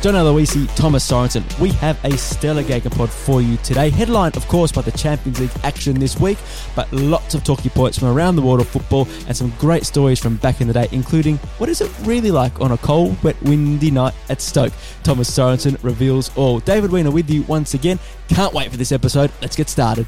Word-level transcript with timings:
John 0.00 0.14
Aloisi, 0.14 0.66
Thomas 0.76 1.06
Sorensen, 1.06 1.44
we 1.60 1.68
have 1.72 2.02
a 2.06 2.16
stellar 2.16 2.62
Gegenpod 2.62 3.10
for 3.10 3.42
you 3.42 3.58
today. 3.58 3.90
Headline, 3.90 4.32
of 4.34 4.48
course, 4.48 4.72
by 4.72 4.80
the 4.80 4.92
Champions 4.92 5.38
League 5.40 5.50
action 5.62 6.00
this 6.00 6.18
week, 6.18 6.38
but 6.74 6.90
lots 6.90 7.34
of 7.34 7.44
talking 7.44 7.70
points 7.72 7.98
from 7.98 8.08
around 8.08 8.36
the 8.36 8.40
world 8.40 8.62
of 8.62 8.68
football 8.68 9.06
and 9.26 9.36
some 9.36 9.52
great 9.58 9.84
stories 9.84 10.18
from 10.18 10.36
back 10.36 10.62
in 10.62 10.68
the 10.68 10.72
day, 10.72 10.88
including 10.92 11.36
what 11.58 11.68
is 11.68 11.82
it 11.82 11.92
really 12.04 12.30
like 12.30 12.62
on 12.62 12.72
a 12.72 12.78
cold, 12.78 13.22
wet, 13.22 13.36
windy 13.42 13.90
night 13.90 14.14
at 14.30 14.40
Stoke. 14.40 14.72
Thomas 15.02 15.30
Sorensen 15.30 15.76
reveals 15.84 16.34
all. 16.34 16.60
David 16.60 16.90
Weiner 16.90 17.10
with 17.10 17.28
you 17.28 17.42
once 17.42 17.74
again. 17.74 17.98
Can't 18.28 18.54
wait 18.54 18.70
for 18.70 18.78
this 18.78 18.92
episode. 18.92 19.30
Let's 19.42 19.54
get 19.54 19.68
started. 19.68 20.06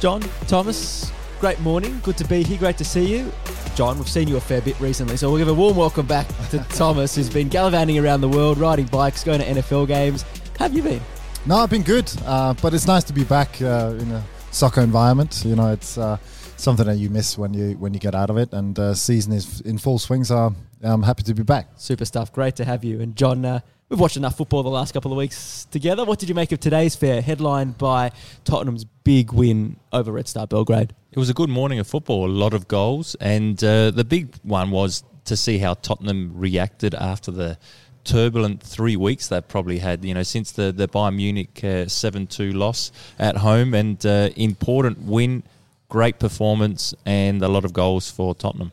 John, 0.00 0.22
Thomas, 0.46 1.10
great 1.40 1.58
morning. 1.58 1.98
Good 2.04 2.16
to 2.18 2.24
be 2.24 2.44
here. 2.44 2.56
Great 2.56 2.78
to 2.78 2.84
see 2.84 3.04
you. 3.04 3.32
John, 3.74 3.98
we've 3.98 4.08
seen 4.08 4.28
you 4.28 4.36
a 4.36 4.40
fair 4.40 4.60
bit 4.60 4.78
recently, 4.78 5.16
so 5.16 5.28
we'll 5.28 5.38
give 5.38 5.48
a 5.48 5.54
warm 5.54 5.76
welcome 5.76 6.06
back 6.06 6.28
to 6.50 6.58
Thomas, 6.70 7.16
who's 7.16 7.28
been 7.28 7.48
gallivanting 7.48 7.98
around 7.98 8.20
the 8.20 8.28
world, 8.28 8.58
riding 8.58 8.86
bikes, 8.86 9.24
going 9.24 9.40
to 9.40 9.46
NFL 9.46 9.88
games. 9.88 10.22
How 10.56 10.66
have 10.66 10.74
you 10.74 10.84
been? 10.84 11.00
No, 11.46 11.56
I've 11.56 11.70
been 11.70 11.82
good, 11.82 12.08
uh, 12.26 12.54
but 12.62 12.74
it's 12.74 12.86
nice 12.86 13.02
to 13.04 13.12
be 13.12 13.24
back 13.24 13.60
uh, 13.60 13.96
in 13.98 14.12
a 14.12 14.22
soccer 14.52 14.82
environment. 14.82 15.42
You 15.44 15.56
know, 15.56 15.72
it's 15.72 15.98
uh, 15.98 16.18
something 16.56 16.86
that 16.86 16.98
you 16.98 17.10
miss 17.10 17.36
when 17.36 17.52
you 17.52 17.76
when 17.78 17.92
you 17.92 17.98
get 17.98 18.14
out 18.14 18.30
of 18.30 18.36
it, 18.36 18.52
and 18.52 18.78
uh, 18.78 18.94
season 18.94 19.32
is 19.32 19.60
in 19.62 19.78
full 19.78 19.98
swing. 19.98 20.22
So 20.22 20.54
I'm 20.80 21.02
happy 21.02 21.24
to 21.24 21.34
be 21.34 21.42
back. 21.42 21.70
Super 21.76 22.04
stuff. 22.04 22.32
Great 22.32 22.54
to 22.56 22.64
have 22.64 22.84
you. 22.84 23.00
And 23.00 23.16
John, 23.16 23.44
uh, 23.44 23.60
we've 23.88 24.00
watched 24.00 24.16
enough 24.16 24.36
football 24.36 24.62
the 24.62 24.68
last 24.68 24.92
couple 24.92 25.12
of 25.12 25.18
weeks 25.18 25.66
together. 25.70 26.04
What 26.04 26.18
did 26.18 26.28
you 26.28 26.34
make 26.34 26.52
of 26.52 26.60
today's 26.60 26.94
fair? 26.94 27.22
Headlined 27.22 27.78
by 27.78 28.12
Tottenham's 28.44 28.84
big 28.84 29.32
win 29.32 29.76
over 29.92 30.12
Red 30.12 30.28
Star 30.28 30.46
Belgrade. 30.46 30.94
It 31.12 31.18
was 31.18 31.30
a 31.30 31.34
good 31.34 31.48
morning 31.48 31.78
of 31.78 31.86
football, 31.86 32.26
a 32.26 32.28
lot 32.28 32.52
of 32.52 32.68
goals, 32.68 33.14
and 33.20 33.62
uh, 33.64 33.90
the 33.90 34.04
big 34.04 34.34
one 34.42 34.70
was 34.70 35.04
to 35.24 35.36
see 35.36 35.58
how 35.58 35.74
Tottenham 35.74 36.32
reacted 36.34 36.94
after 36.94 37.30
the 37.30 37.58
turbulent 38.04 38.62
three 38.62 38.96
weeks 38.96 39.28
they've 39.28 39.46
probably 39.46 39.78
had, 39.78 40.04
you 40.04 40.14
know, 40.14 40.22
since 40.22 40.52
the, 40.52 40.72
the 40.72 40.88
Bayern 40.88 41.16
Munich 41.16 41.62
uh, 41.64 41.86
7 41.86 42.26
2 42.26 42.52
loss 42.52 42.90
at 43.18 43.38
home 43.38 43.74
and 43.74 44.04
uh, 44.06 44.30
important 44.36 45.00
win, 45.02 45.42
great 45.88 46.18
performance, 46.18 46.94
and 47.04 47.42
a 47.42 47.48
lot 47.48 47.64
of 47.64 47.72
goals 47.72 48.10
for 48.10 48.34
Tottenham 48.34 48.72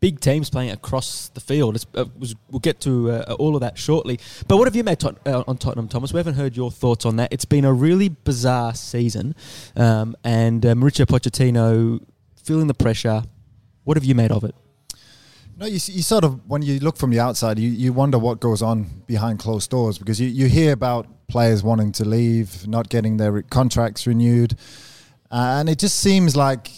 big 0.00 0.20
teams 0.20 0.50
playing 0.50 0.70
across 0.70 1.28
the 1.30 1.40
field. 1.40 1.84
Uh, 1.94 2.04
was, 2.18 2.34
we'll 2.50 2.60
get 2.60 2.80
to 2.80 3.10
uh, 3.10 3.36
all 3.38 3.54
of 3.54 3.60
that 3.60 3.78
shortly. 3.78 4.18
But 4.46 4.56
what 4.56 4.66
have 4.66 4.76
you 4.76 4.84
made 4.84 5.00
tot- 5.00 5.18
uh, 5.26 5.44
on 5.46 5.58
Tottenham, 5.58 5.88
Thomas? 5.88 6.12
We 6.12 6.18
haven't 6.18 6.34
heard 6.34 6.56
your 6.56 6.70
thoughts 6.70 7.04
on 7.04 7.16
that. 7.16 7.32
It's 7.32 7.44
been 7.44 7.64
a 7.64 7.72
really 7.72 8.08
bizarre 8.08 8.74
season, 8.74 9.34
um, 9.76 10.16
and 10.24 10.64
uh, 10.64 10.74
Mauricio 10.74 11.06
Pochettino 11.06 12.00
feeling 12.42 12.66
the 12.66 12.74
pressure. 12.74 13.22
What 13.84 13.96
have 13.96 14.04
you 14.04 14.14
made 14.14 14.32
of 14.32 14.44
it? 14.44 14.54
No, 15.56 15.66
you, 15.66 15.72
you 15.72 16.02
sort 16.02 16.22
of 16.22 16.48
when 16.48 16.62
you 16.62 16.78
look 16.78 16.96
from 16.96 17.10
the 17.10 17.18
outside, 17.18 17.58
you, 17.58 17.68
you 17.68 17.92
wonder 17.92 18.18
what 18.18 18.38
goes 18.38 18.62
on 18.62 18.84
behind 19.06 19.40
closed 19.40 19.70
doors 19.70 19.98
because 19.98 20.20
you, 20.20 20.28
you 20.28 20.46
hear 20.46 20.72
about 20.72 21.08
players 21.26 21.64
wanting 21.64 21.90
to 21.92 22.04
leave, 22.04 22.66
not 22.68 22.88
getting 22.88 23.16
their 23.16 23.42
contracts 23.42 24.06
renewed, 24.06 24.54
uh, 25.32 25.58
and 25.58 25.68
it 25.68 25.78
just 25.78 25.98
seems 25.98 26.36
like 26.36 26.70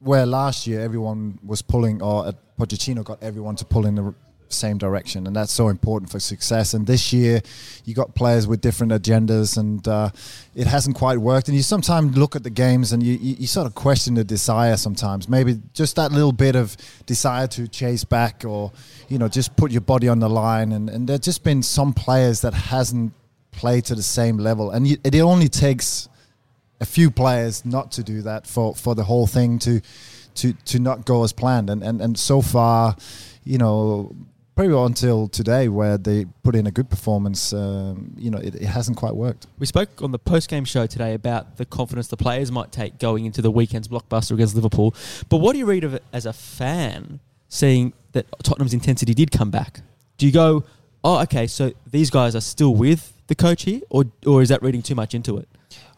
where 0.00 0.26
last 0.26 0.66
year 0.66 0.80
everyone 0.80 1.38
was 1.44 1.62
pulling, 1.62 2.02
or 2.02 2.26
uh, 2.26 2.32
Pochettino 2.58 3.04
got 3.04 3.22
everyone 3.22 3.56
to 3.56 3.64
pull 3.64 3.86
in 3.86 3.94
the 3.94 4.14
same 4.52 4.78
direction, 4.78 5.26
and 5.26 5.36
that's 5.36 5.52
so 5.52 5.68
important 5.68 6.10
for 6.10 6.20
success. 6.20 6.74
And 6.74 6.86
this 6.86 7.12
year, 7.12 7.40
you 7.84 7.94
got 7.94 8.14
players 8.14 8.46
with 8.46 8.60
different 8.60 8.92
agendas, 8.92 9.56
and 9.56 9.86
uh, 9.86 10.10
it 10.54 10.66
hasn't 10.66 10.96
quite 10.96 11.18
worked. 11.18 11.48
And 11.48 11.56
you 11.56 11.62
sometimes 11.62 12.16
look 12.16 12.36
at 12.36 12.42
the 12.42 12.50
games, 12.50 12.92
and 12.92 13.02
you, 13.02 13.14
you, 13.14 13.36
you, 13.40 13.46
sort 13.46 13.66
of 13.66 13.74
question 13.74 14.14
the 14.14 14.24
desire. 14.24 14.76
Sometimes, 14.76 15.28
maybe 15.28 15.60
just 15.74 15.96
that 15.96 16.12
little 16.12 16.32
bit 16.32 16.56
of 16.56 16.76
desire 17.06 17.46
to 17.48 17.68
chase 17.68 18.04
back, 18.04 18.44
or 18.44 18.72
you 19.08 19.18
know, 19.18 19.28
just 19.28 19.56
put 19.56 19.70
your 19.70 19.80
body 19.80 20.08
on 20.08 20.18
the 20.18 20.28
line. 20.28 20.72
And 20.72 20.88
and 20.90 21.08
there's 21.08 21.20
just 21.20 21.44
been 21.44 21.62
some 21.62 21.92
players 21.92 22.40
that 22.42 22.54
hasn't 22.54 23.12
played 23.50 23.84
to 23.86 23.94
the 23.94 24.02
same 24.02 24.38
level, 24.38 24.70
and 24.70 24.86
you, 24.86 24.96
it 25.04 25.14
only 25.20 25.48
takes 25.48 26.08
a 26.80 26.86
few 26.86 27.10
players 27.10 27.64
not 27.64 27.90
to 27.92 28.02
do 28.02 28.22
that 28.22 28.46
for 28.46 28.74
for 28.74 28.94
the 28.94 29.04
whole 29.04 29.26
thing 29.26 29.58
to 29.58 29.80
to 30.38 30.52
to 30.52 30.78
not 30.78 31.04
go 31.04 31.24
as 31.24 31.32
planned. 31.32 31.70
And 31.70 31.82
and 31.82 32.00
and 32.00 32.18
so 32.18 32.42
far, 32.42 32.96
you 33.44 33.58
know, 33.58 34.14
probably 34.58 34.76
until 34.76 35.28
today 35.28 35.68
where 35.68 35.96
they 35.96 36.24
put 36.42 36.56
in 36.56 36.66
a 36.66 36.70
good 36.70 36.90
performance, 36.90 37.52
um, 37.52 38.12
you 38.16 38.28
know, 38.28 38.38
it, 38.38 38.56
it, 38.56 38.64
hasn't 38.66 38.96
quite 38.96 39.14
worked. 39.14 39.46
We 39.60 39.66
spoke 39.66 40.02
on 40.02 40.10
the 40.10 40.18
post 40.18 40.50
game 40.50 40.64
show 40.64 40.86
today 40.86 41.14
about 41.14 41.58
the 41.58 41.64
confidence 41.64 42.08
the 42.08 42.16
players 42.16 42.50
might 42.50 42.72
take 42.72 42.98
going 42.98 43.24
into 43.24 43.40
the 43.40 43.52
weekend's 43.52 43.86
blockbuster 43.86 44.32
against 44.32 44.56
Liverpool. 44.56 44.96
But 45.28 45.36
what 45.36 45.52
do 45.52 45.60
you 45.60 45.66
read 45.66 45.84
of 45.84 45.94
it 45.94 46.02
as 46.12 46.26
a 46.26 46.32
fan, 46.32 47.20
seeing 47.48 47.92
that 48.12 48.26
Tottenham's 48.42 48.74
intensity 48.74 49.14
did 49.14 49.30
come 49.30 49.52
back? 49.52 49.80
Do 50.16 50.26
you 50.26 50.32
go, 50.32 50.64
oh, 51.04 51.22
okay, 51.22 51.46
so 51.46 51.72
these 51.88 52.10
guys 52.10 52.34
are 52.34 52.40
still 52.40 52.74
with 52.74 53.12
the 53.28 53.36
coach 53.36 53.62
here, 53.62 53.82
or 53.90 54.06
or 54.26 54.42
is 54.42 54.48
that 54.48 54.60
reading 54.60 54.82
too 54.82 54.96
much 54.96 55.14
into 55.14 55.36
it? 55.36 55.48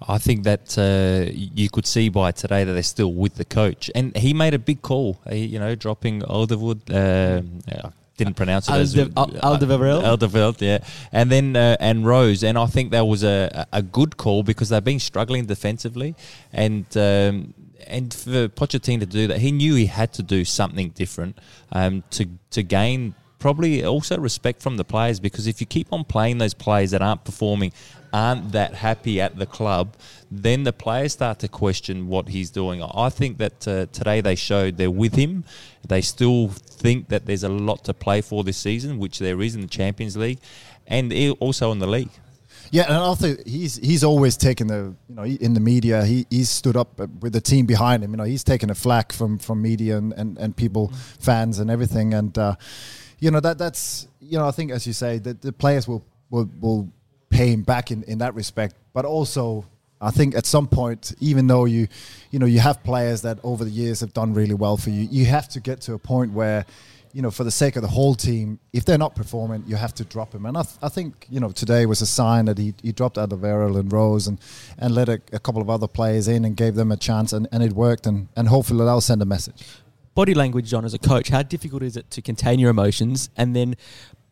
I 0.07 0.19
think 0.19 0.45
that 0.45 0.79
uh, 0.79 1.31
you 1.33 1.69
could 1.69 1.87
see 1.87 2.09
by 2.09 2.33
today 2.33 2.65
that 2.65 2.73
they're 2.73 2.83
still 2.83 3.13
with 3.13 3.35
the 3.35 3.45
coach, 3.45 3.91
and 3.95 4.17
he 4.17 4.33
made 4.33 4.55
a 4.55 4.59
big 4.59 4.83
call. 4.83 5.21
He, 5.29 5.45
you 5.45 5.59
know, 5.59 5.75
dropping 5.75 6.23
Alderwood. 6.23 6.91
Uh, 6.91 7.91
didn't 8.17 8.35
pronounce 8.35 8.69
it 8.69 8.73
as 8.73 8.95
Alderweireld. 8.95 10.03
Alderweireld, 10.03 10.61
yeah, 10.61 10.79
and 11.11 11.31
then 11.31 11.57
uh, 11.57 11.77
and 11.81 12.05
Rose, 12.07 12.43
and 12.45 12.59
I 12.59 12.67
think 12.67 12.91
that 12.91 13.07
was 13.07 13.25
a 13.25 13.67
a 13.73 13.83
good 13.83 14.17
call 14.17 14.43
because 14.43 14.69
they've 14.69 14.85
been 14.85 15.01
struggling 15.01 15.47
defensively, 15.47 16.15
and. 16.53 16.87
Um, 16.97 17.55
and 17.87 18.13
for 18.13 18.47
Pochettino 18.47 19.01
to 19.01 19.07
do 19.07 19.27
that, 19.29 19.39
he 19.39 19.51
knew 19.51 19.75
he 19.75 19.87
had 19.87 20.13
to 20.13 20.23
do 20.23 20.45
something 20.45 20.91
different 20.91 21.39
um, 21.73 22.05
to 22.11 22.29
to 22.51 22.63
gain 22.63 23.15
probably 23.39 23.85
also 23.85 24.19
respect 24.19 24.63
from 24.63 24.77
the 24.77 24.85
players 24.85 25.19
because 25.19 25.47
if 25.47 25.61
you 25.61 25.67
keep 25.67 25.93
on 25.93 26.05
playing 26.05 26.39
those 26.39 26.55
players 26.55 26.93
that 26.93 27.03
aren't 27.03 27.25
performing 27.25 27.73
aren't 28.13 28.53
that 28.53 28.75
happy 28.75 29.21
at 29.21 29.37
the 29.37 29.47
club, 29.47 29.97
then 30.31 30.65
the 30.65 30.73
players 30.73 31.13
start 31.13 31.39
to 31.41 31.49
question 31.49 32.09
what 32.09 32.29
he's 32.29 32.51
doing. 32.51 32.83
I 32.83 33.11
think 33.11 33.39
that 33.39 33.67
uh, 33.67 33.87
today 33.93 34.21
they 34.21 34.35
showed 34.35 34.77
they're 34.77 34.91
with 34.91 35.15
him. 35.15 35.45
They 35.87 36.01
still 36.01 36.49
think 36.49 37.09
that 37.09 37.27
there's 37.27 37.45
a 37.45 37.49
lot 37.49 37.85
to 37.85 37.95
play 37.95 38.21
for 38.21 38.45
this 38.45 38.57
season, 38.57 38.99
which 38.99 39.19
there 39.19 39.41
is 39.41 39.55
in 39.55 39.61
the 39.61 39.67
Champions 39.67 40.17
League, 40.17 40.39
and 40.87 41.13
also 41.41 41.73
in 41.73 41.79
the 41.79 41.87
league. 41.87 42.11
Yeah, 42.73 42.85
and 42.85 42.95
also 42.95 43.35
he's 43.45 43.77
he's 43.77 44.05
always 44.05 44.37
taken 44.37 44.69
the 44.69 44.95
you 45.09 45.15
know 45.15 45.25
in 45.25 45.55
the 45.55 45.61
media 45.61 46.05
he 46.05 46.25
he's 46.31 46.51
stood 46.51 46.77
up 46.77 47.01
with 47.21 47.33
the 47.33 47.41
team 47.41 47.67
behind 47.67 48.05
him. 48.05 48.13
You 48.13 48.17
know 48.17 48.25
he's 48.25 48.45
taken 48.45 48.71
a 48.71 48.75
flack 48.77 49.13
from 49.13 49.39
from 49.39 49.61
media 49.61 49.97
and 49.97 50.13
and, 50.13 50.39
and 50.39 50.57
people, 50.57 50.89
mm. 50.89 51.25
fans 51.25 51.59
and 51.59 51.69
everything. 51.69 52.15
And 52.15 52.37
uh, 52.39 52.55
you 53.19 53.33
know 53.33 53.41
that 53.41 53.59
that's 53.59 54.07
you 54.21 54.39
know 54.39 54.47
I 54.47 54.53
think 54.53 54.71
as 54.71 54.87
you 54.87 54.93
say 54.93 55.19
that 55.19 55.43
the 55.43 55.53
players 55.53 55.89
will 55.89 56.05
will 56.31 56.49
will 56.61 56.93
him 57.49 57.63
back 57.63 57.91
in, 57.91 58.03
in 58.05 58.19
that 58.19 58.35
respect. 58.35 58.75
But 58.93 59.05
also, 59.05 59.65
I 60.01 60.11
think 60.11 60.35
at 60.35 60.47
some 60.47 60.67
point, 60.67 61.15
even 61.21 61.47
though 61.47 61.67
you, 61.67 61.89
you 62.31 62.39
know, 62.39 62.47
you 62.47 62.61
have 62.61 62.83
players 62.83 63.23
that 63.23 63.39
over 63.43 63.65
the 63.65 63.71
years 63.71 64.01
have 64.01 64.15
done 64.15 64.33
really 64.33 64.55
well 64.55 64.77
for 64.77 64.91
you, 64.91 65.07
you 65.11 65.27
have 65.27 65.49
to 65.51 65.61
get 65.61 65.83
to 65.83 65.95
a 65.95 65.99
point 65.99 66.33
where, 66.33 66.65
you 67.13 67.21
know, 67.21 67.31
for 67.31 67.45
the 67.45 67.51
sake 67.51 67.77
of 67.77 67.83
the 67.83 67.89
whole 67.89 68.15
team, 68.15 68.59
if 68.73 68.85
they're 68.85 68.97
not 68.97 69.15
performing, 69.15 69.65
you 69.67 69.77
have 69.77 69.93
to 69.95 70.05
drop 70.05 70.35
him. 70.35 70.47
And 70.47 70.57
I, 70.57 70.63
th- 70.63 70.77
I 70.83 70.89
think, 70.89 71.27
you 71.29 71.41
know, 71.41 71.51
today 71.51 71.85
was 71.85 72.01
a 72.01 72.07
sign 72.07 72.47
that 72.47 72.57
he, 72.57 72.73
he 72.83 72.93
dropped 72.93 73.17
Alderweireld 73.17 73.79
and 73.79 73.93
Rose 73.93 74.27
and, 74.27 74.39
and 74.79 74.95
let 74.95 75.09
a, 75.09 75.21
a, 75.33 75.39
couple 75.39 75.61
of 75.61 75.69
other 75.69 75.89
players 75.89 76.29
in 76.29 76.45
and 76.45 76.57
gave 76.57 76.77
them 76.77 76.93
a 76.93 76.97
chance, 76.97 77.33
and, 77.33 77.49
and 77.53 77.63
it 77.63 77.73
worked. 77.73 78.07
And, 78.07 78.29
and 78.37 78.49
hopefully 78.49 78.85
that'll 78.85 79.01
send 79.01 79.21
a 79.21 79.27
message 79.27 79.63
body 80.15 80.35
language, 80.35 80.69
John, 80.69 80.85
as 80.85 80.93
a 80.93 80.99
coach, 80.99 81.29
how 81.31 81.43
difficult 81.43 81.83
is 81.83 81.97
it 81.97 82.11
to 82.11 82.21
contain 82.21 82.59
your 82.59 82.71
emotions 82.71 83.31
and 83.37 83.55
then 83.57 83.75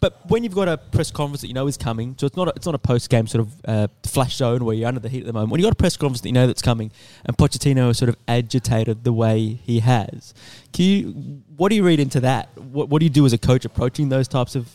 but 0.00 0.28
when 0.30 0.44
you've 0.44 0.54
got 0.54 0.68
a 0.68 0.78
press 0.78 1.10
conference 1.10 1.40
that 1.40 1.48
you 1.48 1.54
know 1.54 1.66
is 1.66 1.76
coming, 1.76 2.14
so 2.18 2.26
it's 2.26 2.36
not 2.36 2.48
a, 2.48 2.52
it's 2.54 2.66
not 2.66 2.74
a 2.74 2.78
post 2.78 3.10
game 3.10 3.26
sort 3.26 3.46
of 3.46 3.60
uh, 3.64 3.88
flash 4.04 4.36
zone 4.36 4.64
where 4.64 4.74
you're 4.74 4.88
under 4.88 5.00
the 5.00 5.08
heat 5.08 5.20
at 5.20 5.26
the 5.26 5.32
moment. 5.32 5.50
When 5.50 5.60
you've 5.60 5.66
got 5.66 5.72
a 5.72 5.76
press 5.76 5.96
conference 5.96 6.20
that 6.20 6.28
you 6.28 6.34
know 6.34 6.46
that's 6.46 6.62
coming, 6.62 6.92
and 7.24 7.36
Pochettino 7.36 7.90
is 7.90 7.98
sort 7.98 8.08
of 8.08 8.16
agitated 8.28 9.04
the 9.04 9.12
way 9.12 9.58
he 9.64 9.80
has, 9.80 10.34
can 10.72 10.84
you? 10.84 11.42
What 11.56 11.70
do 11.70 11.76
you 11.76 11.84
read 11.84 12.00
into 12.00 12.20
that? 12.20 12.56
What, 12.56 12.88
what 12.88 13.00
do 13.00 13.06
you 13.06 13.10
do 13.10 13.26
as 13.26 13.32
a 13.32 13.38
coach 13.38 13.64
approaching 13.64 14.08
those 14.08 14.28
types 14.28 14.54
of 14.54 14.68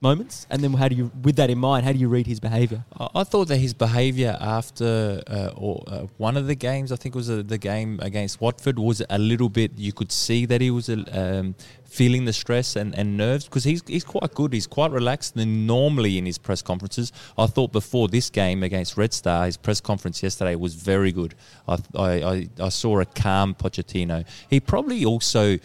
moments? 0.00 0.46
And 0.50 0.62
then 0.62 0.72
how 0.74 0.88
do 0.88 0.94
you, 0.94 1.10
with 1.22 1.36
that 1.36 1.50
in 1.50 1.58
mind, 1.58 1.84
how 1.84 1.92
do 1.92 1.98
you 1.98 2.08
read 2.08 2.26
his 2.26 2.40
behaviour? 2.40 2.84
I, 2.98 3.08
I 3.16 3.24
thought 3.24 3.48
that 3.48 3.56
his 3.56 3.74
behaviour 3.74 4.36
after 4.40 5.22
uh, 5.26 5.50
or 5.56 5.82
uh, 5.86 6.06
one 6.16 6.36
of 6.36 6.46
the 6.46 6.54
games, 6.54 6.92
I 6.92 6.96
think 6.96 7.14
it 7.14 7.18
was 7.18 7.30
uh, 7.30 7.42
the 7.44 7.58
game 7.58 7.98
against 8.02 8.40
Watford, 8.40 8.78
was 8.78 9.02
a 9.08 9.18
little 9.18 9.48
bit. 9.48 9.72
You 9.76 9.92
could 9.92 10.12
see 10.12 10.46
that 10.46 10.60
he 10.60 10.70
was 10.70 10.88
um, 10.88 11.54
feeling 11.88 12.26
the 12.26 12.32
stress 12.32 12.76
and, 12.76 12.96
and 12.96 13.16
nerves 13.16 13.46
because 13.46 13.64
he's 13.64 13.82
he's 13.86 14.04
quite 14.04 14.34
good. 14.34 14.52
He's 14.52 14.66
quite 14.66 14.90
relaxed 14.90 15.34
than 15.34 15.66
normally 15.66 16.18
in 16.18 16.26
his 16.26 16.38
press 16.38 16.62
conferences. 16.62 17.12
I 17.36 17.46
thought 17.46 17.72
before 17.72 18.08
this 18.08 18.30
game 18.30 18.62
against 18.62 18.96
Red 18.96 19.12
Star, 19.12 19.46
his 19.46 19.56
press 19.56 19.80
conference 19.80 20.22
yesterday 20.22 20.54
was 20.54 20.74
very 20.74 21.12
good. 21.12 21.34
I 21.66 21.78
I, 21.96 22.48
I, 22.60 22.68
saw 22.68 23.00
a 23.00 23.06
calm 23.06 23.54
Pochettino. 23.54 24.24
He 24.48 24.60
probably 24.60 25.04
also 25.04 25.58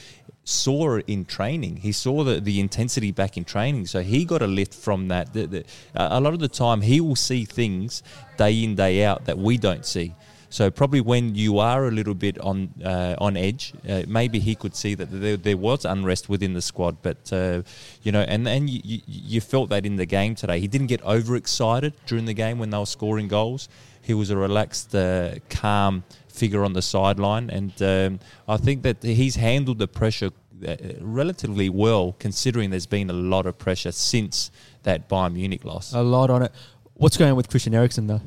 saw 0.45 0.95
it 0.95 1.05
in 1.07 1.25
training. 1.25 1.77
He 1.77 1.91
saw 1.91 2.23
the, 2.23 2.39
the 2.39 2.59
intensity 2.59 3.11
back 3.11 3.37
in 3.37 3.45
training. 3.45 3.87
So 3.87 4.01
he 4.01 4.25
got 4.25 4.41
a 4.41 4.47
lift 4.47 4.73
from 4.73 5.07
that. 5.07 5.33
The, 5.33 5.45
the, 5.45 5.65
a 5.95 6.19
lot 6.19 6.33
of 6.33 6.39
the 6.39 6.49
time, 6.49 6.81
he 6.81 6.99
will 6.99 7.15
see 7.15 7.45
things 7.45 8.03
day 8.37 8.63
in, 8.63 8.75
day 8.75 9.05
out 9.05 9.25
that 9.25 9.37
we 9.37 9.57
don't 9.57 9.85
see. 9.85 10.13
So 10.53 10.69
probably 10.69 11.01
when 11.01 11.33
you 11.33 11.57
are 11.57 11.87
a 11.87 11.89
little 11.89 12.13
bit 12.13 12.37
on 12.37 12.69
uh, 12.85 13.15
on 13.17 13.35
edge, 13.35 13.73
uh, 13.89 14.03
maybe 14.07 14.37
he 14.37 14.53
could 14.53 14.75
see 14.75 14.93
that 14.93 15.07
there, 15.09 15.35
there 15.35 15.57
was 15.57 15.83
unrest 15.83 16.29
within 16.29 16.53
the 16.53 16.61
squad. 16.61 17.01
But 17.01 17.33
uh, 17.33 17.63
you 18.03 18.11
know, 18.11 18.21
and 18.21 18.47
and 18.47 18.69
you, 18.69 19.01
you 19.07 19.41
felt 19.41 19.71
that 19.71 19.83
in 19.83 19.95
the 19.95 20.05
game 20.05 20.35
today. 20.35 20.59
He 20.59 20.67
didn't 20.67 20.87
get 20.87 21.01
overexcited 21.03 21.93
during 22.05 22.25
the 22.25 22.35
game 22.35 22.59
when 22.59 22.69
they 22.69 22.77
were 22.77 22.85
scoring 22.85 23.27
goals. 23.27 23.67
He 24.03 24.13
was 24.13 24.29
a 24.29 24.37
relaxed, 24.37 24.93
uh, 24.93 25.39
calm 25.49 26.03
figure 26.27 26.63
on 26.63 26.73
the 26.73 26.83
sideline, 26.83 27.49
and 27.49 27.73
um, 27.81 28.19
I 28.47 28.57
think 28.57 28.83
that 28.83 29.01
he's 29.01 29.35
handled 29.35 29.79
the 29.79 29.87
pressure 29.87 30.29
uh, 30.67 30.75
relatively 31.01 31.69
well, 31.69 32.15
considering 32.19 32.69
there's 32.69 32.85
been 32.85 33.09
a 33.09 33.13
lot 33.13 33.47
of 33.47 33.57
pressure 33.57 33.91
since 33.91 34.51
that 34.83 35.09
Bayern 35.09 35.33
Munich 35.33 35.65
loss. 35.65 35.93
A 35.93 36.03
lot 36.03 36.29
on 36.29 36.43
it. 36.43 36.51
What's 36.93 37.17
going 37.17 37.31
on 37.31 37.37
with 37.37 37.49
Christian 37.49 37.73
Eriksen 37.73 38.05
though? 38.05 38.21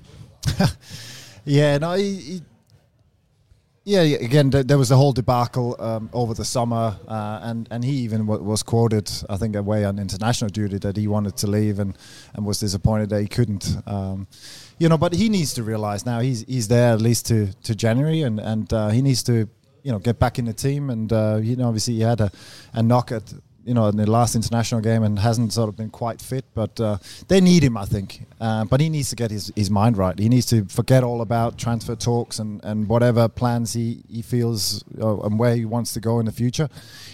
yeah, 1.47 1.79
no, 1.79 1.95
he, 1.95 2.17
he, 2.17 2.43
yeah. 3.85 4.01
Again, 4.01 4.51
there 4.51 4.77
was 4.77 4.89
the 4.89 4.97
whole 4.97 5.13
debacle 5.13 5.77
um, 5.79 6.11
over 6.13 6.35
the 6.35 6.45
summer, 6.45 6.99
uh, 7.07 7.39
and 7.43 7.69
and 7.71 7.85
he 7.85 7.93
even 7.99 8.27
w- 8.27 8.43
was 8.43 8.65
quoted, 8.65 9.09
I 9.31 9.37
think, 9.37 9.55
away 9.55 9.85
on 9.85 10.01
international 10.01 10.51
duty 10.51 10.79
that 10.79 10.97
he 10.97 11.07
wanted 11.07 11.37
to 11.39 11.47
leave 11.47 11.79
and 11.79 11.97
and 12.35 12.45
was 12.45 12.59
disappointed 12.59 13.11
that 13.11 13.21
he 13.21 13.29
couldn't. 13.29 13.77
Um, 13.87 14.27
you 14.79 14.89
know, 14.89 14.99
but 14.99 15.15
he 15.15 15.29
needs 15.29 15.55
to 15.55 15.63
realize 15.63 16.05
now 16.05 16.19
he's 16.19 16.45
he's 16.49 16.67
there 16.67 16.93
at 16.93 17.01
least 17.01 17.27
to 17.27 17.53
to 17.63 17.77
January, 17.77 18.23
and 18.23 18.41
and 18.41 18.73
uh, 18.73 18.89
he 18.89 19.01
needs 19.03 19.23
to 19.23 19.49
you 19.85 19.93
know 19.93 20.01
get 20.01 20.19
back 20.19 20.41
in 20.41 20.47
the 20.47 20.53
team. 20.53 20.91
And 20.91 21.13
uh, 21.13 21.39
you 21.41 21.55
know, 21.55 21.69
obviously 21.69 21.95
he 21.95 22.01
had 22.01 22.21
a, 22.21 22.33
a 22.73 22.83
knock 22.83 23.13
at 23.13 23.33
you 23.67 23.75
know, 23.75 23.89
in 23.89 23.97
the 23.97 24.09
last 24.09 24.37
international 24.37 24.81
game 24.81 25.03
and 25.03 25.19
hasn't 25.19 25.53
sort 25.53 25.69
of 25.69 25.77
been 25.77 25.91
quite 25.91 26.23
fit. 26.23 26.45
But 26.55 26.81
uh, 26.81 26.99
they 27.27 27.41
need 27.41 27.65
him, 27.65 27.77
I 27.77 27.85
think. 27.85 28.25
Uh, 28.41 28.65
but 28.65 28.81
he 28.81 28.89
needs 28.89 29.11
to 29.11 29.17
get 29.17 29.31
his, 29.33 29.53
his 29.57 29.71
mind 29.71 29.99
right. 29.99 30.17
He 30.19 30.29
needs 30.29 30.47
to 30.47 30.65
forget 30.67 31.03
all 31.03 31.21
about 31.21 31.59
transfer 31.59 31.97
talks 31.97 32.39
and, 32.39 32.63
and 32.65 32.89
whatever 32.89 33.29
plans 33.29 33.73
he, 33.73 34.05
he 34.09 34.23
feels 34.23 34.85
uh, 35.01 35.21
and 35.21 35.39
where 35.39 35.57
he 35.57 35.65
wants 35.65 35.93
to 35.95 36.01
go 36.01 36.21
in 36.21 36.27
the 36.27 36.33
future. 36.33 36.69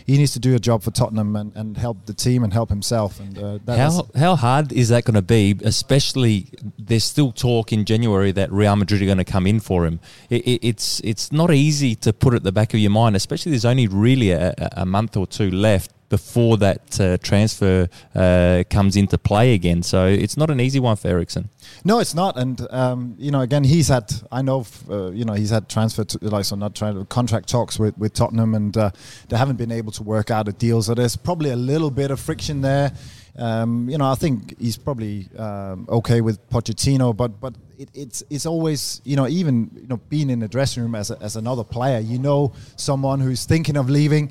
He 0.05 0.19
needs 0.19 0.33
to 0.35 0.41
do 0.41 0.55
a 0.55 0.59
job 0.59 0.83
for 0.83 0.91
Tottenham 0.91 1.35
and, 1.37 1.57
and 1.57 1.79
help 1.79 2.05
the 2.05 2.13
team 2.13 2.45
and 2.45 2.53
help 2.53 2.69
himself. 2.69 3.19
And 3.19 3.39
uh, 3.39 3.59
how, 3.75 4.09
how 4.15 4.37
hard 4.37 4.73
is 4.73 4.91
that 4.91 5.05
going 5.05 5.15
to 5.15 5.23
be? 5.23 5.57
Especially, 5.65 6.49
there's 6.79 7.05
still 7.05 7.33
talk 7.33 7.73
in 7.73 7.87
January 7.87 8.31
that 8.33 8.53
Real 8.53 8.77
Madrid 8.77 9.01
are 9.01 9.07
going 9.07 9.19
to 9.19 9.25
come 9.25 9.47
in 9.47 9.59
for 9.59 9.87
him. 9.87 10.01
It, 10.29 10.43
it, 10.47 10.67
it's 10.67 11.01
it's 11.01 11.33
not 11.33 11.51
easy 11.51 11.95
to 11.97 12.13
put 12.13 12.35
at 12.35 12.43
the 12.43 12.53
back 12.53 12.75
of 12.75 12.81
your 12.81 12.91
mind, 12.91 13.17
especially 13.17 13.53
there's 13.53 13.65
only 13.65 13.87
really 13.87 14.33
a, 14.33 14.55
a 14.73 14.85
month 14.85 15.17
or 15.17 15.27
two 15.27 15.51
left 15.51 15.93
before 16.13 16.59
that 16.59 17.01
uh, 17.01 17.17
transfer 17.23 17.89
uh, 18.15 18.63
comes 18.69 18.97
into 18.97 19.17
play 19.17 19.55
again. 19.55 19.83
So 19.83 20.05
it's 20.07 20.37
not 20.37 20.51
an 20.51 20.61
easy 20.61 20.79
one 20.79 20.97
for 20.97 21.09
Eriksen. 21.09 21.49
No, 21.87 22.01
it's 22.01 22.15
not. 22.15 22.37
And 22.37 22.61
um, 22.71 23.15
you 23.19 23.31
know, 23.31 23.41
again, 23.41 23.65
he's 23.65 23.89
had 23.89 24.13
I 24.31 24.43
know 24.43 24.67
uh, 24.91 25.11
you 25.13 25.25
know 25.25 25.33
he's 25.33 25.49
had 25.49 25.71
transfer 25.71 26.05
to, 26.05 26.19
like 26.29 26.45
so 26.45 26.55
not 26.55 26.75
trying 26.75 26.97
to 26.99 27.07
contract 27.07 27.49
talks 27.49 27.79
with 27.79 27.97
with 27.97 28.13
Tottenham, 28.13 28.55
and 28.55 28.77
uh, 28.77 28.91
they 29.31 29.39
haven't 29.39 29.57
been 29.57 29.73
able 29.73 29.91
to 29.93 30.03
work 30.03 30.31
out 30.31 30.49
a 30.49 30.53
deal. 30.53 30.83
So 30.83 30.95
there's 30.95 31.17
probably 31.17 31.49
a 31.49 31.57
little 31.57 31.91
bit 31.91 32.11
of 32.11 32.21
friction 32.21 32.61
there. 32.61 32.93
Um, 33.39 33.89
you 33.89 33.97
know, 33.97 34.11
I 34.13 34.15
think 34.15 34.61
he's 34.61 34.77
probably 34.77 35.31
um, 35.39 35.87
okay 35.89 36.21
with 36.21 36.37
Pochettino, 36.51 37.17
but 37.17 37.41
but 37.41 37.55
it, 37.79 37.89
it's 37.95 38.23
it's 38.29 38.45
always 38.45 39.01
you 39.05 39.17
know 39.17 39.27
even 39.27 39.71
you 39.81 39.89
know 39.89 39.97
being 40.11 40.29
in 40.29 40.41
the 40.41 40.49
dressing 40.49 40.83
room 40.83 40.95
as 40.95 41.11
a, 41.11 41.17
as 41.23 41.37
another 41.37 41.65
player, 41.65 42.01
you 42.01 42.19
know 42.19 42.53
someone 42.77 43.21
who's 43.21 43.47
thinking 43.47 43.79
of 43.79 43.89
leaving 43.89 44.31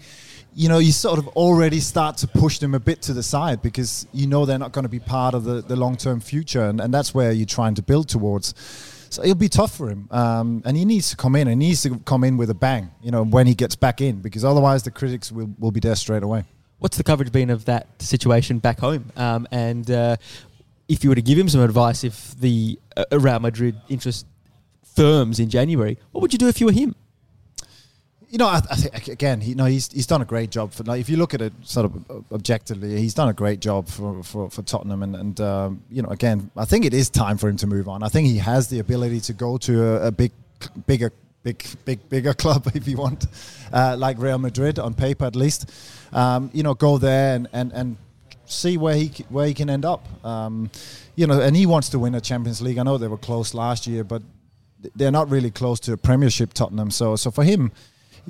you 0.53 0.67
know, 0.67 0.79
you 0.79 0.91
sort 0.91 1.19
of 1.19 1.27
already 1.29 1.79
start 1.79 2.17
to 2.17 2.27
push 2.27 2.59
them 2.59 2.75
a 2.75 2.79
bit 2.79 3.01
to 3.03 3.13
the 3.13 3.23
side 3.23 3.61
because 3.61 4.05
you 4.11 4.27
know 4.27 4.45
they're 4.45 4.59
not 4.59 4.71
going 4.71 4.83
to 4.83 4.89
be 4.89 4.99
part 4.99 5.33
of 5.33 5.43
the, 5.43 5.61
the 5.61 5.75
long 5.75 5.95
term 5.95 6.19
future. 6.19 6.63
And, 6.63 6.81
and 6.81 6.93
that's 6.93 7.13
where 7.13 7.31
you're 7.31 7.45
trying 7.45 7.75
to 7.75 7.81
build 7.81 8.09
towards. 8.09 8.53
So 9.09 9.21
it'll 9.23 9.35
be 9.35 9.49
tough 9.49 9.75
for 9.75 9.89
him. 9.89 10.07
Um, 10.11 10.61
and 10.65 10.77
he 10.77 10.85
needs 10.85 11.09
to 11.09 11.17
come 11.17 11.35
in 11.35 11.47
and 11.47 11.61
he 11.61 11.69
needs 11.69 11.83
to 11.83 11.99
come 11.99 12.23
in 12.23 12.37
with 12.37 12.49
a 12.49 12.53
bang, 12.53 12.91
you 13.01 13.11
know, 13.11 13.23
when 13.23 13.45
he 13.45 13.53
gets 13.53 13.75
back 13.75 14.01
in 14.01 14.21
because 14.21 14.45
otherwise 14.45 14.83
the 14.83 14.91
critics 14.91 15.31
will, 15.31 15.49
will 15.59 15.71
be 15.71 15.79
there 15.79 15.95
straight 15.95 16.23
away. 16.23 16.45
What's 16.79 16.97
the 16.97 17.03
coverage 17.03 17.31
been 17.31 17.49
of 17.49 17.65
that 17.65 18.01
situation 18.01 18.59
back 18.59 18.79
home? 18.79 19.11
Um, 19.15 19.47
and 19.51 19.89
uh, 19.91 20.15
if 20.87 21.03
you 21.03 21.09
were 21.09 21.15
to 21.15 21.21
give 21.21 21.37
him 21.37 21.47
some 21.47 21.61
advice, 21.61 22.03
if 22.03 22.35
the 22.39 22.79
uh, 22.97 23.03
Real 23.11 23.39
Madrid 23.39 23.79
interest 23.89 24.25
firms 24.95 25.39
in 25.39 25.49
January, 25.49 25.97
what 26.11 26.21
would 26.21 26.33
you 26.33 26.39
do 26.39 26.47
if 26.47 26.59
you 26.59 26.65
were 26.67 26.71
him? 26.71 26.95
You 28.31 28.37
know, 28.37 28.47
I, 28.47 28.61
I 28.71 28.75
think 28.75 29.09
again, 29.09 29.41
he, 29.41 29.49
you 29.49 29.55
know, 29.55 29.65
he's 29.65 29.91
he's 29.91 30.07
done 30.07 30.21
a 30.21 30.25
great 30.25 30.51
job 30.51 30.71
for. 30.71 30.83
Like, 30.83 31.01
if 31.01 31.09
you 31.09 31.17
look 31.17 31.33
at 31.33 31.41
it 31.41 31.51
sort 31.63 31.85
of 31.85 32.25
objectively, 32.31 32.97
he's 32.97 33.13
done 33.13 33.27
a 33.27 33.33
great 33.33 33.59
job 33.59 33.89
for 33.89 34.23
for, 34.23 34.49
for 34.49 34.61
Tottenham, 34.61 35.03
and 35.03 35.15
and 35.17 35.41
um, 35.41 35.83
you 35.91 36.01
know, 36.01 36.09
again, 36.09 36.49
I 36.55 36.63
think 36.63 36.85
it 36.85 36.93
is 36.93 37.09
time 37.09 37.37
for 37.37 37.49
him 37.49 37.57
to 37.57 37.67
move 37.67 37.89
on. 37.89 38.03
I 38.03 38.07
think 38.07 38.29
he 38.29 38.37
has 38.37 38.69
the 38.69 38.79
ability 38.79 39.19
to 39.21 39.33
go 39.33 39.57
to 39.57 39.85
a, 39.85 40.07
a 40.07 40.11
big, 40.11 40.31
bigger, 40.87 41.11
big, 41.43 41.65
big, 41.83 42.07
bigger 42.07 42.33
club 42.43 42.71
if 42.73 42.87
you 42.87 42.95
want, 42.95 43.25
uh, 43.73 43.97
like 43.99 44.17
Real 44.17 44.37
Madrid 44.37 44.79
on 44.79 44.93
paper 44.93 45.25
at 45.25 45.35
least. 45.35 45.69
Um, 46.13 46.49
you 46.53 46.63
know, 46.63 46.73
go 46.73 46.97
there 46.97 47.35
and 47.35 47.49
and 47.51 47.73
and 47.73 47.97
see 48.45 48.77
where 48.77 48.95
he 48.95 49.07
where 49.27 49.45
he 49.45 49.53
can 49.53 49.69
end 49.69 49.83
up. 49.83 50.07
Um, 50.25 50.71
you 51.17 51.27
know, 51.27 51.41
and 51.41 51.53
he 51.53 51.65
wants 51.65 51.89
to 51.89 51.99
win 51.99 52.15
a 52.15 52.21
Champions 52.21 52.61
League. 52.61 52.77
I 52.77 52.83
know 52.83 52.97
they 52.97 53.09
were 53.09 53.17
close 53.17 53.53
last 53.53 53.87
year, 53.87 54.05
but 54.05 54.21
they're 54.95 55.11
not 55.11 55.29
really 55.29 55.51
close 55.51 55.81
to 55.81 55.91
a 55.91 55.97
Premiership. 55.97 56.53
Tottenham, 56.53 56.91
so 56.91 57.17
so 57.17 57.29
for 57.29 57.43
him 57.43 57.73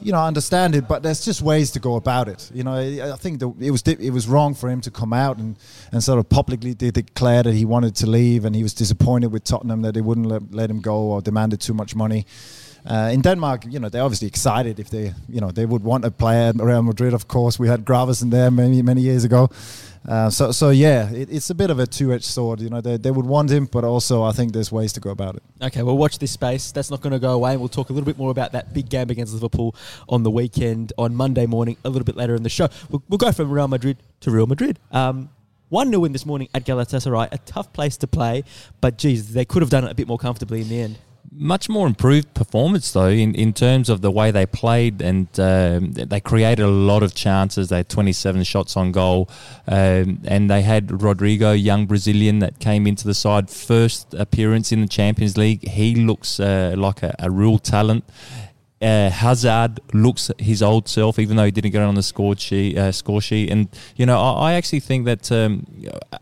you 0.02 0.12
know, 0.12 0.20
I 0.20 0.28
understand 0.28 0.76
it, 0.76 0.88
but 0.88 1.04
there's 1.04 1.24
just 1.24 1.42
ways 1.42 1.72
to 1.72 1.80
go 1.80 1.96
about 1.96 2.28
it. 2.28 2.50
You 2.54 2.64
know, 2.64 2.76
I 2.76 3.16
think 3.18 3.40
that 3.40 3.54
it 3.60 3.72
was 3.72 3.82
it 3.86 4.12
was 4.12 4.28
wrong 4.28 4.54
for 4.54 4.70
him 4.70 4.82
to 4.82 4.92
come 4.92 5.14
out 5.14 5.38
and, 5.38 5.58
and 5.92 6.04
sort 6.04 6.20
of 6.20 6.30
publicly 6.30 6.74
declare 6.74 7.44
that 7.44 7.54
he 7.54 7.66
wanted 7.66 7.96
to 7.98 8.08
leave, 8.08 8.46
and 8.46 8.56
he 8.56 8.64
was 8.64 8.74
disappointed 8.74 9.32
with 9.32 9.44
Tottenham 9.44 9.82
that 9.82 9.94
they 9.94 10.02
wouldn't 10.02 10.54
let 10.54 10.70
him 10.70 10.82
go 10.82 10.98
or 11.12 11.22
demanded 11.22 11.60
too 11.60 11.74
much 11.74 11.96
money. 11.96 12.26
Uh, 12.86 13.12
in 13.14 13.22
Denmark, 13.22 13.66
you 13.70 13.80
know, 13.80 13.90
they're 13.90 14.04
obviously 14.04 14.28
excited 14.28 14.80
if 14.80 14.90
they, 14.90 15.14
you 15.30 15.40
know, 15.40 15.52
they 15.52 15.66
would 15.66 15.84
want 15.84 16.04
a 16.06 16.12
player 16.12 16.50
at 16.50 16.56
Real 16.56 16.82
Madrid. 16.82 17.14
Of 17.14 17.28
course, 17.28 17.60
we 17.60 17.68
had 17.68 17.86
Gravesen 17.86 18.32
there 18.32 18.50
many 18.50 18.82
many 18.82 19.02
years 19.02 19.24
ago. 19.24 19.50
Uh, 20.08 20.32
so, 20.32 20.52
so 20.52 20.72
yeah, 20.72 21.12
it, 21.12 21.30
it's 21.32 21.52
a 21.52 21.56
bit 21.56 21.70
of 21.70 21.78
a 21.78 21.86
two-edged 21.86 22.26
sword. 22.26 22.60
You 22.60 22.70
know, 22.70 22.82
they, 22.82 22.98
they 22.98 23.12
would 23.12 23.26
want 23.26 23.52
him, 23.52 23.68
but 23.68 23.84
also 23.84 24.24
I 24.24 24.32
think 24.32 24.52
there's 24.52 24.72
ways 24.72 24.94
to 24.94 25.00
go 25.00 25.12
about 25.12 25.36
it. 25.36 25.44
Okay, 25.62 25.84
well, 25.84 25.96
watch 25.96 26.18
this 26.18 26.32
space. 26.32 26.72
That's 26.72 26.90
not 26.90 27.02
going 27.02 27.14
to 27.14 27.20
go 27.20 27.34
away. 27.34 27.56
We'll 27.56 27.70
talk 27.70 27.92
a 27.92 27.94
little 27.94 28.06
bit 28.06 28.18
more 28.18 28.32
about 28.32 28.52
that 28.54 28.74
big 28.74 28.90
game 28.90 29.12
against 29.12 29.34
Liverpool 29.34 29.76
on 30.10 30.24
the 30.24 30.32
weekend 30.32 30.92
on 30.98 31.14
Monday 31.14 31.46
morning, 31.46 31.78
a 31.84 31.90
little 31.90 32.06
bit 32.06 32.16
later 32.16 32.34
in 32.34 32.42
the 32.42 32.50
show. 32.50 32.68
We'll, 32.90 33.04
we'll 33.10 33.20
go 33.20 33.32
from 33.32 33.52
Real 33.52 33.68
Madrid 33.68 33.98
to 34.22 34.32
Real 34.32 34.48
Madrid. 34.48 34.80
Um, 34.92 35.30
1 35.70 35.90
0 35.90 36.00
win 36.00 36.12
this 36.12 36.26
morning 36.26 36.50
at 36.54 36.66
Galatasaray, 36.66 37.30
a 37.32 37.38
tough 37.40 37.72
place 37.72 37.96
to 37.98 38.08
play, 38.08 38.44
but 38.82 38.98
geez, 38.98 39.34
they 39.34 39.46
could 39.46 39.62
have 39.62 39.70
done 39.70 39.86
it 39.86 39.92
a 39.92 39.96
bit 39.96 40.08
more 40.08 40.18
comfortably 40.18 40.62
in 40.62 40.68
the 40.68 40.82
end 40.82 40.98
much 41.34 41.70
more 41.70 41.88
improved 41.88 42.34
performance 42.34 42.92
though 42.92 43.08
in, 43.08 43.34
in 43.36 43.54
terms 43.54 43.90
of 43.90 44.02
the 44.02 44.12
way 44.12 44.32
they 44.32 44.46
played 44.46 45.02
and 45.02 45.28
um, 45.40 45.92
they 45.94 46.20
created 46.20 46.64
a 46.64 46.70
lot 46.70 47.04
of 47.04 47.14
chances. 47.14 47.70
They 47.70 47.78
had 47.78 47.90
27 47.90 48.44
shots 48.44 48.76
on 48.76 48.92
goal. 48.92 49.30
Um, 49.68 50.22
and 50.26 50.50
they 50.50 50.62
had 50.62 50.88
Rodrygo 50.88 51.62
young 51.62 51.86
Brazilian 51.86 52.40
that 52.40 52.60
came 52.60 52.86
into 52.86 53.06
the 53.06 53.14
side 53.14 53.50
first 53.50 54.14
appearance 54.14 54.72
in 54.72 54.82
the 54.82 54.88
Champions 54.88 55.38
League. 55.38 55.68
He 55.68 55.96
looks 55.96 56.40
uh, 56.40 56.76
like 56.78 57.04
a, 57.04 57.16
a, 57.20 57.32
real 57.32 57.58
talent. 57.60 58.04
Uh, 58.82 59.10
Hazard 59.10 59.80
looks 59.94 60.32
his 60.40 60.64
old 60.64 60.90
self, 60.90 61.20
even 61.20 61.38
though 61.38 61.46
he 61.46 61.52
didn't 61.52 61.72
get 61.72 61.84
on 61.84 61.96
the 61.96 62.04
score 62.04 62.36
sheet. 62.36 62.78
Uh, 62.78 62.92
score 62.92 63.22
sheet, 63.22 63.52
and 63.52 63.68
you 63.96 64.08
know, 64.08 64.20
I, 64.20 64.52
I 64.52 64.54
actually 64.54 64.80
think 64.80 65.06
that 65.06 65.32
um, 65.32 65.68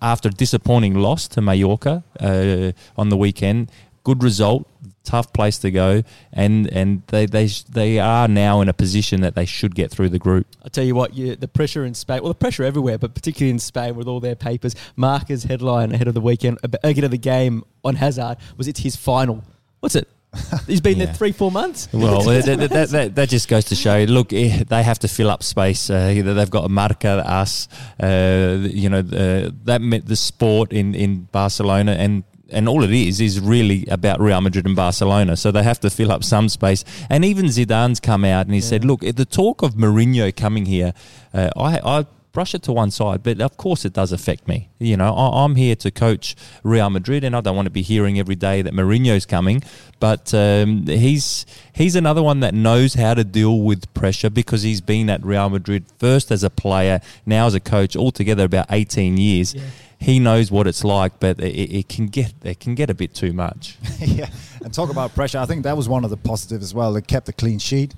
after 0.01 0.27
a 0.27 0.31
disappointing 0.31 0.95
loss 0.95 1.29
to 1.29 1.41
Mallorca 1.41 2.03
uh, 2.19 2.73
on 2.97 3.07
the 3.07 3.15
weekend, 3.15 3.71
good 4.03 4.23
result 4.23 4.67
tough 5.09 5.33
place 5.33 5.57
to 5.59 5.71
go, 5.71 6.03
and 6.33 6.67
and 6.71 7.01
they 7.07 7.25
they 7.25 7.47
they 7.69 7.99
are 7.99 8.27
now 8.27 8.61
in 8.61 8.69
a 8.69 8.73
position 8.73 9.21
that 9.21 9.33
they 9.35 9.45
should 9.45 9.73
get 9.75 9.89
through 9.91 10.09
the 10.09 10.19
group. 10.19 10.45
I 10.63 10.69
tell 10.69 10.83
you 10.83 10.95
what, 10.95 11.13
you, 11.15 11.35
the 11.35 11.47
pressure 11.47 11.83
in 11.85 11.93
Spain, 11.93 12.21
well, 12.21 12.29
the 12.29 12.35
pressure 12.45 12.63
everywhere, 12.63 12.97
but 12.97 13.13
particularly 13.15 13.51
in 13.51 13.59
Spain 13.59 13.95
with 13.95 14.07
all 14.07 14.19
their 14.19 14.35
papers. 14.35 14.75
Marca's 14.95 15.43
headline 15.45 15.91
ahead 15.91 16.07
of 16.07 16.13
the 16.13 16.21
weekend, 16.21 16.57
ahead 16.83 17.03
of 17.03 17.11
the 17.11 17.17
game 17.17 17.63
on 17.83 17.95
Hazard 17.95 18.37
was 18.57 18.67
it's 18.67 18.81
his 18.81 18.95
final. 18.95 19.43
What's 19.79 19.95
it? 19.95 20.07
He's 20.67 20.79
been 20.81 20.97
Yeah. 20.99 21.05
there 21.05 21.13
three, 21.15 21.31
four 21.31 21.51
months. 21.51 21.87
Well, 21.91 22.21
that, 22.29 22.45
that, 22.45 22.69
that, 22.69 22.89
that, 22.89 23.15
that 23.15 23.29
just 23.29 23.47
goes 23.47 23.65
to 23.65 23.75
show. 23.75 24.03
Look, 24.03 24.31
eh, 24.31 24.63
they 24.67 24.83
have 24.83 24.99
to 24.99 25.07
fill 25.07 25.29
up 25.31 25.41
space. 25.41 25.89
Uh, 25.89 26.21
they've 26.23 26.49
got 26.51 26.69
Marca, 26.69 27.09
us, 27.27 27.67
uh, 27.99 28.57
you 28.61 28.89
know, 28.89 28.99
uh, 28.99 29.49
that 29.63 29.81
meant 29.81 30.05
the 30.05 30.15
sport 30.15 30.71
in, 30.71 30.93
in 30.93 31.27
Barcelona, 31.31 31.93
and 31.93 32.23
and 32.51 32.67
all 32.67 32.83
it 32.83 32.91
is 32.91 33.19
is 33.21 33.39
really 33.39 33.85
about 33.87 34.19
Real 34.19 34.41
Madrid 34.41 34.65
and 34.65 34.75
Barcelona. 34.75 35.35
So 35.35 35.51
they 35.51 35.63
have 35.63 35.79
to 35.81 35.89
fill 35.89 36.11
up 36.11 36.23
some 36.23 36.49
space. 36.49 36.83
And 37.09 37.23
even 37.25 37.45
Zidane's 37.45 37.99
come 37.99 38.23
out 38.25 38.45
and 38.45 38.55
he 38.55 38.61
said, 38.61 38.85
"Look, 38.85 39.01
the 39.01 39.25
talk 39.25 39.61
of 39.61 39.75
Mourinho 39.75 40.35
coming 40.35 40.65
here, 40.65 40.93
uh, 41.33 41.49
I." 41.57 41.79
I 41.99 42.05
brush 42.31 42.53
it 42.53 42.63
to 42.63 42.71
one 42.71 42.91
side, 42.91 43.23
but 43.23 43.41
of 43.41 43.57
course 43.57 43.85
it 43.85 43.93
does 43.93 44.11
affect 44.11 44.47
me. 44.47 44.69
You 44.79 44.97
know, 44.97 45.13
I, 45.13 45.43
I'm 45.43 45.55
here 45.55 45.75
to 45.77 45.91
coach 45.91 46.35
Real 46.63 46.89
Madrid, 46.89 47.23
and 47.23 47.35
I 47.35 47.41
don't 47.41 47.55
want 47.55 47.65
to 47.65 47.71
be 47.71 47.81
hearing 47.81 48.19
every 48.19 48.35
day 48.35 48.61
that 48.61 48.73
Mourinho's 48.73 49.25
coming. 49.25 49.63
But 49.99 50.33
um, 50.33 50.85
he's 50.85 51.45
he's 51.73 51.95
another 51.95 52.23
one 52.23 52.39
that 52.41 52.53
knows 52.53 52.93
how 52.93 53.13
to 53.13 53.23
deal 53.23 53.61
with 53.61 53.93
pressure 53.93 54.29
because 54.29 54.63
he's 54.63 54.81
been 54.81 55.09
at 55.09 55.25
Real 55.25 55.49
Madrid 55.49 55.85
first 55.97 56.31
as 56.31 56.43
a 56.43 56.49
player, 56.49 57.01
now 57.25 57.47
as 57.47 57.53
a 57.53 57.59
coach, 57.59 57.95
altogether 57.95 58.45
about 58.45 58.67
18 58.69 59.17
years. 59.17 59.55
He 60.01 60.17
knows 60.17 60.49
what 60.49 60.65
it's 60.65 60.85
like, 60.85 61.19
but 61.19 61.41
it, 61.41 61.75
it 61.75 61.89
can 61.89 62.07
get 62.07 62.33
it 62.43 62.61
can 62.61 62.73
get 62.75 62.89
a 62.89 62.93
bit 62.93 63.13
too 63.13 63.33
much. 63.33 63.77
yeah, 63.99 64.29
and 64.63 64.73
talk 64.73 64.89
about 64.89 65.13
pressure. 65.13 65.39
I 65.39 65.45
think 65.45 65.63
that 65.63 65.75
was 65.75 65.89
one 65.89 66.05
of 66.05 66.09
the 66.09 66.17
positives 66.17 66.63
as 66.63 66.73
well. 66.73 66.93
They 66.93 67.01
kept 67.01 67.27
a 67.27 67.33
clean 67.33 67.59
sheet. 67.59 67.95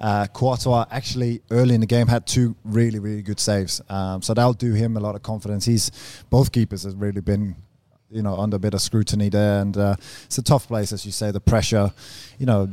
Uh, 0.00 0.26
actually 0.90 1.42
early 1.50 1.74
in 1.74 1.80
the 1.80 1.86
game 1.86 2.06
had 2.06 2.26
two 2.26 2.56
really 2.64 2.98
really 2.98 3.20
good 3.20 3.38
saves, 3.38 3.82
um, 3.90 4.22
so 4.22 4.32
that'll 4.32 4.54
do 4.54 4.72
him 4.72 4.96
a 4.96 5.00
lot 5.00 5.14
of 5.14 5.22
confidence. 5.22 5.66
He's 5.66 5.90
both 6.30 6.52
keepers 6.52 6.84
has 6.84 6.94
really 6.94 7.20
been, 7.20 7.54
you 8.10 8.22
know, 8.22 8.36
under 8.36 8.56
a 8.56 8.58
bit 8.58 8.72
of 8.72 8.80
scrutiny 8.80 9.28
there, 9.28 9.60
and 9.60 9.76
uh, 9.76 9.96
it's 10.24 10.38
a 10.38 10.42
tough 10.42 10.68
place 10.68 10.92
as 10.92 11.04
you 11.04 11.12
say. 11.12 11.30
The 11.30 11.40
pressure, 11.40 11.92
you 12.38 12.46
know. 12.46 12.68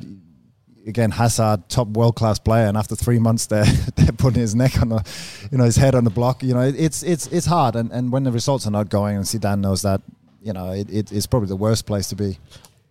Again, 0.86 1.12
Hazard, 1.12 1.67
top 1.67 1.89
world 1.89 2.15
class 2.15 2.39
player, 2.39 2.65
and 2.67 2.77
after 2.77 2.96
three 2.96 3.19
months, 3.19 3.48
they're 3.48 3.65
they're 3.98 4.13
putting 4.13 4.39
his 4.39 4.55
neck 4.55 4.81
on 4.81 4.88
the, 4.88 5.03
you 5.51 5.57
know, 5.57 5.65
his 5.65 5.75
head 5.75 5.96
on 5.96 6.05
the 6.05 6.10
block. 6.10 6.41
You 6.43 6.53
know, 6.53 6.62
it, 6.62 6.79
it's 6.79 7.03
it's 7.03 7.27
it's 7.27 7.46
hard, 7.46 7.75
and, 7.75 7.91
and 7.91 8.10
when 8.10 8.24
the 8.24 8.31
results 8.31 8.65
are 8.67 8.72
not 8.72 8.88
going, 8.88 9.17
and 9.17 9.25
Zidane 9.25 9.60
knows 9.60 9.81
that, 9.81 10.01
you 10.41 10.53
know, 10.53 10.72
it, 10.72 10.89
it, 10.89 11.12
it's 11.12 11.27
probably 11.27 11.50
the 11.50 11.57
worst 11.57 11.86
place 11.86 12.07
to 12.07 12.15
be. 12.15 12.38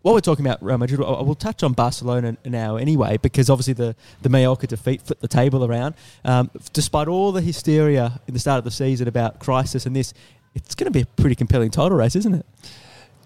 While 0.07 0.15
we're 0.15 0.21
talking 0.21 0.47
about 0.47 0.63
Real 0.63 0.79
Madrid, 0.79 1.01
I 1.01 1.21
will 1.23 1.35
touch 1.35 1.65
on 1.65 1.73
Barcelona 1.73 2.37
now 2.45 2.77
anyway, 2.77 3.17
because 3.17 3.51
obviously 3.51 3.75
the, 3.75 3.97
the 4.23 4.29
Mallorca 4.29 4.69
defeat 4.69 5.03
flipped 5.03 5.21
the 5.21 5.27
table 5.27 5.65
around. 5.65 5.97
Um, 6.25 6.49
despite 6.73 7.09
all 7.09 7.33
the 7.33 7.41
hysteria 7.41 8.21
in 8.29 8.33
the 8.33 8.39
start 8.39 8.59
of 8.59 8.65
the 8.65 8.71
season 8.71 9.09
about 9.09 9.41
crisis 9.41 9.85
and 9.85 9.97
this, 9.97 10.15
it's 10.55 10.77
going 10.77 10.85
to 10.85 10.93
be 10.93 11.01
a 11.01 11.07
pretty 11.07 11.35
compelling 11.35 11.73
title 11.73 11.99
race, 11.99 12.15
isn't 12.15 12.35
it? 12.35 12.47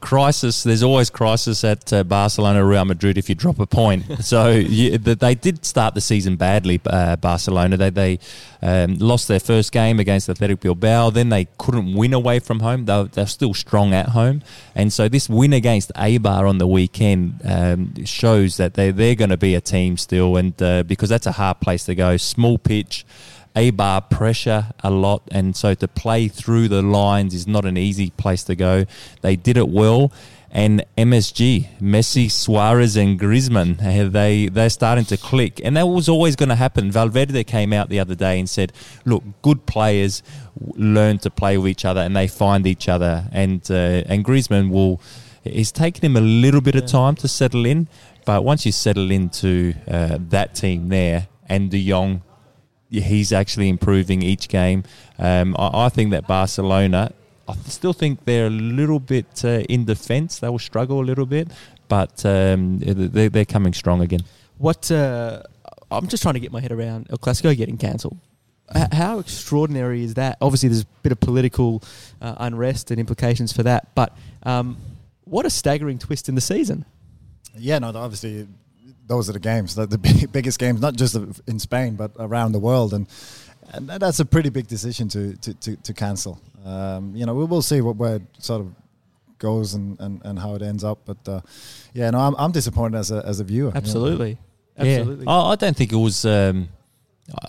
Crisis. 0.01 0.63
There's 0.63 0.83
always 0.83 1.11
crisis 1.11 1.65
at 1.65 1.93
uh, 1.93 2.05
Barcelona, 2.05 2.65
Real 2.65 2.85
Madrid 2.85 3.19
if 3.19 3.29
you 3.29 3.35
drop 3.35 3.59
a 3.59 3.67
point. 3.67 4.05
so 4.25 4.51
you, 4.51 4.99
they 4.99 5.35
did 5.35 5.65
start 5.65 5.95
the 5.95 6.01
season 6.01 6.37
badly. 6.37 6.81
Uh, 6.85 7.17
Barcelona 7.17 7.77
they 7.77 7.91
they 7.91 8.19
um, 8.63 8.97
lost 8.97 9.29
their 9.29 9.41
first 9.41 9.73
game 9.73 10.01
against 10.01 10.29
Athletic 10.29 10.61
Bilbao. 10.61 11.11
Then 11.11 11.29
they 11.29 11.47
couldn't 11.59 11.95
win 11.95 12.13
away 12.13 12.39
from 12.39 12.61
home. 12.61 12.85
They're, 12.85 13.05
they're 13.05 13.27
still 13.27 13.55
strong 13.55 13.95
at 13.95 14.11
home, 14.11 14.43
and 14.75 14.93
so 14.93 15.09
this 15.09 15.29
win 15.29 15.53
against 15.53 15.93
Eibar 15.95 16.49
on 16.49 16.59
the 16.59 16.67
weekend 16.67 17.41
um, 17.45 18.05
shows 18.05 18.57
that 18.57 18.75
they 18.75 18.91
they're 18.91 19.15
going 19.15 19.31
to 19.31 19.37
be 19.37 19.55
a 19.55 19.61
team 19.61 19.97
still, 19.97 20.37
and 20.37 20.61
uh, 20.63 20.83
because 20.83 21.09
that's 21.09 21.27
a 21.27 21.33
hard 21.33 21.61
place 21.61 21.85
to 21.85 21.95
go, 21.95 22.17
small 22.17 22.59
pitch. 22.59 23.05
Eibar 23.57 24.09
pressure 24.09 24.71
a 24.81 24.91
lot, 24.91 25.23
and 25.31 25.57
so 25.57 25.75
to 25.75 25.89
play 25.89 26.29
through 26.29 26.69
the 26.69 26.83
lines 26.83 27.35
is 27.35 27.47
not 27.47 27.65
an 27.65 27.77
easy 27.77 28.11
place 28.11 28.45
to 28.45 28.55
go. 28.55 28.85
They 29.23 29.37
did 29.37 29.57
it 29.57 29.69
well, 29.69 30.13
and 30.53 30.85
MSG, 30.97 31.81
Messi, 31.81 32.31
Suarez, 32.31 32.97
and 32.97 33.19
Griezmann, 33.19 33.79
they 34.13 34.49
they're 34.49 34.71
starting 34.71 35.05
to 35.07 35.17
click, 35.17 35.61
and 35.65 35.77
that 35.77 35.87
was 35.87 36.09
always 36.09 36.37
going 36.37 36.49
to 36.49 36.55
happen. 36.55 36.93
Valverde 36.93 37.45
came 37.45 37.73
out 37.73 37.89
the 37.89 37.99
other 37.99 38.15
day 38.15 38.39
and 38.39 38.49
said, 38.49 38.73
"Look, 39.05 39.25
good 39.43 39.67
players 39.67 40.23
learn 40.75 41.19
to 41.19 41.31
play 41.31 41.59
with 41.59 41.69
each 41.69 41.85
other, 41.85 42.01
and 42.01 42.15
they 42.15 42.29
find 42.29 42.67
each 42.67 42.89
other." 42.89 43.29
And 43.33 43.69
uh, 43.71 44.05
and 44.07 44.25
Griezmann 44.25 44.71
will. 44.71 45.01
It's 45.43 45.73
taken 45.73 46.05
him 46.05 46.17
a 46.17 46.21
little 46.21 46.61
bit 46.61 46.75
of 46.75 46.85
time 46.85 47.15
to 47.17 47.27
settle 47.27 47.65
in, 47.65 47.89
but 48.27 48.45
once 48.45 48.67
you 48.67 48.73
settle 48.73 49.11
into 49.11 49.73
uh, 49.89 50.19
that 50.29 50.55
team 50.55 50.91
there, 50.91 51.29
and 51.49 51.71
De 51.71 51.89
Jong 51.89 52.21
yeah, 52.21 52.30
he's 52.91 53.33
actually 53.33 53.69
improving 53.69 54.23
each 54.23 54.49
game. 54.49 54.85
Um, 55.19 55.57
I, 55.59 55.87
I 55.87 55.89
think 55.89 56.11
that 56.11 56.27
Barcelona, 56.27 57.13
I 57.49 57.55
still 57.67 57.93
think 57.93 58.25
they're 58.25 58.47
a 58.47 58.51
little 58.51 59.01
bit 59.01 59.45
uh, 59.45 59.63
in 59.69 59.85
defence. 59.85 60.39
They 60.39 60.49
will 60.49 60.59
struggle 60.59 61.01
a 61.01 61.07
little 61.07 61.27
bit, 61.27 61.49
but 61.89 62.25
um, 62.27 62.79
they're, 62.79 63.29
they're 63.29 63.45
coming 63.45 63.73
strong 63.73 64.01
again. 64.01 64.21
What 64.59 64.91
uh, 64.91 65.43
I'm 65.91 66.07
just 66.09 66.23
trying 66.23 66.35
to 66.35 66.41
get 66.41 66.53
my 66.53 66.61
head 66.61 66.73
around 66.73 67.09
El 67.11 67.19
Clasico 67.19 67.57
getting 67.57 67.79
cancelled. 67.79 68.19
How 68.93 69.19
extraordinary 69.19 70.05
is 70.05 70.15
that? 70.15 70.39
Obviously, 70.41 70.69
there's 70.69 70.83
a 70.83 70.87
bit 71.03 71.11
of 71.11 71.19
political 71.19 71.83
uh, 72.21 72.37
unrest 72.39 72.93
and 72.93 73.01
implications 73.01 73.53
for 73.53 73.65
that, 73.65 73.89
but 73.97 74.17
um, 74.45 74.77
what 75.25 75.45
a 75.45 75.51
staggering 75.51 75.99
twist 75.99 76.29
in 76.29 76.37
the 76.37 76.41
season. 76.41 76.85
Yeah, 77.57 77.81
no, 77.81 77.89
obviously 77.89 78.47
those 79.07 79.29
are 79.29 79.33
the 79.33 79.41
games, 79.41 79.75
the, 79.75 79.87
the 79.87 80.29
biggest 80.33 80.59
games, 80.59 80.81
not 80.81 80.95
just 80.97 81.17
in 81.47 81.59
Spain 81.59 81.97
but 81.97 82.13
around 82.19 82.53
the 82.53 82.59
world, 82.59 82.95
and 82.95 83.07
and 83.73 83.89
that's 83.89 84.21
a 84.21 84.25
pretty 84.25 84.51
big 84.51 84.67
decision 84.67 85.09
to 85.09 85.37
to, 85.37 85.55
to, 85.55 85.77
to 85.77 85.95
cancel. 85.95 86.41
Um, 86.65 87.15
you 87.17 87.27
know, 87.27 87.35
we 87.35 87.45
will 87.45 87.63
see 87.63 87.81
what 87.81 87.97
where 87.97 88.17
it 88.17 88.23
sort 88.39 88.61
of 88.61 88.75
goes 89.39 89.75
and, 89.75 89.99
and, 90.01 90.21
and 90.25 90.39
how 90.39 90.55
it 90.55 90.63
ends 90.63 90.85
up, 90.85 90.99
but 91.07 91.17
uh, 91.27 91.41
yeah, 91.95 92.11
no, 92.11 92.21
I'm, 92.21 92.35
I'm 92.37 92.53
disappointed 92.53 92.99
as 92.99 93.11
a 93.11 93.25
as 93.27 93.41
a 93.41 93.45
viewer. 93.45 93.69
you 93.69 93.73
know. 93.73 93.79
Absolutely, 93.79 94.39
absolutely. 94.79 95.25
Yeah. 95.25 95.33
I, 95.33 95.53
I 95.53 95.55
don't 95.57 95.77
think 95.77 95.93
it 95.93 95.97
was. 95.97 96.25
Um, 96.25 96.69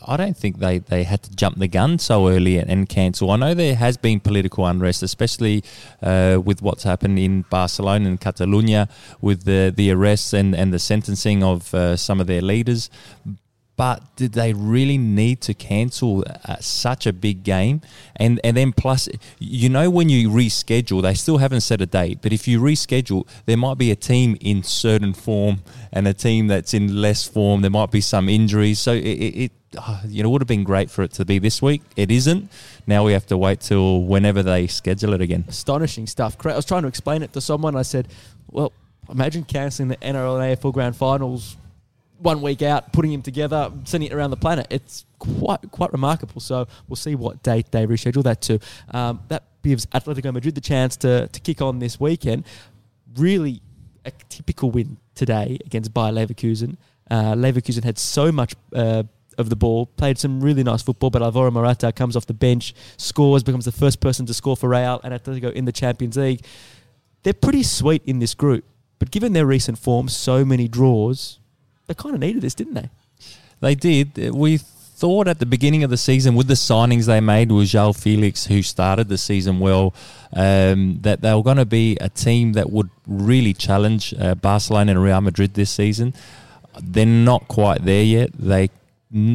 I- 0.07 0.17
don't 0.17 0.37
think 0.37 0.59
they, 0.59 0.79
they 0.79 1.03
had 1.03 1.23
to 1.23 1.35
jump 1.35 1.57
the 1.57 1.67
gun 1.67 1.99
so 1.99 2.27
early 2.27 2.57
and, 2.57 2.69
and 2.69 2.89
cancel. 2.89 3.31
I 3.31 3.37
know 3.37 3.53
there 3.53 3.75
has 3.75 3.97
been 3.97 4.19
political 4.19 4.65
unrest, 4.65 5.03
especially 5.03 5.63
uh, 6.01 6.39
with 6.43 6.61
what's 6.61 6.83
happened 6.83 7.17
in 7.19 7.43
Barcelona 7.49 8.09
and 8.09 8.19
Catalonia 8.19 8.87
with 9.19 9.43
the, 9.45 9.73
the 9.75 9.91
arrests 9.91 10.33
and, 10.33 10.55
and 10.55 10.73
the 10.73 10.79
sentencing 10.79 11.43
of 11.43 11.73
uh, 11.73 11.95
some 11.97 12.19
of 12.19 12.27
their 12.27 12.41
leaders. 12.41 12.89
But 13.77 14.15
did 14.15 14.33
they 14.33 14.53
really 14.53 14.99
need 14.99 15.41
to 15.41 15.55
cancel 15.55 16.23
uh, 16.45 16.57
such 16.59 17.07
a 17.07 17.13
big 17.13 17.41
game? 17.43 17.81
And 18.15 18.39
and 18.43 18.55
then 18.55 18.73
plus, 18.73 19.09
you 19.39 19.69
know, 19.69 19.89
when 19.89 20.07
you 20.07 20.29
reschedule, 20.29 21.01
they 21.01 21.15
still 21.15 21.39
haven't 21.39 21.61
set 21.61 21.81
a 21.81 21.87
date. 21.87 22.19
But 22.21 22.31
if 22.31 22.47
you 22.47 22.61
reschedule, 22.61 23.27
there 23.47 23.57
might 23.57 23.79
be 23.79 23.89
a 23.89 23.95
team 23.95 24.37
in 24.39 24.61
certain 24.61 25.13
form 25.13 25.63
and 25.91 26.07
a 26.07 26.13
team 26.13 26.45
that's 26.45 26.75
in 26.75 27.01
less 27.01 27.27
form. 27.27 27.61
There 27.61 27.71
might 27.71 27.89
be 27.89 28.01
some 28.01 28.29
injuries. 28.29 28.77
So 28.77 28.91
it, 28.91 28.99
it, 29.01 29.51
uh, 29.77 30.01
you 30.07 30.23
know 30.23 30.29
would 30.29 30.41
have 30.41 30.47
been 30.47 30.63
great 30.63 30.89
for 30.91 31.03
it 31.03 31.11
to 31.13 31.25
be 31.25 31.39
this 31.39 31.61
week. 31.61 31.81
It 31.95 32.11
isn't. 32.11 32.49
Now 32.87 33.03
we 33.05 33.13
have 33.13 33.25
to 33.27 33.37
wait 33.37 33.61
till 33.61 34.03
whenever 34.03 34.43
they 34.43 34.67
schedule 34.67 35.13
it 35.13 35.21
again. 35.21 35.45
astonishing 35.47 36.07
stuff. 36.07 36.35
I 36.45 36.55
was 36.55 36.65
trying 36.65 36.81
to 36.83 36.87
explain 36.87 37.23
it 37.23 37.33
to 37.33 37.41
someone. 37.41 37.75
I 37.75 37.83
said, 37.83 38.07
"Well, 38.49 38.73
imagine 39.09 39.43
cancelling 39.43 39.89
the 39.89 39.97
NRL 39.97 40.41
and 40.41 40.57
AFL 40.57 40.73
Grand 40.73 40.95
Finals 40.95 41.57
one 42.19 42.41
week 42.41 42.61
out, 42.61 42.93
putting 42.93 43.11
them 43.11 43.21
together, 43.21 43.71
sending 43.85 44.11
it 44.11 44.13
around 44.13 44.29
the 44.29 44.37
planet. 44.37 44.67
It's 44.69 45.05
quite 45.19 45.59
quite 45.71 45.91
remarkable. 45.91 46.41
So 46.41 46.67
we'll 46.87 46.95
see 46.95 47.15
what 47.15 47.43
date 47.43 47.71
they 47.71 47.85
reschedule 47.85 48.23
that 48.23 48.41
to. 48.43 48.59
Um, 48.91 49.21
that 49.29 49.43
gives 49.63 49.85
Atletico 49.87 50.33
Madrid 50.33 50.55
the 50.55 50.61
chance 50.61 50.95
to 50.97 51.27
to 51.27 51.39
kick 51.39 51.61
on 51.61 51.79
this 51.79 51.99
weekend. 51.99 52.45
Really, 53.15 53.61
a 54.05 54.11
typical 54.29 54.71
win 54.71 54.97
today 55.15 55.57
against 55.65 55.93
Bayer 55.93 56.11
Leverkusen. 56.11 56.77
Uh, 57.09 57.33
Leverkusen 57.33 57.83
had 57.83 57.97
so 57.97 58.31
much. 58.31 58.53
Uh, 58.73 59.03
of 59.37 59.49
the 59.49 59.55
ball, 59.55 59.85
played 59.85 60.17
some 60.17 60.41
really 60.41 60.63
nice 60.63 60.81
football, 60.81 61.09
but 61.09 61.21
Alvaro 61.21 61.51
Morata 61.51 61.91
comes 61.91 62.15
off 62.15 62.25
the 62.25 62.33
bench, 62.33 62.73
scores, 62.97 63.43
becomes 63.43 63.65
the 63.65 63.71
first 63.71 63.99
person 63.99 64.25
to 64.25 64.33
score 64.33 64.57
for 64.57 64.69
Real 64.69 64.99
and 65.03 65.13
Atletico 65.13 65.51
in 65.51 65.65
the 65.65 65.71
Champions 65.71 66.17
League. 66.17 66.41
They're 67.23 67.33
pretty 67.33 67.63
sweet 67.63 68.01
in 68.05 68.19
this 68.19 68.33
group, 68.33 68.65
but 68.99 69.11
given 69.11 69.33
their 69.33 69.45
recent 69.45 69.77
form, 69.77 70.09
so 70.09 70.43
many 70.43 70.67
draws, 70.67 71.39
they 71.87 71.93
kind 71.93 72.15
of 72.15 72.21
needed 72.21 72.41
this, 72.41 72.55
didn't 72.55 72.73
they? 72.73 72.89
They 73.59 73.75
did. 73.75 74.33
We 74.33 74.57
thought 75.01 75.27
at 75.27 75.39
the 75.39 75.45
beginning 75.47 75.83
of 75.83 75.89
the 75.89 75.97
season 75.97 76.35
with 76.35 76.47
the 76.47 76.53
signings 76.53 77.05
they 77.07 77.19
made 77.19 77.51
with 77.51 77.67
João 77.67 77.99
Felix, 77.99 78.45
who 78.45 78.61
started 78.61 79.09
the 79.09 79.17
season 79.17 79.59
well, 79.59 79.93
um, 80.33 80.99
that 81.01 81.21
they 81.21 81.33
were 81.33 81.41
going 81.41 81.57
to 81.57 81.65
be 81.65 81.97
a 81.99 82.09
team 82.09 82.53
that 82.53 82.71
would 82.71 82.89
really 83.07 83.53
challenge 83.53 84.13
uh, 84.19 84.35
Barcelona 84.35 84.91
and 84.91 85.01
Real 85.03 85.21
Madrid 85.21 85.55
this 85.55 85.71
season. 85.71 86.13
They're 86.79 87.05
not 87.05 87.47
quite 87.47 87.83
there 87.83 88.03
yet. 88.03 88.31
They 88.33 88.69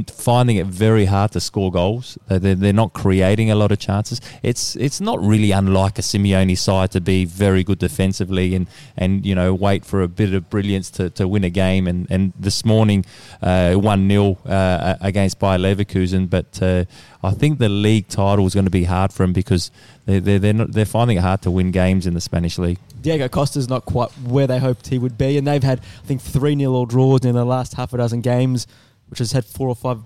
finding 0.06 0.56
it 0.56 0.66
very 0.66 1.04
hard 1.04 1.32
to 1.32 1.40
score 1.40 1.70
goals. 1.70 2.16
They're, 2.28 2.54
they're, 2.54 2.72
not 2.72 2.94
creating 2.94 3.50
a 3.50 3.54
lot 3.54 3.72
of 3.72 3.78
chances. 3.78 4.22
It's 4.42 4.74
it's 4.76 5.02
not 5.02 5.20
really 5.20 5.50
unlike 5.52 5.98
a 5.98 6.02
Simeone 6.02 6.56
side 6.56 6.92
to 6.92 7.00
be 7.00 7.26
very 7.26 7.62
good 7.62 7.78
defensively 7.78 8.54
and, 8.54 8.68
and 8.96 9.26
you 9.26 9.34
know 9.34 9.52
wait 9.52 9.84
for 9.84 10.00
a 10.02 10.08
bit 10.08 10.32
of 10.32 10.48
brilliance 10.48 10.90
to, 10.92 11.10
to 11.10 11.28
win 11.28 11.44
a 11.44 11.50
game. 11.50 11.86
And, 11.86 12.06
and 12.10 12.32
this 12.38 12.64
morning, 12.64 13.04
uh, 13.42 13.74
one 13.74 14.08
0 14.08 14.38
uh, 14.46 14.96
against 15.02 15.38
Bayer 15.38 15.58
Leverkusen. 15.58 16.30
But 16.30 16.62
uh, 16.62 16.86
I 17.22 17.32
think 17.32 17.58
the 17.58 17.68
league 17.68 18.08
title 18.08 18.46
is 18.46 18.54
going 18.54 18.64
to 18.64 18.70
be 18.70 18.84
hard 18.84 19.12
for 19.12 19.24
them 19.24 19.34
because 19.34 19.70
they're 20.06 20.20
they're 20.20 20.38
they're, 20.38 20.54
not, 20.54 20.72
they're 20.72 20.86
finding 20.86 21.18
it 21.18 21.20
hard 21.20 21.42
to 21.42 21.50
win 21.50 21.70
games 21.70 22.06
in 22.06 22.14
the 22.14 22.20
Spanish 22.22 22.58
league. 22.58 22.78
Diego 23.02 23.28
Costa's 23.28 23.68
not 23.68 23.84
quite 23.84 24.10
where 24.24 24.46
they 24.46 24.58
hoped 24.58 24.88
he 24.88 24.98
would 24.98 25.18
be, 25.18 25.36
and 25.36 25.46
they've 25.46 25.62
had 25.62 25.80
I 25.80 26.06
think 26.06 26.22
three 26.22 26.54
nil 26.54 26.74
all 26.74 26.86
draws 26.86 27.26
in 27.26 27.34
the 27.34 27.44
last 27.44 27.74
half 27.74 27.92
a 27.92 27.98
dozen 27.98 28.22
games, 28.22 28.66
which 29.08 29.18
has 29.18 29.32
had 29.32 29.44
four 29.44 29.68
or 29.68 29.76
five 29.76 29.98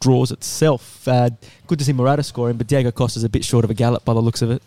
draws 0.00 0.30
itself. 0.30 1.06
Uh, 1.08 1.30
good 1.66 1.78
to 1.78 1.84
see 1.84 1.92
Morata 1.92 2.22
scoring, 2.22 2.56
but 2.56 2.66
Diego 2.66 2.90
Costa's 2.90 3.24
a 3.24 3.28
bit 3.28 3.44
short 3.44 3.64
of 3.64 3.70
a 3.70 3.74
gallop 3.74 4.04
by 4.04 4.14
the 4.14 4.20
looks 4.20 4.42
of 4.42 4.50
it. 4.50 4.62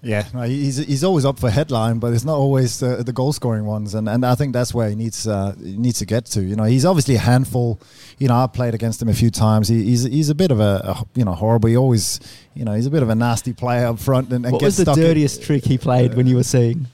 Yeah, 0.00 0.28
no, 0.32 0.42
he's 0.42 0.76
he's 0.76 1.02
always 1.02 1.24
up 1.24 1.40
for 1.40 1.50
headline, 1.50 1.98
but 1.98 2.12
it's 2.12 2.24
not 2.24 2.36
always 2.36 2.78
the, 2.78 3.02
the 3.02 3.12
goal 3.12 3.32
scoring 3.32 3.64
ones, 3.64 3.94
and, 3.94 4.08
and 4.08 4.24
I 4.24 4.36
think 4.36 4.52
that's 4.52 4.72
where 4.72 4.88
he 4.88 4.94
needs 4.94 5.26
uh, 5.26 5.56
he 5.60 5.76
needs 5.76 5.98
to 5.98 6.06
get 6.06 6.24
to. 6.26 6.40
You 6.40 6.54
know, 6.54 6.62
he's 6.62 6.84
obviously 6.84 7.16
a 7.16 7.18
handful. 7.18 7.80
You 8.18 8.28
know, 8.28 8.36
I've 8.36 8.52
played 8.52 8.74
against 8.74 9.02
him 9.02 9.08
a 9.08 9.14
few 9.14 9.30
times. 9.30 9.66
He, 9.66 9.82
he's 9.82 10.04
he's 10.04 10.30
a 10.30 10.36
bit 10.36 10.52
of 10.52 10.60
a, 10.60 10.82
a, 10.84 11.04
you 11.16 11.24
know 11.24 11.32
horrible. 11.32 11.68
He 11.68 11.76
always 11.76 12.20
you 12.54 12.64
know 12.64 12.74
he's 12.74 12.86
a 12.86 12.90
bit 12.90 13.02
of 13.02 13.08
a 13.08 13.16
nasty 13.16 13.52
player 13.52 13.86
up 13.86 13.98
front 13.98 14.32
and, 14.32 14.44
and 14.44 14.52
what 14.52 14.60
gets 14.60 14.66
was 14.66 14.76
the 14.76 14.82
stuck 14.84 14.98
in- 14.98 15.02
dirtiest 15.02 15.42
trick 15.42 15.64
he 15.64 15.78
played 15.78 16.14
when 16.14 16.28
you 16.28 16.36
were 16.36 16.44
seeing? 16.44 16.86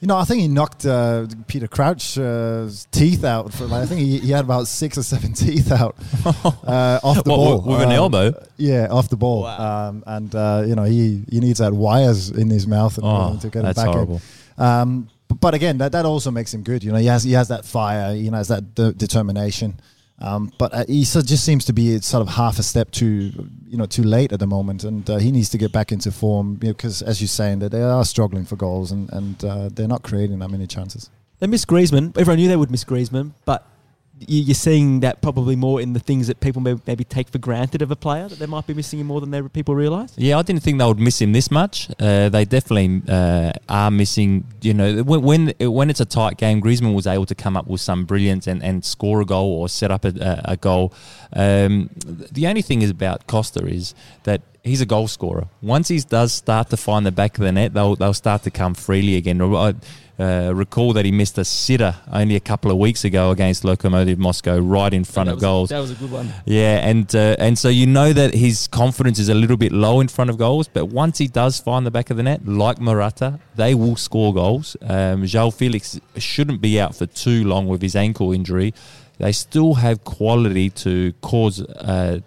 You 0.00 0.08
know, 0.08 0.16
I 0.16 0.24
think 0.24 0.42
he 0.42 0.48
knocked 0.48 0.84
uh, 0.84 1.26
Peter 1.46 1.66
Crouch's 1.66 2.86
teeth 2.90 3.24
out. 3.24 3.52
For, 3.54 3.64
like, 3.64 3.82
I 3.82 3.86
think 3.86 4.00
he, 4.00 4.18
he 4.18 4.30
had 4.32 4.44
about 4.44 4.68
six 4.68 4.98
or 4.98 5.02
seven 5.02 5.32
teeth 5.44 5.72
out 5.72 5.96
uh, 6.24 7.00
off 7.02 7.22
the 7.24 7.30
What, 7.30 7.36
ball 7.36 7.60
with 7.62 7.80
an 7.80 7.88
Um, 7.88 7.92
elbow? 7.92 8.46
Yeah, 8.56 8.88
off 8.90 9.08
the 9.08 9.16
ball. 9.16 9.42
Wow. 9.42 9.88
Um, 9.88 10.04
and 10.06 10.34
uh, 10.34 10.64
you 10.66 10.74
know, 10.74 10.84
he 10.84 11.22
he 11.30 11.40
needs 11.40 11.58
that 11.60 11.72
wires 11.72 12.30
in 12.30 12.50
his 12.50 12.66
mouth 12.66 12.96
and, 12.98 13.06
Oh, 13.06 13.38
to 13.40 13.48
get 13.50 13.62
that's 13.62 13.78
it 13.78 13.84
back 13.84 13.92
horrible. 13.94 14.20
in. 14.58 14.64
Um, 14.64 15.08
but, 15.28 15.40
but 15.40 15.54
again, 15.54 15.78
that, 15.78 15.92
that 15.92 16.04
also 16.04 16.30
makes 16.30 16.52
him 16.52 16.62
good. 16.62 16.84
You 16.84 16.92
know, 16.92 16.98
he 16.98 17.06
has 17.06 17.22
he 17.24 17.32
has 17.32 17.48
that 17.48 17.64
fire. 17.64 18.14
You 18.14 18.30
know, 18.30 18.36
has 18.38 18.48
that 18.48 18.74
de- 18.74 18.92
determination. 18.92 19.74
Um, 20.20 20.52
but 20.58 20.72
uh, 20.72 20.84
he 20.86 21.02
just 21.02 21.44
seems 21.44 21.64
to 21.64 21.72
be 21.72 21.98
sort 22.00 22.22
of 22.22 22.28
half 22.34 22.58
a 22.58 22.62
step 22.62 22.90
too, 22.92 23.32
you 23.66 23.76
know, 23.76 23.86
too 23.86 24.04
late 24.04 24.32
at 24.32 24.38
the 24.40 24.46
moment, 24.46 24.84
and 24.84 25.08
uh, 25.10 25.16
he 25.18 25.32
needs 25.32 25.48
to 25.50 25.58
get 25.58 25.72
back 25.72 25.90
into 25.90 26.12
form 26.12 26.54
because, 26.54 27.02
as 27.02 27.20
you're 27.20 27.28
saying, 27.28 27.58
that 27.58 27.70
they 27.72 27.82
are 27.82 28.04
struggling 28.04 28.44
for 28.44 28.56
goals 28.56 28.92
and 28.92 29.12
and 29.12 29.44
uh, 29.44 29.68
they're 29.72 29.88
not 29.88 30.02
creating 30.04 30.38
that 30.38 30.50
many 30.50 30.66
chances. 30.66 31.10
They 31.40 31.48
missed 31.48 31.66
Griezmann. 31.66 32.16
Everyone 32.16 32.38
knew 32.38 32.48
they 32.48 32.56
would 32.56 32.70
miss 32.70 32.84
Griezmann, 32.84 33.32
but 33.44 33.66
you- 33.66 33.73
you're 34.20 34.54
seeing 34.54 35.00
that 35.00 35.20
probably 35.20 35.56
more 35.56 35.80
in 35.80 35.92
the 35.92 36.00
things 36.00 36.28
that 36.28 36.40
people 36.40 36.62
may 36.62 36.76
maybe 36.86 37.04
take 37.04 37.28
for 37.28 37.38
granted 37.38 37.82
of 37.82 37.90
a 37.90 37.96
player 37.96 38.28
that 38.28 38.38
they 38.38 38.46
might 38.46 38.66
be 38.66 38.74
missing 38.74 39.00
him 39.00 39.08
more 39.08 39.20
than 39.20 39.30
they, 39.30 39.42
people 39.42 39.74
realise. 39.74 40.12
Yeah, 40.16 40.38
I 40.38 40.42
didn't 40.42 40.62
think 40.62 40.78
they 40.78 40.86
would 40.86 41.00
miss 41.00 41.20
him 41.20 41.32
this 41.32 41.50
much. 41.50 41.90
Uh, 41.98 42.28
they 42.28 42.44
definitely 42.44 43.02
uh, 43.08 43.52
are 43.68 43.90
missing. 43.90 44.46
You 44.62 44.74
know, 44.74 45.02
when, 45.02 45.52
when 45.58 45.90
it's 45.90 46.00
a 46.00 46.04
tight 46.04 46.36
game, 46.36 46.62
Griezmann 46.62 46.94
was 46.94 47.06
able 47.06 47.26
to 47.26 47.34
come 47.34 47.56
up 47.56 47.66
with 47.66 47.80
some 47.80 48.04
brilliance 48.04 48.46
and, 48.46 48.62
and 48.62 48.84
score 48.84 49.20
a 49.20 49.24
goal 49.24 49.60
or 49.60 49.68
set 49.68 49.90
up 49.90 50.04
a, 50.04 50.08
a, 50.08 50.52
a 50.52 50.56
goal. 50.56 50.92
Um, 51.32 51.90
the 52.32 52.46
only 52.46 52.62
thing 52.62 52.82
is 52.82 52.90
about 52.90 53.26
Costa 53.26 53.66
is 53.66 53.94
that 54.22 54.42
he's 54.62 54.80
a 54.80 54.86
goal 54.86 55.08
scorer. 55.08 55.48
Once 55.60 55.88
he 55.88 55.98
does 55.98 56.32
start 56.32 56.70
to 56.70 56.76
find 56.76 57.04
the 57.04 57.12
back 57.12 57.36
of 57.38 57.44
the 57.44 57.52
net, 57.52 57.74
they'll 57.74 57.96
they'll 57.96 58.14
start 58.14 58.42
to 58.44 58.50
come 58.50 58.74
freely 58.74 59.16
again. 59.16 59.40
I 59.42 59.74
uh, 60.18 60.52
recall 60.54 60.92
that 60.92 61.04
he 61.04 61.12
missed 61.12 61.38
a 61.38 61.44
sitter 61.44 61.94
only 62.12 62.36
a 62.36 62.40
couple 62.40 62.70
of 62.70 62.76
weeks 62.76 63.04
ago 63.04 63.30
against 63.30 63.64
Lokomotiv 63.64 64.16
Moscow, 64.16 64.58
right 64.58 64.92
in 64.92 65.04
front 65.04 65.28
of 65.28 65.40
goals. 65.40 65.70
that 65.70 65.80
was 65.80 65.90
a 65.90 65.94
good 65.94 66.10
one. 66.10 66.32
Yeah, 66.44 66.86
and 66.86 67.12
uh, 67.14 67.36
and 67.38 67.58
so 67.58 67.68
you 67.68 67.86
know 67.86 68.12
that 68.12 68.34
his 68.34 68.68
confidence 68.68 69.18
is 69.18 69.28
a 69.28 69.34
little 69.34 69.56
bit 69.56 69.72
low 69.72 70.00
in 70.00 70.08
front 70.08 70.30
of 70.30 70.38
goals, 70.38 70.68
but 70.68 70.86
once 70.86 71.18
he 71.18 71.26
does 71.26 71.58
find 71.58 71.84
the 71.84 71.90
back 71.90 72.10
of 72.10 72.16
the 72.16 72.22
net, 72.22 72.46
like 72.46 72.80
Morata, 72.80 73.40
they 73.56 73.74
will 73.74 73.96
score 73.96 74.32
goals. 74.32 74.76
Um, 74.82 75.24
João 75.24 75.52
Felix 75.52 76.00
shouldn't 76.16 76.60
be 76.60 76.80
out 76.80 76.94
for 76.94 77.06
too 77.06 77.44
long 77.44 77.66
with 77.66 77.82
his 77.82 77.96
ankle 77.96 78.32
injury. 78.32 78.72
They 79.18 79.32
still 79.32 79.74
have 79.74 80.04
quality 80.04 80.70
to 80.70 81.12
cause 81.20 81.62
uh, 81.62 82.20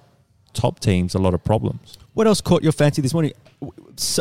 top 0.53 0.79
teams 0.79 1.15
a 1.15 1.19
lot 1.19 1.33
of 1.33 1.43
problems. 1.43 1.97
What 2.13 2.27
else 2.27 2.41
caught 2.41 2.63
your 2.63 2.71
fancy 2.71 3.01
this 3.01 3.13
morning? 3.13 3.33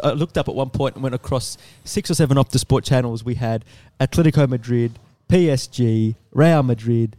I 0.03 0.13
looked 0.13 0.39
up 0.39 0.49
at 0.49 0.55
one 0.55 0.71
point 0.71 0.95
and 0.95 1.03
went 1.03 1.15
across 1.15 1.59
six 1.85 2.11
or 2.11 2.15
seven 2.15 2.37
the 2.51 2.59
sport 2.59 2.85
channels. 2.85 3.25
We 3.25 3.35
had 3.35 3.65
Atletico 4.01 4.49
Madrid, 4.49 4.99
PSG, 5.29 6.15
Real 6.33 6.63
Madrid, 6.63 7.17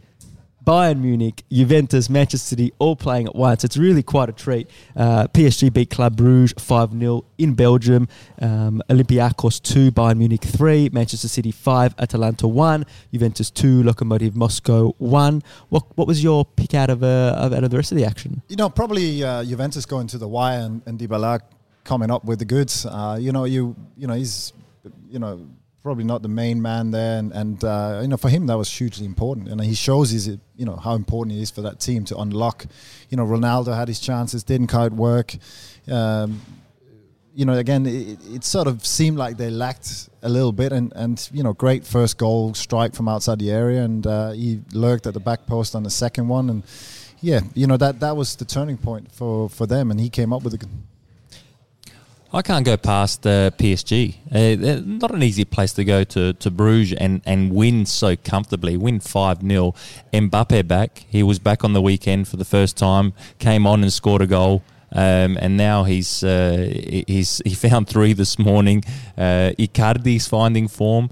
Bayern 0.68 1.00
Munich, 1.00 1.44
Juventus, 1.50 2.10
Manchester 2.10 2.46
City, 2.46 2.74
all 2.78 2.94
playing 2.94 3.26
at 3.26 3.34
once. 3.34 3.64
It's 3.64 3.78
really 3.78 4.02
quite 4.02 4.28
a 4.28 4.32
treat. 4.32 4.68
Uh, 4.94 5.26
PSG 5.28 5.72
beat 5.72 5.88
Club 5.88 6.14
Brugge 6.14 6.60
5 6.60 6.92
0 6.92 7.24
in 7.38 7.54
Belgium. 7.54 8.06
Um, 8.42 8.82
Olympiacos 8.90 9.62
2, 9.62 9.90
Bayern 9.92 10.18
Munich 10.18 10.44
3, 10.44 10.90
Manchester 10.92 11.26
City 11.26 11.52
5, 11.52 11.94
Atalanta 11.98 12.46
1, 12.46 12.84
Juventus 13.12 13.50
2, 13.50 13.82
Lokomotiv 13.82 14.34
Moscow 14.34 14.94
1. 14.98 15.42
What, 15.70 15.84
what 15.96 16.06
was 16.06 16.22
your 16.22 16.44
pick 16.44 16.74
out 16.74 16.90
of, 16.90 17.02
uh, 17.02 17.48
out 17.50 17.64
of 17.64 17.70
the 17.70 17.76
rest 17.78 17.90
of 17.90 17.96
the 17.96 18.04
action? 18.04 18.42
You 18.48 18.56
know, 18.56 18.68
probably 18.68 19.24
uh, 19.24 19.44
Juventus 19.44 19.86
going 19.86 20.06
to 20.08 20.18
the 20.18 20.28
wire 20.28 20.60
and, 20.60 20.82
and 20.84 20.98
Dybala 20.98 21.40
coming 21.88 22.10
up 22.10 22.22
with 22.24 22.38
the 22.38 22.44
goods. 22.44 22.84
Uh, 22.84 23.16
you 23.18 23.32
know, 23.32 23.44
you 23.44 23.74
you 23.96 24.06
know 24.06 24.14
he's 24.14 24.52
you 25.08 25.18
know 25.18 25.48
probably 25.82 26.04
not 26.04 26.20
the 26.22 26.28
main 26.28 26.60
man 26.60 26.90
there, 26.90 27.18
and, 27.18 27.32
and 27.32 27.64
uh, 27.64 28.00
you 28.02 28.08
know 28.08 28.18
for 28.18 28.28
him 28.28 28.46
that 28.46 28.58
was 28.58 28.70
hugely 28.70 29.06
important, 29.06 29.48
and 29.48 29.58
he 29.62 29.74
shows 29.74 30.10
his 30.10 30.28
you 30.28 30.66
know 30.66 30.76
how 30.76 30.94
important 30.94 31.36
it 31.36 31.40
is 31.40 31.50
for 31.50 31.62
that 31.62 31.80
team 31.80 32.04
to 32.04 32.16
unlock. 32.18 32.66
You 33.08 33.16
know, 33.16 33.26
Ronaldo 33.26 33.74
had 33.74 33.88
his 33.88 34.00
chances, 34.00 34.44
didn't 34.44 34.66
quite 34.66 34.92
work. 34.92 35.34
Um, 35.90 36.40
you 37.34 37.44
know, 37.44 37.54
again, 37.54 37.86
it, 37.86 38.18
it 38.36 38.44
sort 38.44 38.66
of 38.66 38.84
seemed 38.84 39.16
like 39.16 39.36
they 39.36 39.48
lacked 39.48 40.10
a 40.22 40.28
little 40.28 40.52
bit, 40.52 40.72
and, 40.72 40.92
and 40.94 41.16
you 41.32 41.42
know, 41.42 41.54
great 41.54 41.86
first 41.86 42.18
goal 42.18 42.52
strike 42.52 42.94
from 42.94 43.08
outside 43.08 43.38
the 43.38 43.50
area, 43.50 43.82
and 43.82 44.06
uh, 44.06 44.32
he 44.32 44.60
lurked 44.74 45.06
at 45.06 45.14
the 45.14 45.20
back 45.20 45.46
post 45.46 45.74
on 45.74 45.84
the 45.84 45.90
second 45.90 46.28
one, 46.28 46.50
and 46.50 46.62
yeah, 47.20 47.40
you 47.54 47.66
know 47.66 47.76
that 47.78 48.00
that 48.00 48.16
was 48.16 48.36
the 48.36 48.44
turning 48.44 48.76
point 48.76 49.10
for 49.10 49.48
for 49.48 49.66
them, 49.66 49.90
and 49.90 49.98
he 50.00 50.10
came 50.10 50.34
up 50.34 50.42
with 50.42 50.54
a. 50.54 50.66
I 52.30 52.42
can't 52.42 52.64
go 52.64 52.76
past 52.76 53.26
uh, 53.26 53.50
PSG. 53.52 54.16
Uh, 54.30 54.82
not 54.84 55.14
an 55.14 55.22
easy 55.22 55.46
place 55.46 55.72
to 55.72 55.84
go 55.84 56.04
to, 56.04 56.34
to 56.34 56.50
Bruges 56.50 56.98
and, 56.98 57.22
and 57.24 57.50
win 57.54 57.86
so 57.86 58.16
comfortably. 58.16 58.76
Win 58.76 59.00
5 59.00 59.40
0. 59.40 59.74
Mbappe 60.12 60.68
back. 60.68 61.06
He 61.08 61.22
was 61.22 61.38
back 61.38 61.64
on 61.64 61.72
the 61.72 61.80
weekend 61.80 62.28
for 62.28 62.36
the 62.36 62.44
first 62.44 62.76
time, 62.76 63.14
came 63.38 63.66
on 63.66 63.82
and 63.82 63.90
scored 63.90 64.20
a 64.20 64.26
goal. 64.26 64.62
Um, 64.92 65.38
and 65.40 65.56
now 65.56 65.84
he's 65.84 66.22
uh, 66.22 66.70
he's 67.06 67.42
he 67.44 67.54
found 67.54 67.88
three 67.88 68.14
this 68.14 68.38
morning. 68.38 68.84
Uh, 69.16 69.52
Icardi's 69.58 70.26
finding 70.26 70.66
form, 70.66 71.10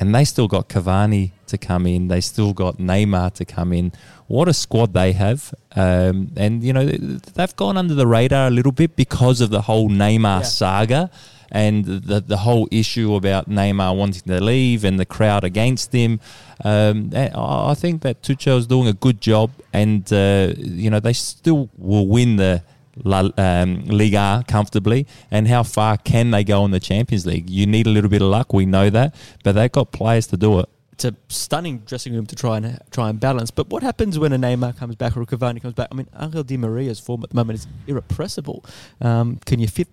and 0.00 0.14
they 0.14 0.24
still 0.24 0.48
got 0.48 0.68
Cavani 0.68 1.30
to 1.46 1.58
come 1.58 1.86
in. 1.86 2.08
They 2.08 2.20
still 2.20 2.52
got 2.52 2.78
Neymar 2.78 3.34
to 3.34 3.44
come 3.44 3.72
in. 3.72 3.92
What 4.32 4.48
a 4.48 4.54
squad 4.54 4.94
they 4.94 5.12
have! 5.12 5.40
Um, 5.76 6.32
and 6.44 6.64
you 6.64 6.72
know 6.72 6.86
they've 6.86 7.56
gone 7.64 7.76
under 7.76 7.94
the 7.94 8.06
radar 8.06 8.46
a 8.46 8.50
little 8.58 8.72
bit 8.72 8.96
because 8.96 9.42
of 9.42 9.50
the 9.50 9.60
whole 9.68 9.90
Neymar 9.90 10.40
Yeah. 10.40 10.42
saga 10.60 11.10
and 11.50 11.84
the 11.84 12.18
the 12.34 12.38
whole 12.38 12.66
issue 12.70 13.14
about 13.14 13.50
Neymar 13.50 13.94
wanting 13.94 14.22
to 14.32 14.40
leave 14.40 14.84
and 14.88 14.98
the 14.98 15.04
crowd 15.04 15.44
against 15.44 15.92
him. 15.92 16.18
Um, 16.64 17.10
I 17.14 17.74
think 17.74 18.00
that 18.06 18.22
Tuchel's 18.22 18.66
doing 18.66 18.88
a 18.88 18.94
good 19.06 19.20
job, 19.20 19.50
and 19.70 20.10
uh, 20.10 20.54
you 20.56 20.88
know 20.88 21.00
they 21.08 21.12
still 21.12 21.68
will 21.76 22.08
win 22.08 22.36
the. 22.36 22.62
La, 23.04 23.20
um, 23.38 23.86
Liga 23.86 24.44
comfortably, 24.46 25.06
and 25.30 25.48
how 25.48 25.62
far 25.62 25.96
can 25.96 26.30
they 26.30 26.44
go 26.44 26.62
in 26.66 26.72
the 26.72 26.78
Champions 26.90 27.24
League? 27.24 27.48
You 27.48 27.64
need 27.66 27.86
a 27.86 27.90
little 27.96 28.10
bit 28.10 28.20
of 28.20 28.28
luck, 28.28 28.52
we 28.52 28.66
know 28.66 28.90
that, 28.90 29.14
but 29.42 29.52
they've 29.54 29.72
got 29.72 29.92
players 29.92 30.26
to 30.26 30.36
do 30.36 30.60
it. 30.60 30.68
It's 31.04 31.16
a 31.16 31.34
stunning 31.34 31.78
dressing 31.78 32.14
room 32.14 32.26
to 32.26 32.36
try 32.36 32.56
and 32.56 32.78
try 32.90 33.10
and 33.10 33.18
balance. 33.18 33.50
But 33.50 33.68
what 33.68 33.82
happens 33.82 34.18
when 34.18 34.32
a 34.32 34.38
Neymar 34.38 34.76
comes 34.76 34.96
back 34.96 35.16
or 35.16 35.22
a 35.22 35.26
Cavani 35.26 35.60
comes 35.60 35.74
back? 35.74 35.88
I 35.90 35.94
mean, 35.94 36.08
Angel 36.18 36.42
Di 36.42 36.56
Maria's 36.56 37.00
form 37.00 37.22
at 37.24 37.30
the 37.30 37.36
moment 37.36 37.58
is 37.58 37.66
irrepressible. 37.86 38.64
Um, 39.00 39.38
can 39.44 39.58
you 39.58 39.68
fit 39.68 39.88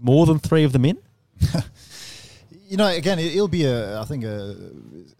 more 0.00 0.26
than 0.26 0.38
three 0.38 0.64
of 0.64 0.72
them 0.72 0.84
in? 0.84 0.98
You 2.66 2.78
know, 2.78 2.88
again, 2.88 3.18
it, 3.18 3.34
it'll 3.34 3.46
be 3.46 3.66
a 3.66 4.00
I 4.00 4.04
think 4.04 4.24
a 4.24 4.56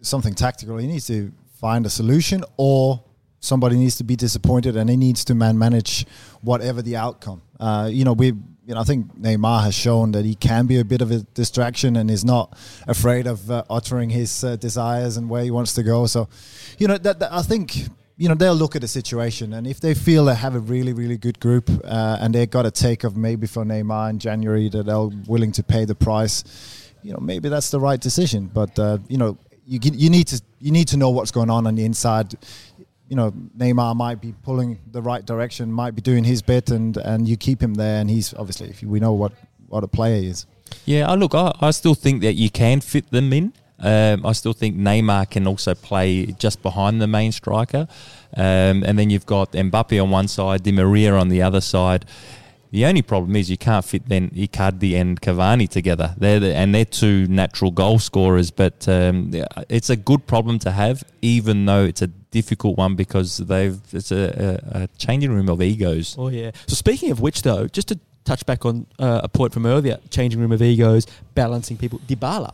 something 0.00 0.34
tactical. 0.34 0.78
He 0.78 0.86
needs 0.86 1.06
to 1.08 1.30
find 1.60 1.84
a 1.84 1.90
solution, 1.90 2.42
or 2.56 3.04
somebody 3.38 3.76
needs 3.76 3.96
to 3.98 4.02
be 4.02 4.16
disappointed, 4.16 4.76
and 4.76 4.88
he 4.88 4.96
needs 4.96 5.26
to 5.26 5.34
man 5.34 5.58
manage 5.58 6.06
whatever 6.40 6.80
the 6.80 6.96
outcome. 6.96 7.42
Uh, 7.60 7.90
you 7.92 8.04
know, 8.04 8.14
we. 8.14 8.32
You 8.66 8.74
know, 8.74 8.80
I 8.80 8.84
think 8.84 9.14
Neymar 9.18 9.62
has 9.64 9.74
shown 9.74 10.12
that 10.12 10.24
he 10.24 10.34
can 10.34 10.66
be 10.66 10.78
a 10.78 10.84
bit 10.84 11.02
of 11.02 11.10
a 11.10 11.18
distraction 11.34 11.96
and 11.96 12.10
is 12.10 12.24
not 12.24 12.56
afraid 12.88 13.26
of 13.26 13.50
uh, 13.50 13.62
uttering 13.68 14.08
his 14.08 14.42
uh, 14.42 14.56
desires 14.56 15.18
and 15.18 15.28
where 15.28 15.42
he 15.42 15.50
wants 15.50 15.74
to 15.74 15.82
go. 15.82 16.06
So, 16.06 16.28
you 16.78 16.88
know, 16.88 16.96
that, 16.96 17.18
that 17.18 17.30
I 17.32 17.42
think 17.42 17.88
you 18.16 18.28
know 18.28 18.34
they'll 18.34 18.54
look 18.54 18.76
at 18.76 18.80
the 18.80 18.88
situation 18.88 19.54
and 19.54 19.66
if 19.66 19.80
they 19.80 19.92
feel 19.92 20.26
they 20.26 20.36
have 20.36 20.54
a 20.54 20.60
really 20.60 20.92
really 20.92 21.18
good 21.18 21.40
group 21.40 21.68
uh, 21.84 22.18
and 22.20 22.32
they've 22.34 22.48
got 22.48 22.64
a 22.64 22.70
take 22.70 23.02
of 23.02 23.16
maybe 23.16 23.46
for 23.46 23.64
Neymar 23.64 24.10
in 24.10 24.18
January 24.20 24.68
that 24.68 24.86
they're 24.86 25.08
willing 25.26 25.50
to 25.52 25.64
pay 25.64 25.84
the 25.84 25.96
price 25.96 26.44
you 27.02 27.12
know 27.12 27.18
maybe 27.20 27.48
that's 27.48 27.70
the 27.70 27.80
right 27.80 28.00
decision 28.00 28.46
but 28.46 28.78
uh, 28.78 28.98
you 29.08 29.18
know 29.18 29.36
you 29.66 29.80
you 29.82 30.10
need 30.10 30.28
to 30.28 30.40
you 30.60 30.70
need 30.70 30.88
to 30.88 30.96
know 30.96 31.10
what's 31.10 31.30
going 31.30 31.50
on 31.50 31.66
on 31.66 31.74
the 31.74 31.84
inside 31.84 32.34
you 33.08 33.16
know 33.16 33.32
Neymar 33.56 33.96
might 33.96 34.20
be 34.20 34.34
pulling 34.42 34.78
the 34.90 35.02
right 35.02 35.24
direction, 35.24 35.70
might 35.70 35.94
be 35.94 36.02
doing 36.02 36.24
his 36.24 36.42
bit, 36.42 36.70
and 36.70 36.96
and 36.96 37.28
you 37.28 37.36
keep 37.36 37.62
him 37.62 37.74
there, 37.74 38.00
and 38.00 38.10
he's 38.10 38.34
obviously 38.34 38.68
if 38.68 38.82
we 38.82 39.00
know 39.00 39.12
what 39.12 39.32
what 39.68 39.84
a 39.84 39.88
player 39.88 40.22
is. 40.22 40.46
Yeah, 40.84 41.10
look, 41.12 41.34
I, 41.34 41.52
I 41.60 41.70
still 41.70 41.94
think 41.94 42.22
that 42.22 42.34
you 42.34 42.50
can 42.50 42.80
fit 42.80 43.10
them 43.10 43.32
in. 43.32 43.52
Um, 43.78 44.24
I 44.24 44.32
still 44.32 44.52
think 44.52 44.76
Neymar 44.76 45.30
can 45.30 45.46
also 45.46 45.74
play 45.74 46.26
just 46.26 46.62
behind 46.62 47.02
the 47.02 47.06
main 47.06 47.32
striker, 47.32 47.86
um, 48.36 48.82
and 48.84 48.98
then 48.98 49.10
you've 49.10 49.26
got 49.26 49.52
Mbappe 49.52 50.02
on 50.02 50.10
one 50.10 50.28
side, 50.28 50.62
Di 50.62 50.72
Maria 50.72 51.14
on 51.14 51.28
the 51.28 51.42
other 51.42 51.60
side. 51.60 52.06
The 52.70 52.86
only 52.86 53.02
problem 53.02 53.36
is 53.36 53.48
you 53.48 53.56
can't 53.56 53.84
fit 53.84 54.08
then 54.08 54.30
Icardi 54.30 55.00
and 55.00 55.20
Cavani 55.20 55.68
together. 55.68 56.12
They're 56.18 56.40
the, 56.40 56.56
and 56.56 56.74
they're 56.74 56.84
two 56.84 57.28
natural 57.28 57.70
goal 57.70 58.00
scorers, 58.00 58.50
but 58.50 58.88
um, 58.88 59.30
it's 59.68 59.90
a 59.90 59.96
good 59.96 60.26
problem 60.26 60.58
to 60.60 60.72
have, 60.72 61.04
even 61.22 61.66
though 61.66 61.84
it's 61.84 62.02
a 62.02 62.08
difficult 62.34 62.76
one 62.76 62.96
because 62.96 63.38
they've 63.38 63.78
it's 63.92 64.10
a, 64.10 64.60
a, 64.74 64.82
a 64.82 64.88
changing 64.98 65.32
room 65.32 65.48
of 65.48 65.62
egos. 65.62 66.16
Oh 66.18 66.28
yeah. 66.28 66.50
So 66.66 66.74
speaking 66.74 67.12
of 67.12 67.20
which, 67.20 67.42
though, 67.42 67.68
just 67.68 67.88
to 67.88 67.96
touch 68.24 68.44
back 68.44 68.66
on 68.66 68.86
uh, 68.98 69.20
a 69.22 69.28
point 69.28 69.52
from 69.52 69.64
earlier, 69.66 69.98
changing 70.10 70.40
room 70.40 70.50
of 70.50 70.60
egos, 70.60 71.06
balancing 71.34 71.76
people. 71.76 72.00
Dybala, 72.08 72.52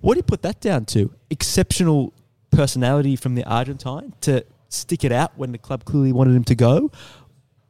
what 0.00 0.14
do 0.14 0.18
you 0.18 0.22
put 0.22 0.42
that 0.42 0.60
down 0.60 0.86
to? 0.86 1.12
Exceptional 1.28 2.14
personality 2.50 3.14
from 3.16 3.34
the 3.34 3.44
Argentine 3.44 4.14
to 4.22 4.44
stick 4.70 5.04
it 5.04 5.12
out 5.12 5.32
when 5.36 5.52
the 5.52 5.58
club 5.58 5.84
clearly 5.84 6.12
wanted 6.12 6.34
him 6.34 6.44
to 6.44 6.54
go, 6.54 6.90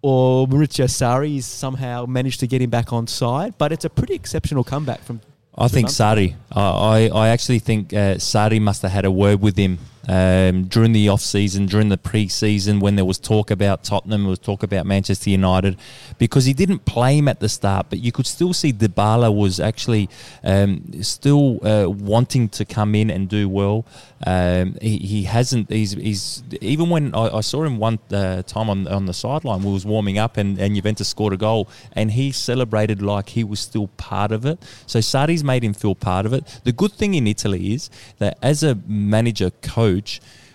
or 0.00 0.46
Maurizio 0.46 0.86
Sarri 0.86 1.42
somehow 1.42 2.06
managed 2.06 2.38
to 2.40 2.46
get 2.46 2.62
him 2.62 2.70
back 2.70 2.92
on 2.92 3.08
side. 3.08 3.58
But 3.58 3.72
it's 3.72 3.84
a 3.84 3.90
pretty 3.90 4.14
exceptional 4.14 4.62
comeback 4.62 5.00
from. 5.02 5.20
I 5.58 5.68
think 5.68 5.88
Sarri. 5.88 6.36
I, 6.52 6.62
I 6.62 6.98
I 7.24 7.28
actually 7.34 7.58
think 7.58 7.92
uh, 7.92 8.14
Sarri 8.30 8.60
must 8.60 8.82
have 8.82 8.92
had 8.92 9.04
a 9.04 9.10
word 9.10 9.40
with 9.42 9.56
him 9.56 9.78
um, 10.08 10.64
during 10.64 10.92
the 10.92 11.08
off 11.08 11.20
season, 11.20 11.66
during 11.66 11.88
the 11.88 11.98
pre-season, 11.98 12.80
when 12.80 12.96
there 12.96 13.04
was 13.04 13.18
talk 13.18 13.50
about 13.50 13.84
Tottenham, 13.84 14.22
there 14.22 14.30
was 14.30 14.38
talk 14.38 14.62
about 14.62 14.86
Manchester 14.86 15.30
United, 15.30 15.76
because 16.18 16.44
he 16.44 16.52
didn't 16.52 16.84
play 16.84 17.18
him 17.18 17.28
at 17.28 17.40
the 17.40 17.48
start, 17.48 17.86
but 17.88 17.98
you 18.00 18.12
could 18.12 18.26
still 18.26 18.52
see 18.52 18.72
Dybala 18.72 19.34
was 19.34 19.60
actually 19.60 20.08
um, 20.44 21.02
still 21.02 21.64
uh, 21.66 21.88
wanting 21.88 22.48
to 22.50 22.64
come 22.64 22.94
in 22.94 23.10
and 23.10 23.28
do 23.28 23.48
well. 23.48 23.84
Um, 24.24 24.76
he, 24.80 24.98
he 24.98 25.22
hasn't. 25.24 25.68
He's, 25.68 25.92
he's 25.92 26.44
even 26.60 26.90
when 26.90 27.14
I, 27.14 27.38
I 27.38 27.40
saw 27.40 27.64
him 27.64 27.78
one 27.78 27.98
uh, 28.12 28.42
time 28.42 28.70
on 28.70 28.86
on 28.86 29.06
the 29.06 29.12
sideline, 29.12 29.62
we 29.62 29.72
was 29.72 29.84
warming 29.84 30.18
up, 30.18 30.36
and, 30.36 30.58
and 30.60 30.76
Juventus 30.76 31.08
scored 31.08 31.32
a 31.32 31.36
goal, 31.36 31.68
and 31.92 32.12
he 32.12 32.30
celebrated 32.30 33.02
like 33.02 33.30
he 33.30 33.42
was 33.42 33.58
still 33.58 33.88
part 33.96 34.30
of 34.30 34.46
it. 34.46 34.62
So 34.86 35.00
Sarri's 35.00 35.42
made 35.42 35.64
him 35.64 35.74
feel 35.74 35.96
part 35.96 36.24
of 36.24 36.32
it. 36.32 36.60
The 36.64 36.72
good 36.72 36.92
thing 36.92 37.14
in 37.14 37.26
Italy 37.26 37.74
is 37.74 37.90
that 38.18 38.38
as 38.42 38.62
a 38.62 38.76
manager 38.86 39.50
coach, 39.50 39.91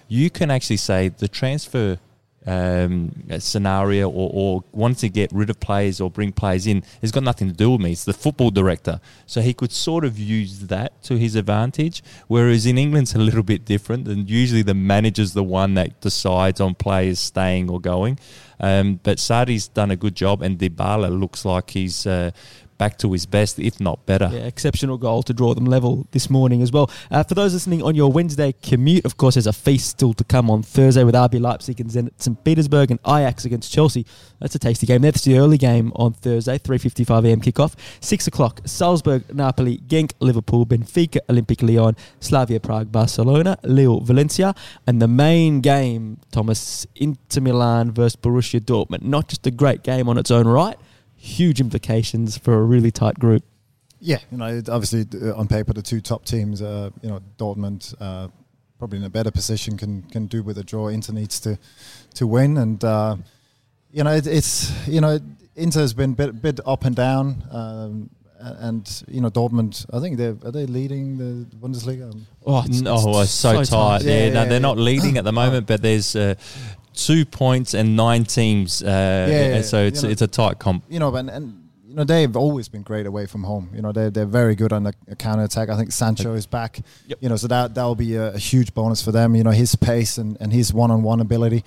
you 0.08 0.30
can 0.30 0.52
actually 0.52 0.78
say 0.78 1.10
the 1.10 1.28
transfer 1.28 2.00
um, 2.48 3.12
scenario 3.40 4.10
or, 4.10 4.32
or 4.34 4.64
wanting 4.72 4.96
to 4.96 5.10
get 5.10 5.32
rid 5.34 5.50
of 5.50 5.60
players 5.60 6.00
or 6.00 6.10
bring 6.10 6.32
players 6.32 6.66
in 6.66 6.82
has 7.02 7.12
got 7.12 7.24
nothing 7.24 7.50
to 7.50 7.54
do 7.54 7.72
with 7.72 7.82
me. 7.82 7.92
It's 7.92 8.06
the 8.06 8.14
football 8.14 8.52
director. 8.52 9.02
So 9.26 9.42
he 9.42 9.54
could 9.54 9.74
sort 9.74 10.06
of 10.06 10.18
use 10.18 10.60
that 10.68 11.04
to 11.04 11.18
his 11.18 11.36
advantage. 11.36 12.02
Whereas 12.28 12.66
in 12.66 12.78
England, 12.78 13.08
it's 13.08 13.16
a 13.16 13.20
little 13.20 13.44
bit 13.44 13.66
different. 13.66 14.08
And 14.08 14.30
usually 14.30 14.62
the 14.62 14.74
manager's 14.74 15.34
the 15.34 15.44
one 15.44 15.74
that 15.74 16.00
decides 16.00 16.62
on 16.62 16.76
players 16.76 17.20
staying 17.20 17.70
or 17.70 17.82
going. 17.82 18.18
Um, 18.62 19.02
but 19.04 19.18
Sarri's 19.18 19.68
done 19.68 19.92
a 19.92 19.96
good 19.96 20.16
job, 20.16 20.42
and 20.42 20.58
Dybala 20.58 21.12
looks 21.20 21.46
like 21.46 21.72
he's 21.72 22.08
uh, 22.08 22.32
back 22.78 22.98
to 23.00 23.12
his 23.12 23.26
best, 23.26 23.60
if 23.60 23.80
not 23.80 24.06
better. 24.06 24.30
Yeah, 24.32 24.42
exceptional 24.42 24.98
goal 24.98 25.24
to 25.24 25.34
draw 25.34 25.54
them 25.54 25.66
level 25.66 26.08
this 26.12 26.30
morning 26.30 26.62
as 26.62 26.72
well. 26.72 26.90
Uh, 27.10 27.24
for 27.24 27.36
those 27.36 27.54
listening 27.54 27.82
on 27.84 27.96
your 27.96 28.12
Wednesday 28.12 28.54
commute, 28.62 29.06
of 29.06 29.18
course, 29.18 29.36
there's 29.36 29.48
a 29.48 29.54
feast 29.54 29.90
still 29.90 30.14
to 30.14 30.24
come 30.24 30.50
on 30.50 30.64
Thursday 30.64 31.04
with 31.04 31.16
RB 31.16 31.40
Leipzig 31.40 31.80
and 31.80 31.90
Zenit 31.90 32.12
St. 32.18 32.44
Petersburg 32.44 32.92
and 32.92 33.00
Ajax 33.06 33.46
against 33.46 33.72
Chelsea. 33.72 34.06
That's 34.40 34.56
a 34.56 34.60
tasty 34.60 34.86
game. 34.86 35.02
That's 35.02 35.24
the 35.24 35.38
early 35.38 35.58
game 35.58 35.92
on 35.96 36.14
Thursday, 36.14 36.58
3.55 36.60 37.32
am 37.32 37.42
kickoff. 37.42 37.76
6 38.02 38.28
o'clock, 38.28 38.62
Salzburg, 38.66 39.34
Napoli, 39.34 39.80
Genk, 39.80 40.14
Liverpool, 40.20 40.66
Benfica, 40.66 41.20
Olympic 41.30 41.62
Lyon, 41.62 41.96
Slavia 42.20 42.60
Prague, 42.60 42.92
Barcelona, 42.92 43.58
Lille, 43.64 44.02
Valencia. 44.02 44.54
And 44.86 45.02
the 45.02 45.08
main 45.08 45.62
game, 45.62 46.20
Thomas, 46.32 46.86
Inter 46.96 47.42
Milan 47.42 47.92
versus 47.92 48.16
Borussia 48.16 48.60
Dortmund. 48.60 49.02
Not 49.04 49.30
just 49.30 49.48
a 49.48 49.52
great 49.52 49.84
game 49.84 50.08
on 50.08 50.18
its 50.18 50.32
own 50.32 50.48
right, 50.48 50.78
huge 51.28 51.60
implications 51.60 52.38
for 52.38 52.54
a 52.56 52.64
really 52.64 52.92
tight 52.92 53.20
group. 53.20 53.44
Yeah, 54.00 54.20
you 54.32 54.38
know, 54.38 54.62
obviously 54.70 55.06
uh, 55.22 55.36
on 55.36 55.48
paper 55.48 55.74
the 55.74 55.82
two 55.82 56.02
top 56.02 56.24
teams, 56.26 56.62
uh, 56.62 56.90
you 57.02 57.10
know, 57.10 57.20
Dortmund 57.38 57.94
uh, 58.00 58.28
probably 58.78 59.00
in 59.00 59.04
a 59.06 59.10
better 59.10 59.32
position 59.32 59.76
can 59.78 60.04
can 60.04 60.28
do 60.28 60.44
with 60.44 60.58
a 60.58 60.64
draw. 60.64 60.88
Inter 60.88 61.14
needs 61.14 61.40
to 61.42 61.58
to 62.16 62.28
win, 62.28 62.58
and 62.58 62.84
uh, 62.84 63.16
you 63.92 64.04
know, 64.04 64.14
it, 64.14 64.28
it's 64.28 64.72
you 64.88 65.02
know, 65.02 65.20
Inter's 65.56 65.94
been 65.94 66.14
bit 66.14 66.42
bit 66.42 66.60
up 66.66 66.86
and 66.86 66.96
down. 66.96 67.44
Um, 67.52 68.10
and 68.40 69.04
you 69.08 69.20
know 69.20 69.32
Dortmund, 69.32 69.86
I 69.92 70.00
think 70.00 70.18
they 70.18 70.28
are 70.28 70.38
are 70.46 70.52
they 70.52 70.68
leading 70.68 71.18
the 71.18 71.46
Bundesliga. 71.58 72.12
Um, 72.14 72.28
Oh, 72.46 72.64
it's, 72.66 72.82
No, 72.82 73.22
it's 73.22 73.32
so, 73.32 73.64
tight. 73.64 74.04
Yeah, 74.04 74.12
Yeah, 74.12 74.26
yeah, 74.26 74.34
no, 74.34 74.44
they're 74.44 74.54
yeah. 74.54 74.60
not 74.60 74.78
leading 74.78 75.18
at 75.18 75.24
the 75.24 75.32
moment, 75.44 75.66
but 75.66 75.82
there's 75.82 76.16
uh, 76.16 76.36
two 76.98 77.26
points 77.26 77.74
and 77.74 77.96
nine 77.96 78.24
teams. 78.26 78.82
Uh, 78.84 79.28
Yeah, 79.30 79.48
yeah, 79.56 79.62
so 79.62 79.78
it's 79.86 80.02
you 80.02 80.08
know. 80.08 80.12
it's 80.12 80.22
a 80.22 80.28
tight 80.28 80.60
comp. 80.60 80.84
you 80.90 81.00
know, 81.00 81.16
and, 81.16 81.30
and 81.30 81.64
you 81.88 81.96
know 81.96 82.04
they've 82.04 82.36
always 82.36 82.68
been 82.68 82.84
great 82.84 83.06
away 83.06 83.26
from 83.28 83.44
home. 83.44 83.70
You 83.74 83.82
know 83.82 83.92
they're 83.92 84.10
they're 84.12 84.26
very 84.26 84.56
good 84.56 84.74
on 84.74 84.84
the 84.84 84.94
counter 85.18 85.44
attack. 85.44 85.70
I 85.70 85.78
think 85.78 85.92
Sancho 85.92 86.34
is 86.34 86.46
back. 86.46 86.80
Yep. 87.08 87.18
You 87.22 87.30
know, 87.30 87.38
so 87.38 87.48
that 87.48 87.74
that'll 87.76 87.96
be 87.96 88.16
a, 88.16 88.34
a 88.34 88.38
huge 88.38 88.74
bonus 88.74 89.02
for 89.02 89.12
them. 89.12 89.36
You 89.36 89.44
know 89.44 89.52
his 89.52 89.76
pace 89.76 90.18
and, 90.18 90.38
and 90.42 90.52
his 90.52 90.74
one 90.74 90.92
on 90.92 91.04
one 91.04 91.20
ability. 91.22 91.64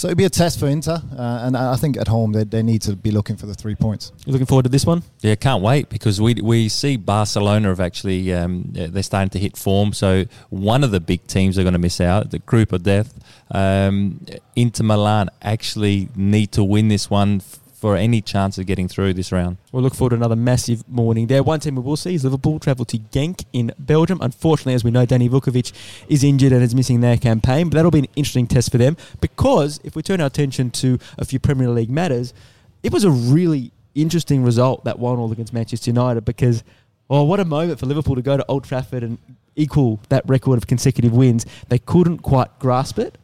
So 0.00 0.08
it'd 0.08 0.16
be 0.16 0.24
a 0.24 0.30
test 0.30 0.58
for 0.58 0.66
Inter, 0.66 1.02
uh, 1.14 1.40
and 1.42 1.54
I 1.54 1.74
I 1.74 1.76
think 1.76 1.98
at 1.98 2.08
home 2.08 2.32
they, 2.32 2.44
they 2.44 2.62
need 2.62 2.80
to 2.88 2.96
be 2.96 3.10
looking 3.10 3.36
for 3.36 3.44
the 3.44 3.52
three 3.52 3.74
points. 3.74 4.12
You're 4.24 4.32
looking 4.32 4.46
forward 4.46 4.62
to 4.62 4.70
this 4.70 4.86
one? 4.86 5.02
Yeah, 5.20 5.34
can't 5.34 5.62
wait 5.62 5.90
because 5.90 6.18
we 6.22 6.36
we 6.36 6.70
see 6.70 6.96
Barcelona 6.96 7.68
have 7.68 7.80
actually 7.80 8.32
um, 8.32 8.64
they're 8.70 9.02
starting 9.02 9.28
to 9.28 9.38
hit 9.38 9.58
form. 9.58 9.92
So 9.92 10.24
one 10.48 10.84
of 10.84 10.90
the 10.90 11.00
big 11.00 11.26
teams 11.26 11.58
are 11.58 11.64
going 11.64 11.74
to 11.74 11.78
miss 11.78 12.00
out, 12.00 12.30
the 12.30 12.38
group 12.38 12.72
of 12.72 12.82
death. 12.82 13.12
Um, 13.50 14.24
Inter 14.56 14.84
Milan 14.84 15.28
actually 15.42 16.08
need 16.16 16.52
to 16.52 16.64
win 16.64 16.88
this 16.88 17.10
one 17.10 17.42
f- 17.42 17.59
for 17.80 17.96
any 17.96 18.20
chance 18.20 18.58
of 18.58 18.66
getting 18.66 18.88
through 18.88 19.14
this 19.14 19.32
round. 19.32 19.56
We'll 19.72 19.82
look 19.82 19.94
forward 19.94 20.10
to 20.10 20.16
another 20.16 20.36
massive 20.36 20.86
morning 20.86 21.28
there. 21.28 21.42
One 21.42 21.60
team 21.60 21.76
we 21.76 21.82
will 21.82 21.96
see 21.96 22.14
is 22.14 22.24
Liverpool 22.24 22.58
travel 22.58 22.84
to 22.84 22.98
Genk 22.98 23.46
in 23.54 23.72
Belgium. 23.78 24.18
Unfortunately, 24.20 24.74
as 24.74 24.84
we 24.84 24.90
know, 24.90 25.06
Danny 25.06 25.30
Vukovic 25.30 25.72
is 26.06 26.22
injured 26.22 26.52
and 26.52 26.62
is 26.62 26.74
missing 26.74 27.00
their 27.00 27.16
campaign, 27.16 27.70
but 27.70 27.76
that'll 27.76 27.90
be 27.90 28.00
an 28.00 28.08
interesting 28.16 28.46
test 28.46 28.70
for 28.70 28.76
them 28.76 28.98
because 29.22 29.80
if 29.82 29.96
we 29.96 30.02
turn 30.02 30.20
our 30.20 30.26
attention 30.26 30.70
to 30.72 30.98
a 31.16 31.24
few 31.24 31.40
Premier 31.40 31.70
League 31.70 31.88
matters, 31.88 32.34
it 32.82 32.92
was 32.92 33.04
a 33.04 33.10
really 33.10 33.72
interesting 33.94 34.44
result 34.44 34.84
that 34.84 34.98
one 34.98 35.18
all 35.18 35.32
against 35.32 35.54
Manchester 35.54 35.90
United 35.90 36.26
because, 36.26 36.62
oh, 37.08 37.22
what 37.22 37.40
a 37.40 37.46
moment 37.46 37.80
for 37.80 37.86
Liverpool 37.86 38.14
to 38.14 38.22
go 38.22 38.36
to 38.36 38.44
Old 38.46 38.64
Trafford 38.64 39.02
and 39.02 39.16
equal 39.56 40.00
that 40.10 40.28
record 40.28 40.58
of 40.58 40.66
consecutive 40.66 41.12
wins. 41.12 41.46
They 41.70 41.78
couldn't 41.78 42.18
quite 42.18 42.58
grasp 42.58 42.98
it. 42.98 43.16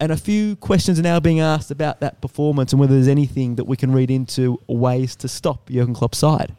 And 0.00 0.10
a 0.10 0.16
few 0.16 0.56
questions 0.56 0.98
are 0.98 1.02
now 1.02 1.20
being 1.20 1.40
asked 1.40 1.70
about 1.70 2.00
that 2.00 2.22
performance 2.22 2.72
and 2.72 2.80
whether 2.80 2.94
there's 2.94 3.06
anything 3.06 3.56
that 3.56 3.64
we 3.64 3.76
can 3.76 3.92
read 3.92 4.10
into 4.10 4.58
ways 4.66 5.14
to 5.16 5.28
stop 5.28 5.68
Jurgen 5.68 5.92
Klopp's 5.92 6.16
side. 6.16 6.56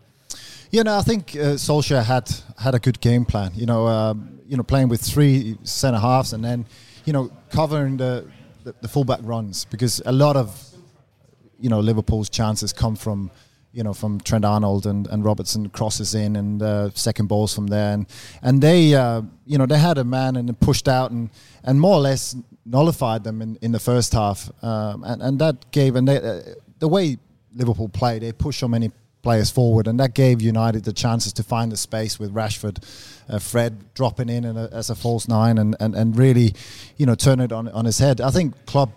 You 0.69 0.83
know, 0.83 0.95
I 0.95 1.01
think 1.01 1.35
uh, 1.35 1.57
Solskjaer 1.57 2.03
had 2.03 2.31
had 2.57 2.75
a 2.75 2.79
good 2.79 3.01
game 3.01 3.25
plan. 3.25 3.51
You 3.55 3.65
know, 3.65 3.87
um, 3.87 4.39
you 4.47 4.57
know, 4.57 4.63
playing 4.63 4.89
with 4.89 5.01
three 5.01 5.57
centre 5.63 5.99
halves 5.99 6.33
and 6.33 6.43
then, 6.43 6.67
you 7.03 7.13
know, 7.13 7.31
covering 7.49 7.97
the, 7.97 8.25
the 8.63 8.75
the 8.81 8.87
fullback 8.87 9.19
runs 9.23 9.65
because 9.65 10.01
a 10.05 10.11
lot 10.11 10.35
of, 10.37 10.63
you 11.59 11.67
know, 11.67 11.79
Liverpool's 11.79 12.29
chances 12.29 12.71
come 12.71 12.95
from, 12.95 13.31
you 13.73 13.83
know, 13.83 13.93
from 13.93 14.21
Trent 14.21 14.45
Arnold 14.45 14.85
and, 14.85 15.07
and 15.07 15.25
Robertson 15.25 15.69
crosses 15.69 16.13
in 16.13 16.35
and 16.35 16.61
uh, 16.61 16.91
second 16.91 17.27
balls 17.27 17.55
from 17.55 17.67
there 17.67 17.93
and 17.93 18.05
and 18.43 18.61
they, 18.61 18.93
uh, 18.93 19.23
you 19.45 19.57
know, 19.57 19.65
they 19.65 19.79
had 19.79 19.97
a 19.97 20.03
man 20.03 20.35
and 20.35 20.57
pushed 20.59 20.87
out 20.87 21.09
and 21.09 21.31
and 21.63 21.81
more 21.81 21.95
or 21.95 22.01
less 22.01 22.35
nullified 22.65 23.23
them 23.23 23.41
in, 23.41 23.57
in 23.61 23.71
the 23.71 23.79
first 23.79 24.13
half 24.13 24.51
um, 24.63 25.03
and 25.03 25.21
and 25.21 25.39
that 25.39 25.71
gave 25.71 25.95
and 25.95 26.07
they, 26.07 26.17
uh, 26.17 26.41
the 26.79 26.87
way 26.87 27.17
Liverpool 27.55 27.89
play, 27.89 28.19
they 28.19 28.31
push 28.31 28.59
so 28.59 28.67
many 28.67 28.91
players 29.21 29.51
forward, 29.51 29.87
and 29.87 29.99
that 29.99 30.13
gave 30.13 30.41
United 30.41 30.83
the 30.83 30.93
chances 30.93 31.33
to 31.33 31.43
find 31.43 31.71
the 31.71 31.77
space 31.77 32.19
with 32.19 32.33
Rashford, 32.33 32.83
uh, 33.29 33.39
Fred 33.39 33.93
dropping 33.93 34.29
in 34.29 34.45
and 34.45 34.57
a, 34.57 34.69
as 34.71 34.89
a 34.89 34.95
false 34.95 35.27
nine, 35.27 35.57
and, 35.57 35.75
and, 35.79 35.95
and 35.95 36.17
really, 36.17 36.53
you 36.97 37.05
know, 37.05 37.15
turn 37.15 37.39
it 37.39 37.51
on 37.51 37.67
on 37.69 37.85
his 37.85 37.99
head. 37.99 38.21
I 38.21 38.31
think 38.31 38.65
Klopp 38.65 38.89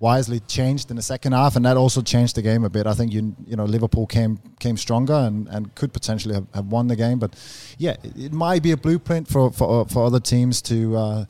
wisely 0.00 0.40
changed 0.40 0.90
in 0.90 0.96
the 0.96 1.02
second 1.02 1.32
half, 1.32 1.56
and 1.56 1.64
that 1.64 1.76
also 1.76 2.02
changed 2.02 2.34
the 2.34 2.42
game 2.42 2.64
a 2.64 2.70
bit. 2.70 2.86
I 2.86 2.94
think 2.94 3.12
you 3.12 3.34
you 3.46 3.56
know 3.56 3.64
Liverpool 3.64 4.06
came 4.06 4.38
came 4.58 4.76
stronger 4.76 5.14
and, 5.14 5.46
and 5.48 5.74
could 5.74 5.92
potentially 5.92 6.34
have, 6.34 6.46
have 6.54 6.66
won 6.66 6.88
the 6.88 6.96
game, 6.96 7.18
but 7.18 7.36
yeah, 7.78 7.96
it, 8.02 8.16
it 8.16 8.32
might 8.32 8.62
be 8.62 8.72
a 8.72 8.76
blueprint 8.76 9.28
for 9.28 9.52
for, 9.52 9.86
for 9.86 10.04
other 10.04 10.20
teams 10.20 10.62
to. 10.62 10.96
Uh, 10.96 11.24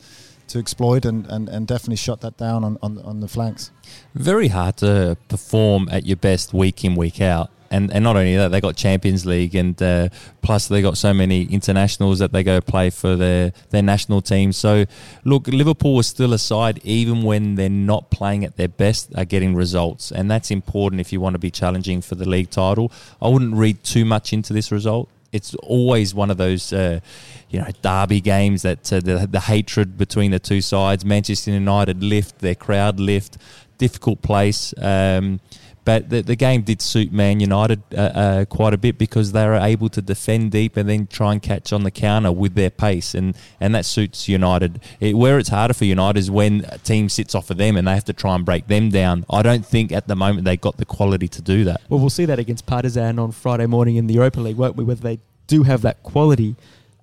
to 0.47 0.59
exploit 0.59 1.05
and, 1.05 1.25
and, 1.27 1.49
and 1.49 1.67
definitely 1.67 1.95
shut 1.95 2.21
that 2.21 2.37
down 2.37 2.63
on, 2.63 2.77
on, 2.81 2.97
on 2.99 3.19
the 3.19 3.27
flanks. 3.27 3.71
Very 4.13 4.49
hard 4.49 4.77
to 4.77 5.17
perform 5.27 5.87
at 5.91 6.05
your 6.05 6.17
best 6.17 6.53
week 6.53 6.83
in 6.83 6.95
week 6.95 7.21
out. 7.21 7.49
and 7.71 7.91
and 7.91 8.03
not 8.03 8.15
only 8.15 8.35
that, 8.35 8.49
they 8.49 8.61
got 8.61 8.75
Champions 8.75 9.25
League, 9.25 9.55
and 9.55 9.81
uh, 9.81 10.09
plus 10.41 10.67
they 10.67 10.81
got 10.81 10.97
so 10.97 11.13
many 11.13 11.43
internationals 11.43 12.19
that 12.19 12.31
they 12.31 12.43
go 12.43 12.61
play 12.61 12.89
for 12.89 13.15
their 13.15 13.51
their 13.71 13.81
national 13.81 14.21
team. 14.21 14.53
So, 14.53 14.85
look, 15.23 15.47
Liverpool 15.47 15.99
is 15.99 16.07
still 16.07 16.33
a 16.33 16.39
side, 16.39 16.79
even 16.83 17.23
when 17.23 17.55
they're 17.55 17.69
not 17.69 18.09
playing 18.11 18.45
at 18.45 18.55
their 18.55 18.67
best, 18.69 19.11
are 19.15 19.25
getting 19.25 19.55
results, 19.55 20.11
and 20.11 20.29
that's 20.29 20.51
important 20.51 21.01
if 21.01 21.11
you 21.11 21.19
want 21.19 21.33
to 21.33 21.39
be 21.39 21.51
challenging 21.51 22.01
for 22.01 22.15
the 22.15 22.27
league 22.27 22.49
title. 22.49 22.91
I 23.21 23.27
wouldn't 23.27 23.55
read 23.55 23.83
too 23.83 24.05
much 24.05 24.31
into 24.31 24.53
this 24.53 24.71
result. 24.71 25.09
It's 25.31 25.53
always 25.55 26.15
one 26.15 26.31
of 26.31 26.37
those, 26.37 26.71
uh, 26.71 27.01
you 27.49 27.59
know, 27.59 27.67
derby 27.81 28.21
games 28.21 28.63
that 28.63 28.91
uh, 28.91 28.99
the, 28.99 29.27
the 29.29 29.41
hatred 29.41 29.97
between 29.97 30.31
the 30.31 30.39
two 30.39 30.61
sides. 30.61 31.05
Manchester 31.05 31.51
United 31.51 32.03
lift, 32.03 32.39
their 32.39 32.55
crowd 32.55 32.99
lift, 32.99 33.37
difficult 33.77 34.21
place. 34.21 34.73
Um, 34.77 35.39
but 35.85 36.09
the, 36.09 36.21
the 36.21 36.35
game 36.35 36.63
did 36.63 36.81
suit 36.81 37.11
Man 37.11 37.39
United 37.39 37.81
uh, 37.93 37.97
uh, 37.97 38.45
quite 38.45 38.73
a 38.73 38.77
bit 38.77 38.97
because 38.97 39.31
they 39.33 39.45
were 39.45 39.53
able 39.53 39.87
to 39.89 40.01
defend 40.01 40.51
deep 40.51 40.77
and 40.77 40.89
then 40.89 41.05
try 41.05 41.31
and 41.31 41.41
catch 41.41 41.71
on 41.71 41.83
the 41.83 41.91
counter 41.91 42.31
with 42.31 42.55
their 42.55 42.71
pace, 42.71 43.13
and, 43.13 43.37
and 43.59 43.75
that 43.75 43.85
suits 43.85 44.27
United. 44.27 44.81
It, 44.99 45.15
where 45.15 45.37
it's 45.37 45.49
harder 45.49 45.75
for 45.75 45.85
United 45.85 46.19
is 46.19 46.31
when 46.31 46.65
a 46.69 46.79
team 46.79 47.07
sits 47.07 47.35
off 47.35 47.51
of 47.51 47.57
them 47.57 47.77
and 47.77 47.87
they 47.87 47.93
have 47.93 48.05
to 48.05 48.13
try 48.13 48.33
and 48.33 48.43
break 48.43 48.65
them 48.67 48.89
down. 48.89 49.25
I 49.29 49.43
don't 49.43 49.63
think 49.63 49.91
at 49.91 50.07
the 50.07 50.15
moment 50.15 50.45
they 50.45 50.57
got 50.57 50.77
the 50.77 50.85
quality 50.85 51.27
to 51.27 51.41
do 51.41 51.63
that. 51.65 51.81
Well, 51.87 51.99
we'll 51.99 52.09
see 52.09 52.25
that 52.25 52.39
against 52.39 52.65
Partizan 52.65 53.19
on 53.19 53.31
Friday 53.31 53.67
morning 53.67 53.97
in 53.97 54.07
the 54.07 54.15
Europa 54.15 54.41
League, 54.41 54.57
won't 54.57 54.75
we? 54.75 54.83
Whether 54.83 55.03
they 55.03 55.19
do 55.45 55.61
have 55.63 55.83
that 55.83 56.01
quality. 56.01 56.55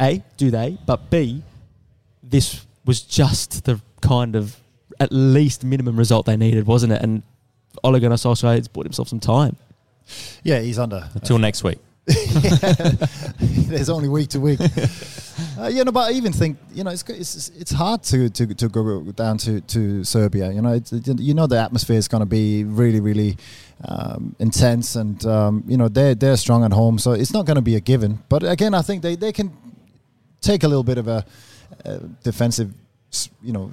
A, 0.03 0.23
do 0.37 0.51
they? 0.51 0.77
But 0.85 1.11
B, 1.11 1.43
this 2.23 2.67
was 2.85 3.01
just 3.01 3.65
the 3.65 3.81
kind 4.01 4.37
of 4.37 4.57
at 4.99 5.13
least 5.13 5.65
minimum 5.65 5.97
result 5.97 6.27
they 6.27 6.37
needed, 6.37 6.67
wasn't 6.67 6.93
it? 6.93 7.03
And 7.03 7.23
Ole 7.85 8.01
Gunnar 8.01 8.17
Solskjaer 8.17 8.57
has 8.57 8.69
bought 8.69 8.85
himself 8.85 9.09
some 9.09 9.21
time. 9.21 9.57
Yeah, 10.43 10.61
he's 10.61 10.79
under. 10.79 11.09
Until 11.15 11.39
next 11.39 11.63
week. 11.63 11.79
There's 13.39 13.89
only 13.89 14.09
week 14.09 14.31
to 14.31 14.41
week. 14.41 14.59
Uh, 15.59 15.69
you 15.69 15.85
know, 15.85 15.93
but 15.93 16.11
I 16.11 16.15
even 16.15 16.33
think 16.33 16.59
you 16.75 16.83
know 16.83 16.91
it's 16.91 17.09
it's, 17.09 17.49
it's 17.51 17.71
hard 17.71 18.03
to, 18.05 18.29
to, 18.29 18.55
to 18.55 18.69
go 18.69 19.03
down 19.13 19.39
to, 19.39 19.61
to 19.61 20.03
Serbia. 20.03 20.51
You 20.51 20.63
know, 20.63 20.73
it's, 20.73 20.93
you 20.93 21.33
know 21.33 21.47
the 21.47 21.61
atmosphere 21.61 21.97
is 21.97 22.09
going 22.09 22.23
to 22.23 22.27
be 22.27 22.65
really 22.65 22.99
really 22.99 23.37
um, 23.85 24.35
intense, 24.41 24.97
and 24.97 25.25
um, 25.27 25.63
you 25.69 25.77
know 25.77 25.89
they're 25.89 26.17
they're 26.17 26.37
strong 26.37 26.65
at 26.65 26.73
home, 26.73 26.99
so 26.99 27.13
it's 27.13 27.33
not 27.33 27.47
going 27.47 27.57
to 27.57 27.63
be 27.63 27.77
a 27.77 27.81
given. 27.81 28.19
But 28.29 28.43
again, 28.43 28.75
I 28.75 28.83
think 28.83 29.03
they, 29.03 29.15
they 29.15 29.31
can 29.31 29.53
take 30.43 30.63
a 30.65 30.69
little 30.69 30.85
bit 30.85 30.99
of 30.99 31.09
a, 31.09 31.25
a 31.87 31.99
defensive, 32.23 32.75
you 33.43 33.53
know, 33.53 33.71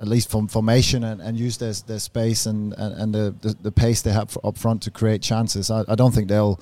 at 0.00 0.08
least 0.08 0.28
from 0.30 0.48
formation 0.48 1.04
and, 1.04 1.20
and 1.20 1.38
use 1.38 1.56
their, 1.58 1.72
their 1.86 2.00
space 2.00 2.46
and, 2.46 2.72
and, 2.72 2.94
and 3.00 3.14
the, 3.14 3.34
the, 3.40 3.56
the 3.62 3.70
pace 3.70 4.02
they 4.02 4.10
have 4.10 4.36
up 4.42 4.58
front 4.58 4.82
to 4.82 4.90
create 4.90 5.22
chances. 5.22 5.70
I, 5.70 5.84
I 5.86 5.94
don't 5.94 6.12
think 6.12 6.28
they'll 6.28 6.58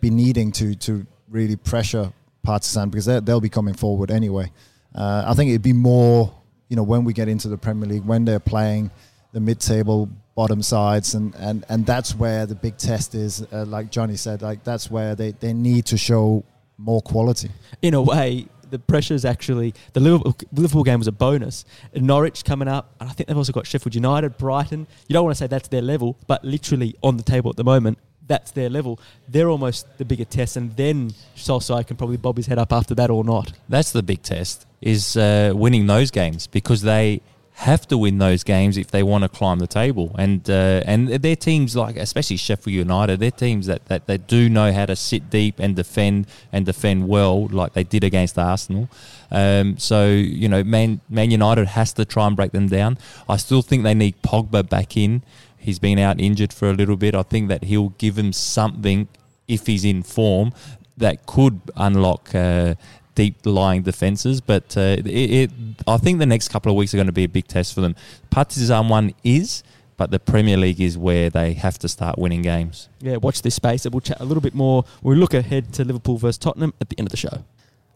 be 0.00 0.08
needing 0.08 0.52
to 0.52 0.74
to 0.76 1.06
really 1.28 1.56
pressure 1.56 2.12
Partizan 2.42 2.88
because 2.88 3.04
they'll 3.04 3.40
be 3.40 3.50
coming 3.50 3.74
forward 3.74 4.10
anyway. 4.10 4.50
Uh, 4.94 5.24
I 5.26 5.34
think 5.34 5.50
it'd 5.50 5.60
be 5.60 5.74
more, 5.74 6.32
you 6.68 6.76
know, 6.76 6.82
when 6.82 7.04
we 7.04 7.12
get 7.12 7.28
into 7.28 7.48
the 7.48 7.58
Premier 7.58 7.86
League, 7.86 8.04
when 8.06 8.24
they're 8.24 8.40
playing 8.40 8.90
the 9.32 9.40
mid-table 9.40 10.08
bottom 10.34 10.62
sides, 10.62 11.14
and, 11.14 11.34
and, 11.34 11.64
and 11.68 11.84
that's 11.84 12.14
where 12.14 12.46
the 12.46 12.54
big 12.54 12.78
test 12.78 13.14
is. 13.14 13.46
Uh, 13.52 13.66
like 13.66 13.90
Johnny 13.90 14.16
said, 14.16 14.40
like 14.40 14.64
that's 14.64 14.90
where 14.90 15.14
they, 15.14 15.32
they 15.32 15.52
need 15.52 15.84
to 15.86 15.98
show 15.98 16.44
more 16.78 17.02
quality. 17.02 17.50
In 17.82 17.94
a 17.94 18.00
way, 18.00 18.46
the 18.70 18.78
pressure 18.78 19.14
is 19.14 19.24
actually 19.24 19.74
the 19.92 20.00
Liverpool, 20.00 20.36
Liverpool, 20.52 20.84
game 20.84 20.98
was 21.00 21.08
a 21.08 21.12
bonus. 21.12 21.64
Norwich 21.94 22.44
coming 22.44 22.68
up, 22.68 22.94
and 23.00 23.08
I 23.08 23.12
think 23.12 23.28
they've 23.28 23.36
also 23.36 23.52
got 23.52 23.66
Sheffield 23.66 23.94
United, 23.94 24.38
Brighton. 24.38 24.86
You 25.08 25.12
don't 25.14 25.24
want 25.24 25.36
to 25.36 25.38
say 25.38 25.46
that's 25.46 25.68
their 25.68 25.82
level, 25.82 26.16
but 26.26 26.44
literally 26.44 26.94
on 27.02 27.16
the 27.16 27.22
table 27.22 27.50
at 27.50 27.56
the 27.56 27.64
moment, 27.64 27.98
that's 28.26 28.50
their 28.50 28.68
level. 28.68 29.00
They're 29.26 29.48
almost 29.48 29.86
the 29.98 30.04
bigger 30.04 30.24
test, 30.24 30.56
and 30.56 30.76
then 30.76 31.12
Solskjaer 31.36 31.86
can 31.86 31.96
probably 31.96 32.18
bob 32.18 32.36
his 32.36 32.46
head 32.46 32.58
up 32.58 32.72
after 32.72 32.94
that 32.96 33.10
or 33.10 33.24
not. 33.24 33.52
That's 33.68 33.92
the 33.92 34.02
big 34.02 34.22
test 34.22 34.66
is 34.80 35.16
uh, 35.16 35.52
winning 35.54 35.86
those 35.86 36.10
games 36.10 36.46
because 36.46 36.82
they 36.82 37.20
have 37.58 37.88
to 37.88 37.98
win 37.98 38.18
those 38.18 38.44
games 38.44 38.76
if 38.76 38.92
they 38.92 39.02
want 39.02 39.24
to 39.24 39.28
climb 39.28 39.58
the 39.58 39.66
table. 39.66 40.14
And 40.16 40.48
uh, 40.48 40.82
and 40.86 41.08
their 41.08 41.34
teams 41.34 41.74
like 41.74 41.96
especially 41.96 42.36
Sheffield 42.36 42.72
United, 42.72 43.18
they're 43.18 43.32
teams 43.32 43.66
that, 43.66 43.84
that, 43.86 44.06
that 44.06 44.28
do 44.28 44.48
know 44.48 44.72
how 44.72 44.86
to 44.86 44.94
sit 44.94 45.28
deep 45.28 45.58
and 45.58 45.74
defend 45.74 46.28
and 46.52 46.64
defend 46.64 47.08
well, 47.08 47.48
like 47.48 47.72
they 47.72 47.82
did 47.82 48.04
against 48.04 48.38
Arsenal. 48.38 48.88
Um, 49.32 49.76
so 49.76 50.06
you 50.06 50.48
know, 50.48 50.62
Man 50.62 51.00
Man 51.08 51.32
United 51.32 51.66
has 51.66 51.92
to 51.94 52.04
try 52.04 52.28
and 52.28 52.36
break 52.36 52.52
them 52.52 52.68
down. 52.68 52.96
I 53.28 53.36
still 53.36 53.62
think 53.62 53.82
they 53.82 53.94
need 53.94 54.22
Pogba 54.22 54.68
back 54.68 54.96
in. 54.96 55.22
He's 55.58 55.80
been 55.80 55.98
out 55.98 56.20
injured 56.20 56.52
for 56.52 56.70
a 56.70 56.74
little 56.74 56.96
bit. 56.96 57.16
I 57.16 57.22
think 57.24 57.48
that 57.48 57.64
he'll 57.64 57.90
give 57.98 58.14
them 58.14 58.32
something 58.32 59.08
if 59.48 59.66
he's 59.66 59.84
in 59.84 60.04
form 60.04 60.52
that 60.96 61.26
could 61.26 61.60
unlock 61.76 62.32
uh, 62.36 62.76
deep 63.18 63.34
lying 63.44 63.82
defences. 63.82 64.40
But 64.40 64.76
uh, 64.76 64.96
it, 65.04 65.06
it, 65.40 65.50
I 65.86 65.96
think 65.96 66.20
the 66.20 66.30
next 66.34 66.48
couple 66.48 66.70
of 66.70 66.76
weeks 66.76 66.94
are 66.94 66.96
going 67.02 67.12
to 67.14 67.20
be 67.22 67.24
a 67.24 67.28
big 67.38 67.48
test 67.48 67.74
for 67.74 67.80
them. 67.80 67.96
Partizan 68.30 68.88
one 68.88 69.12
is, 69.24 69.64
but 69.96 70.12
the 70.12 70.20
Premier 70.20 70.56
League 70.56 70.80
is 70.80 70.96
where 70.96 71.28
they 71.28 71.54
have 71.54 71.76
to 71.80 71.88
start 71.88 72.16
winning 72.16 72.42
games. 72.42 72.88
Yeah, 73.00 73.16
watch 73.16 73.42
this 73.42 73.56
space. 73.56 73.86
We'll 73.90 74.00
chat 74.00 74.20
a 74.20 74.24
little 74.24 74.40
bit 74.40 74.54
more. 74.54 74.84
We'll 75.02 75.18
look 75.18 75.34
ahead 75.34 75.72
to 75.74 75.84
Liverpool 75.84 76.16
versus 76.16 76.38
Tottenham 76.38 76.72
at 76.80 76.88
the 76.90 76.96
end 76.98 77.08
of 77.08 77.10
the 77.10 77.16
show. 77.16 77.44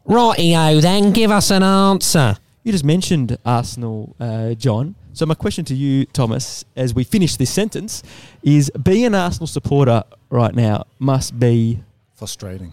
Right, 0.04 0.36
Rightio, 0.38 0.82
then 0.82 1.12
give 1.12 1.30
us 1.30 1.52
an 1.52 1.62
answer. 1.62 2.36
You 2.64 2.72
just 2.72 2.84
mentioned 2.84 3.38
Arsenal, 3.44 4.16
uh, 4.18 4.54
John. 4.54 4.96
So 5.12 5.26
my 5.26 5.34
question 5.34 5.64
to 5.66 5.74
you, 5.74 6.06
Thomas, 6.06 6.64
as 6.74 6.94
we 6.94 7.04
finish 7.04 7.36
this 7.36 7.50
sentence, 7.50 8.02
is: 8.42 8.70
being 8.82 9.04
an 9.04 9.14
Arsenal 9.14 9.46
supporter 9.46 10.02
right 10.30 10.54
now 10.54 10.86
must 10.98 11.38
be 11.38 11.82
frustrating. 12.14 12.72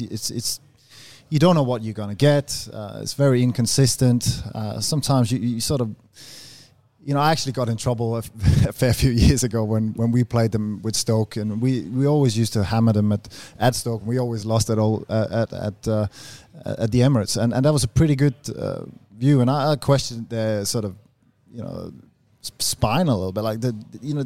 It's, 0.00 0.30
it's, 0.30 0.60
you 1.28 1.38
don't 1.38 1.54
know 1.54 1.62
what 1.62 1.82
you're 1.82 1.94
going 1.94 2.08
to 2.08 2.14
get. 2.14 2.68
Uh, 2.72 3.00
it's 3.02 3.14
very 3.14 3.42
inconsistent. 3.42 4.42
Uh, 4.54 4.80
sometimes 4.80 5.30
you, 5.30 5.38
you 5.38 5.60
sort 5.60 5.80
of, 5.80 5.94
you 7.04 7.14
know, 7.14 7.20
I 7.20 7.30
actually 7.30 7.52
got 7.52 7.68
in 7.68 7.76
trouble 7.76 8.16
a, 8.16 8.18
a, 8.68 8.72
fair 8.72 8.94
few 8.94 9.10
years 9.10 9.44
ago 9.44 9.64
when, 9.64 9.92
when 9.94 10.12
we 10.12 10.24
played 10.24 10.52
them 10.52 10.80
with 10.82 10.96
Stoke, 10.96 11.36
and 11.36 11.60
we, 11.60 11.82
we 11.82 12.06
always 12.06 12.38
used 12.38 12.52
to 12.54 12.64
hammer 12.64 12.92
them 12.92 13.12
at, 13.12 13.28
at 13.58 13.74
Stoke. 13.74 14.06
We 14.06 14.18
always 14.18 14.46
lost 14.46 14.70
it 14.70 14.78
all 14.78 15.04
uh, 15.08 15.26
at 15.30 15.52
at 15.52 15.88
uh, 15.88 16.06
at 16.64 16.90
the 16.90 17.00
Emirates, 17.00 17.42
and, 17.42 17.52
and 17.52 17.64
that 17.64 17.72
was 17.72 17.84
a 17.84 17.88
pretty 17.88 18.14
good 18.14 18.34
uh, 18.56 18.84
view. 19.18 19.40
And 19.40 19.50
I, 19.50 19.72
I, 19.72 19.76
questioned 19.76 20.28
their 20.28 20.64
sort 20.64 20.84
of, 20.84 20.94
you 21.50 21.62
know, 21.62 21.92
spine 22.40 23.08
a 23.08 23.16
little 23.16 23.32
bit. 23.32 23.42
Like 23.42 23.60
the, 23.60 23.74
you 24.00 24.14
know, 24.14 24.24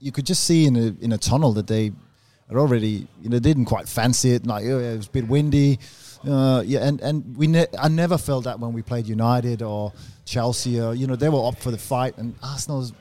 you 0.00 0.10
could 0.10 0.26
just 0.26 0.44
see 0.44 0.66
in 0.66 0.76
a 0.76 0.94
in 1.04 1.12
a 1.12 1.18
tunnel 1.18 1.52
that 1.52 1.66
they 1.66 1.92
are 2.50 2.58
already, 2.58 3.06
you 3.22 3.30
know, 3.30 3.38
didn't 3.38 3.64
quite 3.66 3.88
fancy 3.88 4.32
it. 4.32 4.46
Like 4.46 4.64
oh, 4.66 4.78
it 4.78 4.96
was 4.96 5.06
a 5.06 5.10
bit 5.10 5.28
windy. 5.28 5.78
Uh, 6.26 6.62
yeah, 6.64 6.86
and 6.86 7.00
and 7.00 7.36
we 7.36 7.46
ne- 7.46 7.66
I 7.78 7.88
never 7.88 8.16
felt 8.18 8.44
that 8.44 8.58
when 8.58 8.72
we 8.72 8.82
played 8.82 9.06
United 9.06 9.62
or 9.62 9.92
Chelsea. 10.24 10.80
Or, 10.80 10.94
you 10.94 11.06
know, 11.06 11.16
they 11.16 11.28
were 11.28 11.46
up 11.46 11.58
for 11.58 11.70
the 11.70 11.78
fight, 11.78 12.16
and 12.18 12.34
Arsenal's. 12.42 12.92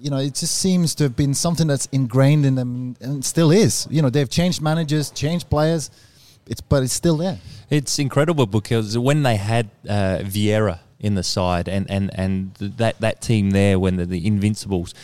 You 0.00 0.10
know, 0.10 0.18
it 0.18 0.34
just 0.34 0.58
seems 0.58 0.94
to 0.96 1.04
have 1.04 1.16
been 1.16 1.34
something 1.34 1.66
that's 1.66 1.86
ingrained 1.86 2.46
in 2.46 2.54
them, 2.54 2.94
and 3.00 3.24
still 3.24 3.50
is. 3.50 3.88
You 3.90 4.00
know, 4.00 4.10
they've 4.10 4.30
changed 4.30 4.62
managers, 4.62 5.10
changed 5.10 5.50
players, 5.50 5.90
it's 6.48 6.60
but 6.60 6.82
it's 6.82 6.92
still 6.92 7.16
there. 7.16 7.38
It's 7.68 7.98
incredible 7.98 8.46
because 8.46 8.96
when 8.96 9.22
they 9.22 9.36
had 9.36 9.70
uh, 9.88 10.18
Vieira 10.22 10.80
in 10.98 11.14
the 11.14 11.22
side 11.22 11.68
and, 11.68 11.88
and, 11.90 12.10
and 12.14 12.54
that, 12.54 13.00
that 13.00 13.20
team 13.20 13.50
there 13.50 13.78
when 13.78 13.96
the, 13.96 14.06
the 14.06 14.26
Invincibles, 14.26 14.94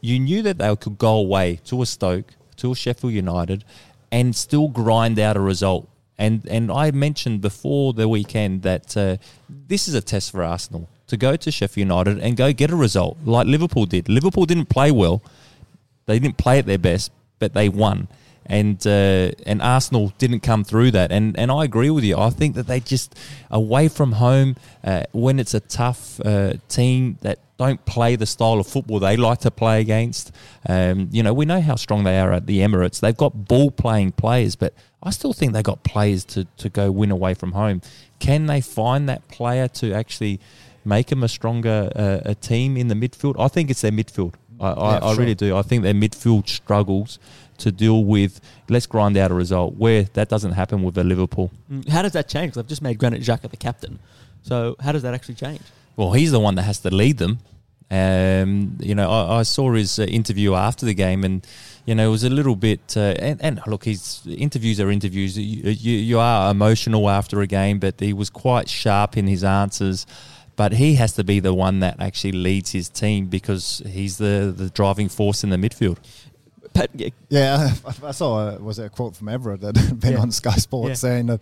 you 0.00 0.20
knew 0.20 0.42
that 0.42 0.58
they 0.58 0.76
could 0.76 0.98
go 0.98 1.16
away 1.16 1.60
to 1.64 1.82
a 1.82 1.86
Stoke, 1.86 2.34
to 2.56 2.74
Sheffield 2.74 3.12
United, 3.12 3.64
and 4.10 4.34
still 4.34 4.68
grind 4.68 5.18
out 5.18 5.36
a 5.36 5.40
result. 5.40 5.88
And 6.18 6.46
and 6.46 6.70
I 6.70 6.90
mentioned 6.90 7.40
before 7.40 7.92
the 7.92 8.08
weekend 8.08 8.62
that 8.62 8.96
uh, 8.96 9.16
this 9.48 9.88
is 9.88 9.94
a 9.94 10.00
test 10.00 10.30
for 10.30 10.42
Arsenal 10.42 10.88
to 11.06 11.16
go 11.16 11.36
to 11.36 11.50
Sheffield 11.50 11.88
United 11.88 12.18
and 12.18 12.36
go 12.36 12.52
get 12.52 12.70
a 12.70 12.76
result 12.76 13.18
like 13.24 13.46
Liverpool 13.46 13.86
did. 13.86 14.08
Liverpool 14.08 14.46
didn't 14.46 14.68
play 14.68 14.90
well; 14.90 15.22
they 16.06 16.18
didn't 16.18 16.36
play 16.36 16.58
at 16.58 16.66
their 16.66 16.78
best, 16.78 17.10
but 17.38 17.54
they 17.54 17.68
won 17.68 18.08
and 18.46 18.84
uh, 18.86 19.30
and 19.46 19.62
Arsenal 19.62 20.12
didn't 20.18 20.40
come 20.40 20.64
through 20.64 20.90
that. 20.92 21.12
And 21.12 21.38
and 21.38 21.50
I 21.50 21.64
agree 21.64 21.90
with 21.90 22.04
you. 22.04 22.16
I 22.18 22.30
think 22.30 22.54
that 22.54 22.66
they 22.66 22.80
just 22.80 23.14
away 23.50 23.88
from 23.88 24.12
home 24.12 24.56
uh, 24.84 25.04
when 25.12 25.38
it's 25.38 25.54
a 25.54 25.60
tough 25.60 26.20
uh, 26.24 26.54
team 26.68 27.18
that 27.22 27.38
don't 27.66 27.84
play 27.84 28.16
the 28.16 28.26
style 28.26 28.58
of 28.60 28.66
football 28.66 28.98
they 28.98 29.16
like 29.16 29.40
to 29.40 29.50
play 29.50 29.80
against. 29.80 30.32
Um, 30.68 31.08
you 31.12 31.22
know, 31.22 31.32
we 31.32 31.44
know 31.44 31.60
how 31.60 31.76
strong 31.76 32.04
they 32.04 32.18
are 32.18 32.32
at 32.32 32.46
the 32.46 32.58
Emirates. 32.60 33.00
They've 33.00 33.16
got 33.16 33.46
ball 33.48 33.70
playing 33.70 34.12
players, 34.12 34.56
but 34.56 34.74
I 35.02 35.10
still 35.10 35.32
think 35.32 35.52
they've 35.52 35.64
got 35.64 35.82
players 35.84 36.24
to, 36.26 36.44
to 36.58 36.68
go 36.68 36.90
win 36.90 37.10
away 37.10 37.34
from 37.34 37.52
home. 37.52 37.80
Can 38.18 38.46
they 38.46 38.60
find 38.60 39.08
that 39.08 39.26
player 39.28 39.68
to 39.68 39.92
actually 39.92 40.38
make 40.84 41.06
them 41.08 41.22
a 41.22 41.28
stronger 41.28 41.90
uh, 41.96 42.20
a 42.24 42.34
team 42.34 42.76
in 42.76 42.88
the 42.88 42.94
midfield? 42.94 43.34
I 43.38 43.48
think 43.48 43.70
it's 43.70 43.80
their 43.80 43.92
midfield. 43.92 44.34
I, 44.60 44.70
I, 44.70 44.92
Yeah, 44.94 45.04
I 45.04 45.10
really 45.12 45.26
sure. 45.38 45.48
do. 45.50 45.56
I 45.56 45.62
think 45.62 45.82
their 45.82 45.94
midfield 45.94 46.48
struggles 46.48 47.18
to 47.58 47.72
deal 47.72 48.04
with. 48.04 48.40
Let's 48.68 48.86
grind 48.86 49.16
out 49.16 49.30
a 49.30 49.34
result 49.34 49.74
where 49.76 50.04
that 50.14 50.28
doesn't 50.28 50.52
happen 50.52 50.82
with 50.82 50.96
a 50.98 51.04
Liverpool. 51.04 51.50
Mm, 51.70 51.88
How 51.88 52.02
does 52.02 52.12
that 52.12 52.28
change? 52.28 52.48
Because 52.52 52.58
I've 52.58 52.68
just 52.68 52.82
made 52.82 52.98
Granit 52.98 53.22
Xhaka 53.22 53.50
the 53.50 53.56
captain. 53.56 53.98
So 54.42 54.76
how 54.80 54.92
does 54.92 55.02
that 55.02 55.14
actually 55.14 55.34
change? 55.36 55.60
Well, 55.96 56.12
he's 56.12 56.32
the 56.32 56.40
one 56.40 56.54
that 56.56 56.62
has 56.62 56.78
to 56.80 56.90
lead 56.90 57.18
them. 57.18 57.38
Um, 57.90 58.78
you 58.80 58.94
know, 58.94 59.10
I, 59.10 59.40
I 59.40 59.42
saw 59.42 59.72
his 59.72 59.98
uh, 59.98 60.04
interview 60.04 60.54
after 60.54 60.86
the 60.86 60.94
game, 60.94 61.24
and 61.24 61.46
you 61.84 61.94
know, 61.94 62.08
it 62.08 62.10
was 62.10 62.24
a 62.24 62.30
little 62.30 62.56
bit. 62.56 62.96
Uh, 62.96 63.14
and, 63.18 63.42
and 63.42 63.60
look, 63.66 63.84
his 63.84 64.22
interviews 64.26 64.80
are 64.80 64.90
interviews. 64.90 65.36
You, 65.38 65.70
you, 65.70 65.98
you 65.98 66.18
are 66.18 66.50
emotional 66.50 67.10
after 67.10 67.40
a 67.42 67.46
game, 67.46 67.78
but 67.78 68.00
he 68.00 68.12
was 68.14 68.30
quite 68.30 68.68
sharp 68.70 69.16
in 69.18 69.26
his 69.26 69.44
answers. 69.44 70.06
But 70.56 70.72
he 70.72 70.94
has 70.96 71.12
to 71.14 71.24
be 71.24 71.40
the 71.40 71.52
one 71.54 71.80
that 71.80 71.96
actually 72.00 72.32
leads 72.32 72.70
his 72.72 72.88
team 72.88 73.26
because 73.26 73.82
he's 73.86 74.18
the, 74.18 74.54
the 74.56 74.70
driving 74.70 75.08
force 75.08 75.42
in 75.44 75.50
the 75.50 75.56
midfield. 75.56 75.96
Pat, 76.74 76.90
yeah, 76.94 77.08
Yeah, 77.30 77.70
I, 77.84 77.94
I 78.08 78.10
saw 78.12 78.48
a, 78.56 78.58
was 78.58 78.78
it 78.78 78.84
a 78.84 78.90
quote 78.90 79.16
from 79.16 79.28
Everett 79.28 79.60
that 79.62 79.76
had 79.76 79.98
been 80.00 80.12
Yeah. 80.12 80.20
on 80.20 80.30
Sky 80.30 80.54
Sports 80.56 80.88
Yeah. 80.88 80.94
saying 80.94 81.26
that, 81.26 81.40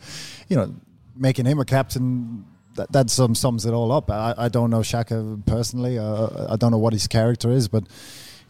you 0.49 0.57
know, 0.57 0.75
making 1.17 1.45
him 1.47 1.59
a 1.59 1.65
captain 1.65 2.45
that, 2.75 2.93
that 2.93 3.11
sum, 3.11 3.35
sums 3.35 3.67
it 3.67 3.73
all 3.73 3.93
up. 3.93 4.11
I, 4.11 4.35
I 4.37 4.49
don't 4.49 4.71
know 4.71 4.81
Xhaka 4.81 5.45
personally. 5.47 5.99
Uh, 5.99 6.53
I 6.53 6.57
don't 6.57 6.71
know 6.71 6.79
what 6.79 6.93
his 6.93 7.07
character 7.07 7.51
is, 7.51 7.69
but 7.69 7.85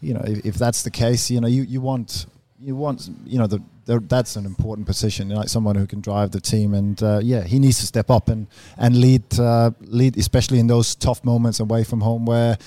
you 0.01 0.15
know, 0.15 0.23
if, 0.27 0.45
if 0.47 0.55
that's 0.55 0.83
the 0.83 0.91
case, 0.91 1.31
you 1.31 1.41
know, 1.41 1.49
you, 1.49 1.63
you 1.63 1.81
want 1.81 2.27
you 2.63 2.77
want 2.77 3.09
you 3.25 3.39
know 3.39 3.47
the, 3.47 3.63
the 3.87 4.01
that's 4.01 4.37
an 4.37 4.45
important 4.45 4.87
position, 4.87 5.29
like 5.31 5.49
someone 5.49 5.77
who 5.77 5.87
can 5.87 6.01
drive 6.01 6.31
the 6.31 6.41
team, 6.41 6.75
and 6.75 7.03
uh, 7.03 7.21
yeah, 7.23 7.43
he 7.43 7.59
needs 7.59 7.79
to 7.81 7.87
step 7.87 8.11
up 8.11 8.29
and 8.29 8.47
and 8.77 8.97
lead 9.01 9.23
uh, 9.39 9.71
lead, 9.81 10.17
especially 10.17 10.59
in 10.59 10.67
those 10.67 10.95
tough 10.95 11.25
moments 11.25 11.61
away 11.61 11.85
from 11.85 12.01
home 12.01 12.27
where. 12.27 12.59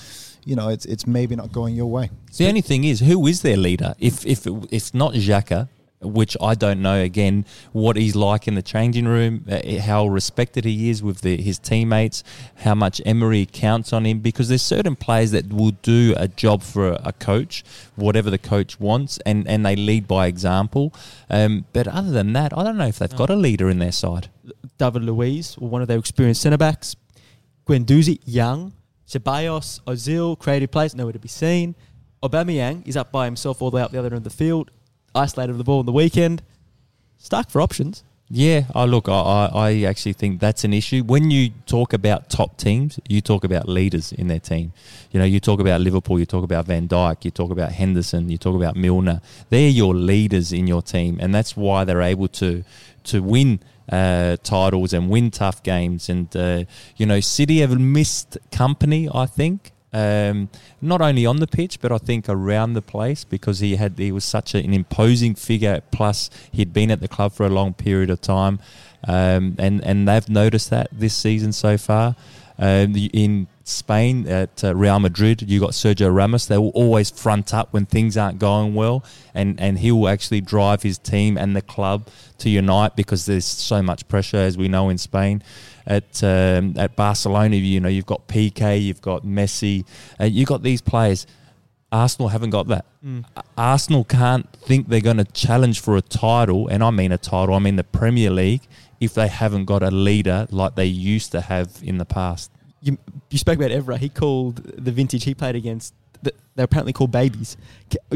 You 0.46 0.56
know, 0.56 0.68
it's 0.68 0.84
it's 0.84 1.06
maybe 1.06 1.34
not 1.36 1.52
going 1.52 1.74
your 1.74 1.86
way. 1.86 2.10
The 2.36 2.46
only 2.48 2.60
thing 2.60 2.84
is, 2.84 3.00
who 3.00 3.26
is 3.26 3.40
their 3.40 3.56
leader? 3.56 3.94
If 3.98 4.26
if 4.26 4.46
if 4.70 4.92
not 4.92 5.14
Xhaka, 5.14 5.70
which 6.04 6.36
I 6.40 6.54
don't 6.54 6.82
know 6.82 7.00
again 7.00 7.44
what 7.72 7.96
he's 7.96 8.14
like 8.14 8.46
in 8.46 8.54
the 8.54 8.62
changing 8.62 9.06
room, 9.06 9.44
uh, 9.50 9.80
how 9.80 10.06
respected 10.06 10.64
he 10.64 10.90
is 10.90 11.02
with 11.02 11.22
the, 11.22 11.40
his 11.40 11.58
teammates, 11.58 12.22
how 12.56 12.74
much 12.74 13.00
Emery 13.04 13.46
counts 13.46 13.92
on 13.92 14.04
him. 14.04 14.20
Because 14.20 14.48
there's 14.48 14.62
certain 14.62 14.96
players 14.96 15.30
that 15.32 15.52
will 15.52 15.72
do 15.82 16.14
a 16.16 16.28
job 16.28 16.62
for 16.62 16.92
a, 16.92 17.00
a 17.04 17.12
coach, 17.12 17.64
whatever 17.96 18.30
the 18.30 18.38
coach 18.38 18.78
wants, 18.78 19.18
and 19.26 19.46
and 19.48 19.64
they 19.64 19.76
lead 19.76 20.06
by 20.06 20.26
example. 20.26 20.94
Um, 21.30 21.66
but 21.72 21.88
other 21.88 22.10
than 22.10 22.32
that, 22.34 22.56
I 22.56 22.62
don't 22.62 22.76
know 22.76 22.86
if 22.86 22.98
they've 22.98 23.16
got 23.16 23.30
a 23.30 23.36
leader 23.36 23.68
in 23.68 23.78
their 23.78 23.92
side. 23.92 24.28
David 24.78 25.04
Luiz, 25.04 25.56
or 25.58 25.68
one 25.68 25.82
of 25.82 25.88
their 25.88 25.98
experienced 25.98 26.42
centre 26.42 26.58
backs. 26.58 26.96
Guendouzi, 27.66 28.20
young. 28.24 28.72
Ceballos, 29.06 29.80
Ozil, 29.86 30.38
creative 30.38 30.70
players, 30.70 30.94
nowhere 30.94 31.12
to 31.12 31.18
be 31.18 31.28
seen. 31.28 31.74
Aubameyang 32.22 32.86
is 32.86 32.96
up 32.96 33.12
by 33.12 33.26
himself 33.26 33.60
all 33.60 33.70
the 33.70 33.76
way 33.76 33.82
up 33.82 33.92
the 33.92 33.98
other 33.98 34.08
end 34.08 34.16
of 34.16 34.24
the 34.24 34.30
field, 34.30 34.70
isolated 35.14 35.54
the 35.54 35.64
ball 35.64 35.80
on 35.80 35.86
the 35.86 35.92
weekend. 35.92 36.42
Stuck 37.18 37.50
for 37.50 37.60
options. 37.60 38.04
Yeah, 38.30 38.64
I 38.74 38.86
look, 38.86 39.08
I, 39.08 39.12
I 39.12 39.50
I 39.54 39.82
actually 39.82 40.14
think 40.14 40.40
that's 40.40 40.64
an 40.64 40.72
issue. 40.72 41.04
When 41.04 41.30
you 41.30 41.50
talk 41.66 41.92
about 41.92 42.30
top 42.30 42.56
teams, 42.56 42.98
you 43.06 43.20
talk 43.20 43.44
about 43.44 43.68
leaders 43.68 44.12
in 44.12 44.28
their 44.28 44.40
team. 44.40 44.72
You 45.12 45.20
know, 45.20 45.26
you 45.26 45.40
talk 45.40 45.60
about 45.60 45.82
Liverpool, 45.82 46.18
you 46.18 46.24
talk 46.24 46.42
about 46.42 46.64
Van 46.64 46.88
Dijk, 46.88 47.24
you 47.24 47.30
talk 47.30 47.50
about 47.50 47.72
Henderson, 47.72 48.30
you 48.30 48.38
talk 48.38 48.56
about 48.56 48.76
Milner. 48.76 49.20
They're 49.50 49.68
your 49.68 49.94
leaders 49.94 50.52
in 50.52 50.66
your 50.66 50.80
team, 50.80 51.18
and 51.20 51.34
that's 51.34 51.54
why 51.54 51.84
they're 51.84 52.02
able 52.02 52.28
to 52.28 52.64
to 53.04 53.22
win 53.22 53.60
uh, 53.92 54.38
titles 54.42 54.94
and 54.94 55.10
win 55.10 55.30
tough 55.30 55.62
games. 55.62 56.08
And 56.08 56.34
uh, 56.34 56.64
you 56.96 57.04
know, 57.04 57.20
City 57.20 57.60
have 57.60 57.78
missed 57.78 58.38
Kompany. 58.50 59.14
I 59.14 59.26
think. 59.26 59.73
Um, 59.94 60.48
not 60.82 61.00
only 61.00 61.24
on 61.24 61.36
the 61.36 61.46
pitch, 61.46 61.80
but 61.80 61.92
I 61.92 61.98
think 61.98 62.28
around 62.28 62.72
the 62.72 62.82
place 62.82 63.22
because 63.22 63.60
he 63.60 63.76
had 63.76 63.96
he 63.96 64.10
was 64.10 64.24
such 64.24 64.54
an 64.56 64.74
imposing 64.74 65.36
figure. 65.36 65.82
Plus, 65.92 66.30
he'd 66.50 66.72
been 66.72 66.90
at 66.90 67.00
the 67.00 67.06
club 67.06 67.32
for 67.32 67.46
a 67.46 67.48
long 67.48 67.74
period 67.74 68.10
of 68.10 68.20
time, 68.20 68.58
um, 69.06 69.54
and 69.56 69.82
and 69.84 70.08
they've 70.08 70.28
noticed 70.28 70.70
that 70.70 70.88
this 70.90 71.14
season 71.14 71.52
so 71.52 71.78
far. 71.78 72.16
Um, 72.56 72.94
in 72.94 73.48
Spain 73.64 74.28
at 74.28 74.62
uh, 74.62 74.76
Real 74.76 75.00
Madrid, 75.00 75.42
you 75.42 75.58
got 75.58 75.70
Sergio 75.70 76.14
Ramos. 76.14 76.46
They 76.46 76.58
will 76.58 76.68
always 76.68 77.10
front 77.10 77.52
up 77.52 77.72
when 77.72 77.86
things 77.86 78.16
aren't 78.16 78.38
going 78.40 78.74
well, 78.74 79.04
and 79.32 79.60
and 79.60 79.78
he 79.78 79.92
will 79.92 80.08
actually 80.08 80.40
drive 80.40 80.82
his 80.82 80.98
team 80.98 81.38
and 81.38 81.54
the 81.54 81.62
club 81.62 82.08
to 82.38 82.50
unite 82.50 82.96
because 82.96 83.26
there's 83.26 83.44
so 83.44 83.80
much 83.80 84.08
pressure, 84.08 84.38
as 84.38 84.58
we 84.58 84.66
know 84.66 84.88
in 84.88 84.98
Spain. 84.98 85.42
At 85.86 86.22
um, 86.24 86.74
at 86.78 86.96
Barcelona, 86.96 87.56
you 87.56 87.78
know 87.80 87.88
you've 87.90 88.06
got 88.06 88.26
Piqué, 88.26 88.82
you've 88.82 89.02
got 89.02 89.22
Messi, 89.24 89.84
uh, 90.20 90.24
you've 90.24 90.48
got 90.48 90.62
these 90.62 90.80
players. 90.80 91.26
Arsenal 91.92 92.28
haven't 92.28 92.50
got 92.50 92.66
that. 92.68 92.86
A- 93.36 93.42
Arsenal 93.56 94.02
can't 94.04 94.50
think 94.54 94.88
they're 94.88 95.00
going 95.00 95.18
to 95.18 95.24
challenge 95.24 95.80
for 95.80 95.96
a 95.96 96.00
title, 96.02 96.66
and 96.68 96.82
I 96.82 96.90
mean 96.90 97.12
a 97.12 97.18
title, 97.18 97.54
I 97.54 97.58
mean 97.58 97.76
the 97.76 97.84
Premier 97.84 98.30
League, 98.30 98.62
if 98.98 99.14
they 99.14 99.28
haven't 99.28 99.66
got 99.66 99.82
a 99.82 99.90
leader 99.90 100.46
like 100.50 100.74
they 100.74 100.86
used 100.86 101.32
to 101.32 101.40
have 101.42 101.78
in 101.82 101.98
the 101.98 102.04
past. 102.04 102.50
You, 102.80 102.98
you 103.30 103.38
spoke 103.38 103.56
about 103.56 103.70
Evra. 103.70 103.98
He 103.98 104.08
called 104.08 104.56
the 104.56 104.90
vintage 104.90 105.24
he 105.24 105.34
played 105.34 105.54
against. 105.54 105.94
Th- 106.54 106.56
They're 106.56 106.64
apparently 106.64 106.92
called 106.92 107.10
babies. 107.10 107.56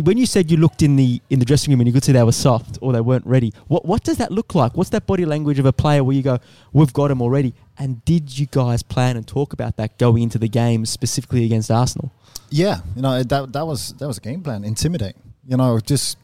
When 0.02 0.16
you 0.18 0.26
said 0.26 0.50
you 0.50 0.56
looked 0.56 0.82
in 0.82 0.96
the 0.96 1.20
in 1.30 1.38
the 1.38 1.44
dressing 1.44 1.72
room 1.72 1.80
and 1.80 1.86
you 1.86 1.92
could 1.92 2.04
see 2.04 2.12
they 2.12 2.22
were 2.22 2.32
soft 2.32 2.78
or 2.80 2.92
they 2.92 3.00
weren't 3.00 3.26
ready, 3.26 3.52
what 3.66 3.84
what 3.84 4.02
does 4.04 4.16
that 4.18 4.30
look 4.30 4.54
like? 4.54 4.76
What's 4.76 4.90
that 4.90 5.06
body 5.06 5.24
language 5.24 5.58
of 5.58 5.66
a 5.66 5.72
player 5.72 6.02
where 6.04 6.16
you 6.16 6.22
go, 6.22 6.38
"We've 6.72 6.92
got 6.92 7.10
him 7.10 7.20
already"? 7.22 7.54
And 7.78 8.04
did 8.04 8.38
you 8.38 8.46
guys 8.50 8.82
plan 8.82 9.16
and 9.16 9.26
talk 9.26 9.52
about 9.52 9.76
that 9.76 9.98
going 9.98 10.22
into 10.22 10.38
the 10.38 10.48
game 10.48 10.86
specifically 10.86 11.44
against 11.44 11.70
Arsenal? 11.70 12.12
Yeah, 12.50 12.80
you 12.96 13.02
know 13.02 13.22
that 13.22 13.52
that 13.52 13.66
was 13.66 13.92
that 13.94 14.06
was 14.06 14.18
a 14.18 14.20
game 14.20 14.42
plan. 14.42 14.64
Intimidate. 14.64 15.16
You 15.46 15.56
know, 15.56 15.78
just 15.80 16.18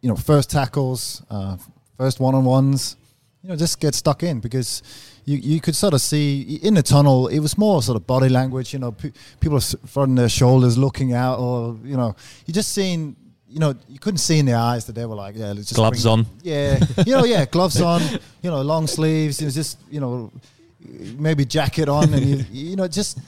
you 0.00 0.08
know, 0.08 0.16
first 0.16 0.50
tackles, 0.50 1.22
uh, 1.30 1.56
first 1.96 2.20
one 2.20 2.34
on 2.34 2.44
ones. 2.44 2.96
You 3.44 3.50
know, 3.50 3.56
just 3.56 3.78
get 3.78 3.94
stuck 3.94 4.22
in 4.22 4.40
because 4.40 4.82
you 5.26 5.36
you 5.36 5.60
could 5.60 5.76
sort 5.76 5.92
of 5.92 6.00
see 6.00 6.58
in 6.62 6.72
the 6.74 6.82
tunnel. 6.82 7.28
It 7.28 7.40
was 7.40 7.58
more 7.58 7.82
sort 7.82 7.96
of 7.96 8.06
body 8.06 8.30
language. 8.30 8.72
You 8.72 8.78
know, 8.78 8.92
pe- 8.92 9.12
people 9.38 9.60
fronting 9.60 10.14
their 10.14 10.30
shoulders, 10.30 10.78
looking 10.78 11.12
out, 11.12 11.38
or 11.38 11.76
you 11.84 11.96
know, 11.96 12.16
you 12.46 12.54
just 12.54 12.72
seeing. 12.72 13.16
You 13.46 13.60
know, 13.60 13.74
you 13.88 13.98
couldn't 14.00 14.18
see 14.18 14.38
in 14.38 14.46
their 14.46 14.56
eyes 14.56 14.86
that 14.86 14.94
they 14.94 15.04
were 15.06 15.14
like, 15.14 15.36
yeah, 15.36 15.48
let's 15.52 15.68
just 15.68 15.74
Gloves 15.76 16.02
bring- 16.04 16.12
on. 16.12 16.26
Yeah, 16.42 16.78
you 17.06 17.14
know, 17.14 17.24
yeah, 17.24 17.44
gloves 17.50 17.80
on. 17.80 18.00
You 18.42 18.50
know, 18.50 18.62
long 18.62 18.86
sleeves. 18.88 19.40
It 19.40 19.44
was 19.44 19.54
just 19.54 19.78
you 19.90 20.00
know, 20.00 20.32
maybe 21.18 21.44
jacket 21.44 21.88
on, 21.88 22.14
and 22.14 22.24
you, 22.24 22.44
you 22.50 22.76
know, 22.76 22.88
just 22.88 23.18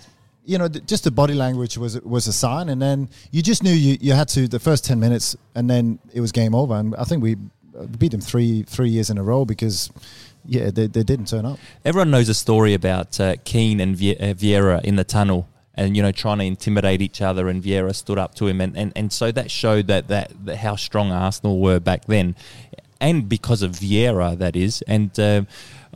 you 0.46 0.56
know, 0.58 0.66
th- 0.68 0.86
just 0.86 1.04
the 1.04 1.10
body 1.10 1.34
language 1.34 1.76
was 1.76 2.00
was 2.00 2.26
a 2.26 2.32
sign, 2.32 2.70
and 2.70 2.80
then 2.80 3.08
you 3.32 3.42
just 3.42 3.62
knew 3.62 3.70
you, 3.72 3.98
you 4.00 4.14
had 4.14 4.28
to 4.28 4.48
the 4.48 4.58
first 4.58 4.84
ten 4.84 4.98
minutes, 4.98 5.36
and 5.54 5.68
then 5.68 5.98
it 6.14 6.20
was 6.22 6.32
game 6.32 6.54
over. 6.54 6.74
And 6.74 6.94
I 6.96 7.04
think 7.04 7.22
we 7.22 7.36
beat 7.98 8.12
them 8.12 8.20
three 8.20 8.62
three 8.62 8.90
years 8.90 9.10
in 9.10 9.18
a 9.18 9.22
row 9.22 9.44
because 9.44 9.90
yeah, 10.44 10.70
they, 10.70 10.86
they 10.86 11.02
didn't 11.02 11.26
turn 11.26 11.44
up. 11.44 11.58
Everyone 11.84 12.10
knows 12.10 12.28
a 12.28 12.34
story 12.34 12.74
about 12.74 13.18
uh, 13.20 13.36
Keane 13.44 13.80
and 13.80 13.96
Vie- 13.96 14.16
uh, 14.16 14.34
Vieira 14.34 14.82
in 14.84 14.96
the 14.96 15.04
tunnel. 15.04 15.48
And 15.78 15.94
you 15.94 16.02
know, 16.02 16.10
trying 16.10 16.38
to 16.38 16.44
intimidate 16.44 17.02
each 17.02 17.20
other, 17.20 17.50
and 17.50 17.62
Vieira 17.62 17.94
stood 17.94 18.16
up 18.16 18.34
to 18.36 18.46
him, 18.46 18.62
and, 18.62 18.74
and, 18.78 18.94
and 18.96 19.12
so 19.12 19.30
that 19.32 19.50
showed 19.50 19.88
that, 19.88 20.08
that 20.08 20.32
that 20.46 20.56
how 20.56 20.74
strong 20.74 21.12
Arsenal 21.12 21.60
were 21.60 21.78
back 21.78 22.06
then, 22.06 22.34
and 22.98 23.28
because 23.28 23.60
of 23.60 23.72
Vieira, 23.72 24.38
that 24.38 24.56
is. 24.56 24.80
And 24.88 25.20
um 25.20 25.46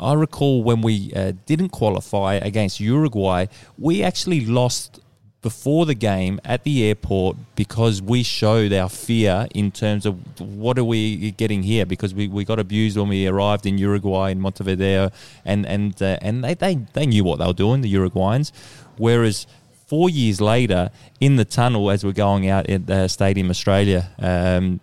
I 0.00 0.14
recall 0.14 0.62
when 0.62 0.80
we 0.82 1.12
uh, 1.14 1.32
didn't 1.46 1.70
qualify 1.70 2.34
against 2.34 2.80
Uruguay, 2.80 3.46
we 3.78 4.02
actually 4.02 4.44
lost 4.46 4.99
before 5.42 5.86
the 5.86 5.94
game 5.94 6.38
at 6.44 6.64
the 6.64 6.84
airport 6.84 7.36
because 7.56 8.02
we 8.02 8.22
showed 8.22 8.72
our 8.72 8.88
fear 8.88 9.48
in 9.54 9.70
terms 9.70 10.04
of 10.04 10.40
what 10.40 10.78
are 10.78 10.84
we 10.84 11.30
getting 11.32 11.62
here? 11.62 11.86
Because 11.86 12.14
we, 12.14 12.28
we 12.28 12.44
got 12.44 12.58
abused 12.58 12.98
when 12.98 13.08
we 13.08 13.26
arrived 13.26 13.64
in 13.64 13.78
Uruguay 13.78 14.30
in 14.30 14.40
Montevideo 14.40 15.10
and 15.44 15.64
and 15.66 16.00
uh, 16.02 16.18
and 16.20 16.44
they, 16.44 16.54
they 16.54 16.74
they 16.92 17.06
knew 17.06 17.24
what 17.24 17.38
they 17.38 17.46
were 17.46 17.52
doing 17.52 17.80
the 17.80 17.92
Uruguayans. 17.92 18.52
Whereas 18.98 19.46
four 19.86 20.10
years 20.10 20.40
later 20.40 20.90
in 21.20 21.36
the 21.36 21.44
tunnel 21.44 21.90
as 21.90 22.04
we're 22.04 22.12
going 22.12 22.48
out 22.48 22.68
at 22.68 22.88
uh, 22.90 23.08
Stadium 23.08 23.50
Australia 23.50 24.10
um, 24.18 24.80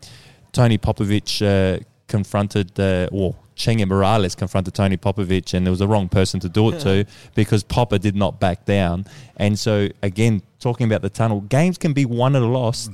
Tony 0.52 0.78
Popovic 0.78 1.42
uh, 1.46 1.80
confronted 2.08 2.80
uh, 2.80 3.08
or 3.12 3.36
Chengue 3.58 3.86
Morales 3.88 4.36
confronted 4.36 4.74
Tony 4.76 4.98
Popovic, 4.98 5.54
and 5.54 5.66
there 5.66 5.72
was 5.72 5.80
the 5.80 5.88
wrong 5.88 6.08
person 6.10 6.40
to 6.42 6.50
do 6.50 6.70
it 6.70 6.80
to 6.82 7.06
because 7.36 7.64
Popper 7.64 7.98
did 7.98 8.16
not 8.16 8.40
back 8.40 8.66
down. 8.66 9.06
And 9.36 9.58
so, 9.58 9.90
again, 10.04 10.44
talking 10.60 10.86
about 10.86 11.02
the 11.02 11.10
tunnel, 11.10 11.42
games 11.42 11.78
can 11.78 11.94
be 11.94 12.06
won 12.06 12.36
or 12.36 12.42
lost 12.42 12.92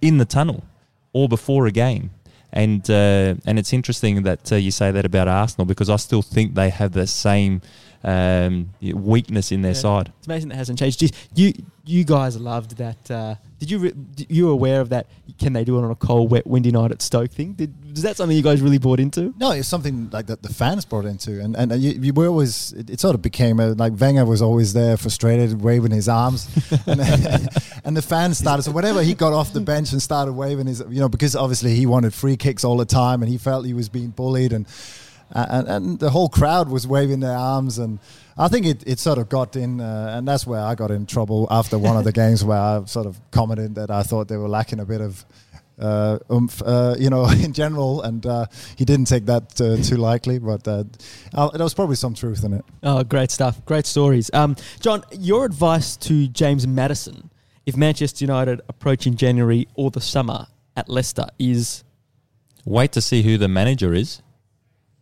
in 0.00 0.18
the 0.18 0.24
tunnel 0.24 0.64
or 1.12 1.28
before 1.28 1.66
a 1.66 1.70
game. 1.70 2.10
And 2.54 2.88
uh, 2.90 3.34
and 3.46 3.58
it's 3.58 3.72
interesting 3.72 4.22
that 4.24 4.52
uh, 4.52 4.56
you 4.56 4.70
say 4.70 4.90
that 4.90 5.04
about 5.04 5.28
Arsenal 5.28 5.64
because 5.66 5.88
I 5.88 5.96
still 5.96 6.22
think 6.22 6.54
they 6.54 6.68
have 6.70 6.92
the 6.92 7.06
same 7.06 7.62
um, 8.04 8.70
weakness 8.82 9.52
in 9.52 9.62
their 9.62 9.72
Yeah. 9.72 9.78
side. 9.78 10.12
It's 10.18 10.26
amazing 10.26 10.48
that 10.50 10.56
hasn't 10.56 10.78
changed. 10.78 11.14
You 11.34 11.52
you 11.84 12.04
guys 12.04 12.36
loved 12.38 12.76
that. 12.76 13.10
Uh, 13.10 13.34
did 13.62 13.70
you 13.70 13.78
re- 13.78 13.94
you 14.28 14.50
aware 14.50 14.80
of 14.80 14.88
that? 14.88 15.06
Can 15.38 15.52
they 15.52 15.62
do 15.62 15.78
it 15.78 15.84
on 15.84 15.90
a 15.92 15.94
cold, 15.94 16.32
wet, 16.32 16.48
windy 16.48 16.72
night 16.72 16.90
at 16.90 17.00
Stoke 17.00 17.30
thing? 17.30 17.52
Did, 17.52 17.72
is 17.96 18.02
that 18.02 18.16
something 18.16 18.36
you 18.36 18.42
guys 18.42 18.60
really 18.60 18.78
bought 18.78 18.98
into? 18.98 19.32
No, 19.38 19.52
it's 19.52 19.68
something 19.68 20.10
like 20.10 20.26
that 20.26 20.42
the 20.42 20.52
fans 20.52 20.84
brought 20.84 21.04
into, 21.04 21.40
and 21.40 21.54
and 21.54 21.80
you, 21.80 21.92
you 21.92 22.12
were 22.12 22.26
always. 22.26 22.72
It, 22.72 22.90
it 22.90 22.98
sort 22.98 23.14
of 23.14 23.22
became 23.22 23.60
a, 23.60 23.68
like 23.68 23.92
Wenger 24.00 24.24
was 24.24 24.42
always 24.42 24.72
there, 24.72 24.96
frustrated, 24.96 25.62
waving 25.62 25.92
his 25.92 26.08
arms, 26.08 26.48
and, 26.88 27.00
and 27.84 27.96
the 27.96 28.02
fans 28.02 28.38
started. 28.38 28.64
So 28.64 28.72
whenever 28.72 29.00
he 29.00 29.14
got 29.14 29.32
off 29.32 29.52
the 29.52 29.60
bench 29.60 29.92
and 29.92 30.02
started 30.02 30.32
waving 30.32 30.66
his, 30.66 30.82
you 30.90 30.98
know, 30.98 31.08
because 31.08 31.36
obviously 31.36 31.76
he 31.76 31.86
wanted 31.86 32.12
free 32.12 32.36
kicks 32.36 32.64
all 32.64 32.76
the 32.76 32.84
time, 32.84 33.22
and 33.22 33.30
he 33.30 33.38
felt 33.38 33.64
he 33.64 33.74
was 33.74 33.88
being 33.88 34.08
bullied, 34.08 34.52
and 34.52 34.66
and, 35.32 35.68
and 35.68 35.98
the 35.98 36.10
whole 36.10 36.28
crowd 36.28 36.68
was 36.68 36.86
waving 36.86 37.20
their 37.20 37.36
arms, 37.36 37.78
and 37.78 37.98
I 38.36 38.48
think 38.48 38.66
it, 38.66 38.82
it 38.86 38.98
sort 38.98 39.18
of 39.18 39.28
got 39.28 39.56
in, 39.56 39.80
uh, 39.80 40.14
and 40.16 40.26
that's 40.26 40.46
where 40.46 40.60
I 40.60 40.74
got 40.74 40.90
in 40.90 41.06
trouble 41.06 41.46
after 41.50 41.78
one 41.78 41.96
of 41.96 42.04
the 42.04 42.12
games 42.22 42.44
where 42.44 42.58
I 42.58 42.84
sort 42.86 43.06
of 43.06 43.20
commented 43.30 43.74
that 43.76 43.90
I 43.90 44.02
thought 44.02 44.28
they 44.28 44.36
were 44.36 44.48
lacking 44.48 44.80
a 44.80 44.84
bit 44.84 45.00
of 45.00 45.24
uh, 45.78 46.18
oomph, 46.30 46.62
uh, 46.64 46.94
you 46.98 47.10
know, 47.10 47.28
in 47.30 47.52
general, 47.52 48.02
and 48.02 48.24
uh, 48.26 48.46
he 48.76 48.84
didn't 48.84 49.06
take 49.06 49.26
that 49.26 49.60
uh, 49.60 49.76
too 49.82 49.96
lightly, 49.96 50.38
but 50.38 50.66
uh, 50.68 50.84
uh, 51.34 51.48
there 51.50 51.64
was 51.64 51.74
probably 51.74 51.96
some 51.96 52.14
truth 52.14 52.44
in 52.44 52.52
it. 52.52 52.64
Oh, 52.82 53.02
great 53.02 53.30
stuff! 53.30 53.64
Great 53.64 53.86
stories. 53.86 54.30
Um, 54.32 54.56
John, 54.80 55.02
your 55.12 55.44
advice 55.44 55.96
to 55.98 56.28
James 56.28 56.66
Maddison 56.66 57.30
if 57.64 57.76
Manchester 57.76 58.24
United 58.24 58.60
approach 58.68 59.06
in 59.06 59.16
January 59.16 59.68
or 59.74 59.90
the 59.90 60.00
summer 60.00 60.46
at 60.76 60.88
Leicester 60.88 61.26
is 61.38 61.84
Wait 62.64 62.92
to 62.92 63.00
see 63.00 63.22
who 63.22 63.36
the 63.38 63.48
manager 63.48 63.92
is, 63.92 64.22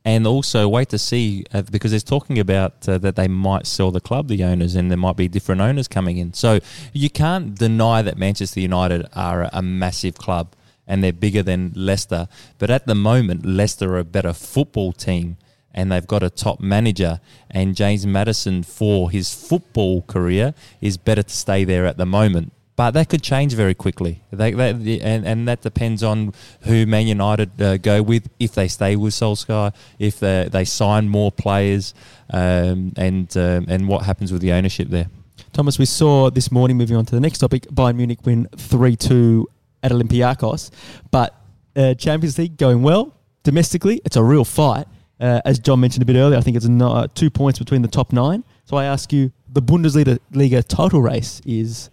and 0.04 0.26
also 0.26 0.68
wait 0.68 0.88
to 0.88 0.98
see 0.98 1.44
uh, 1.52 1.62
because 1.62 1.90
they're 1.90 2.00
talking 2.00 2.38
about 2.38 2.88
uh, 2.88 2.98
that 2.98 3.16
they 3.16 3.28
might 3.28 3.66
sell 3.66 3.90
the 3.90 4.00
club, 4.00 4.28
the 4.28 4.42
owners, 4.44 4.74
and 4.74 4.90
there 4.90 4.98
might 4.98 5.16
be 5.16 5.28
different 5.28 5.60
owners 5.60 5.88
coming 5.88 6.16
in. 6.16 6.32
So 6.32 6.60
you 6.92 7.10
can't 7.10 7.54
deny 7.54 8.02
that 8.02 8.16
Manchester 8.16 8.60
United 8.60 9.06
are 9.14 9.42
a, 9.42 9.50
a 9.54 9.62
massive 9.62 10.16
club 10.16 10.54
and 10.86 11.04
they're 11.04 11.12
bigger 11.12 11.42
than 11.42 11.72
Leicester. 11.76 12.26
But 12.58 12.70
at 12.70 12.86
the 12.86 12.96
moment, 12.96 13.46
Leicester 13.46 13.94
are 13.94 13.98
a 13.98 14.04
better 14.04 14.32
football 14.32 14.92
team. 14.92 15.36
And 15.72 15.92
they've 15.92 16.04
got 16.04 16.24
a 16.24 16.30
top 16.30 16.58
manager, 16.58 17.20
and 17.48 17.76
James 17.76 18.04
Maddison 18.04 18.64
for 18.64 19.08
his 19.08 19.32
football 19.32 20.02
career 20.02 20.52
is 20.80 20.96
better 20.96 21.22
to 21.22 21.32
stay 21.32 21.62
there 21.62 21.86
at 21.86 21.96
the 21.96 22.04
moment. 22.04 22.52
But 22.80 22.92
that 22.92 23.10
could 23.10 23.22
change 23.22 23.52
very 23.52 23.74
quickly. 23.74 24.22
They, 24.30 24.52
they, 24.52 25.00
and, 25.02 25.26
and 25.26 25.46
that 25.46 25.60
depends 25.60 26.02
on 26.02 26.32
who 26.62 26.86
Man 26.86 27.06
United 27.06 27.60
uh, 27.60 27.76
go 27.76 28.00
with, 28.00 28.30
if 28.38 28.54
they 28.54 28.68
stay 28.68 28.96
with 28.96 29.12
Solskjaer, 29.12 29.74
if 29.98 30.18
they, 30.18 30.48
they 30.50 30.64
sign 30.64 31.06
more 31.06 31.30
players, 31.30 31.92
um, 32.30 32.94
and 32.96 33.36
um, 33.36 33.66
and 33.68 33.86
what 33.86 34.06
happens 34.06 34.32
with 34.32 34.40
the 34.40 34.52
ownership 34.52 34.88
there. 34.88 35.08
Thomas. 35.52 35.78
We 35.78 35.84
saw 35.84 36.30
this 36.30 36.50
morning. 36.50 36.78
Moving 36.78 36.96
on 36.96 37.04
to 37.04 37.14
the 37.14 37.20
next 37.20 37.40
topic, 37.40 37.64
Bayern 37.64 37.96
Munich 37.96 38.20
win 38.24 38.48
three 38.56 38.96
two 38.96 39.46
at 39.82 39.92
Olympiacos, 39.92 40.70
but 41.10 41.38
uh, 41.76 41.92
Champions 41.92 42.38
League 42.38 42.56
going 42.56 42.82
well 42.82 43.14
domestically. 43.42 44.00
It's 44.06 44.16
a 44.16 44.24
real 44.24 44.46
fight. 44.46 44.86
Uh, 45.20 45.42
as 45.44 45.58
John 45.58 45.80
mentioned 45.80 46.02
a 46.02 46.06
bit 46.06 46.16
earlier, 46.16 46.38
I 46.38 46.40
think 46.40 46.56
it's 46.56 46.66
no, 46.66 46.92
uh, 46.92 47.08
two 47.14 47.28
points 47.28 47.58
between 47.58 47.82
the 47.82 47.88
top 47.88 48.10
nine. 48.10 48.42
So 48.64 48.78
I 48.78 48.86
ask 48.86 49.12
you, 49.12 49.32
the 49.52 49.60
Bundesliga 49.60 50.18
Liga 50.32 50.62
title 50.62 51.02
race 51.02 51.42
is 51.44 51.90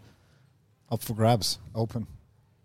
Up 0.90 1.02
for 1.02 1.14
grabs, 1.14 1.60
open. 1.76 2.08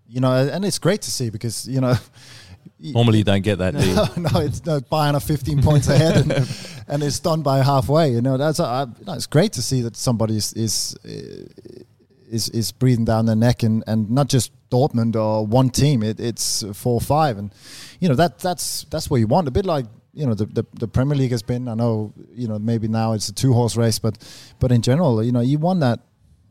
You 0.09 0.20
know, 0.20 0.33
and 0.33 0.64
it's 0.64 0.79
great 0.79 1.03
to 1.03 1.11
see 1.11 1.31
because, 1.31 1.66
you 1.66 1.81
know, 1.81 1.95
Normally, 2.79 3.18
you 3.18 3.25
don't 3.25 3.43
get 3.43 3.59
that, 3.59 3.75
no, 4.16 4.31
no, 4.31 4.41
it's 4.41 4.64
no, 4.64 4.81
Bayern 4.81 5.14
are 5.14 5.20
15 5.20 5.62
points 5.62 5.89
ahead 5.89 6.16
and, 6.16 6.33
and 6.89 7.03
it's 7.03 7.20
done 7.20 7.43
by 7.43 7.62
halfway. 7.62 8.11
You 8.11 8.20
know, 8.20 8.37
that's 8.37 8.59
uh, 8.59 8.87
you 8.99 9.05
know, 9.05 9.12
it's 9.14 9.27
great 9.27 9.53
to 9.53 9.62
see 9.62 9.83
that 9.83 9.97
somebody 9.97 10.37
is 10.37 10.53
is 10.55 10.97
uh, 11.05 11.83
is, 12.29 12.49
is 12.49 12.73
breathing 12.73 13.05
down 13.05 13.27
their 13.27 13.37
neck 13.37 13.62
and, 13.62 13.85
and 13.87 14.11
not 14.11 14.29
just 14.29 14.51
Dortmund 14.70 15.14
or 15.14 15.47
one 15.47 15.70
team. 15.70 16.03
It, 16.03 16.18
it's 16.18 16.64
four 16.73 16.95
or 16.95 17.01
five, 17.01 17.39
and 17.39 17.55
you 18.01 18.09
know 18.09 18.16
that 18.16 18.41
that's 18.41 18.85
that's 18.85 19.09
what 19.09 19.18
you 19.18 19.29
want. 19.29 19.47
A 19.47 19.53
bit 19.53 19.66
like 19.66 19.87
you 20.12 20.27
know 20.27 20.35
the, 20.35 20.47
the 20.47 20.64
the 20.75 20.89
Premier 20.89 21.16
League 21.16 21.31
has 21.31 21.43
been. 21.43 21.68
I 21.68 21.75
know 21.75 22.12
you 22.35 22.49
know 22.49 22.59
maybe 22.59 22.89
now 22.89 23.12
it's 23.12 23.29
a 23.29 23.35
two 23.35 23.53
horse 23.53 23.77
race, 23.77 24.01
but 24.01 24.18
but 24.59 24.73
in 24.73 24.83
general, 24.83 25.23
you 25.23 25.31
know 25.31 25.41
you 25.41 25.59
want 25.59 25.81
that. 25.81 26.01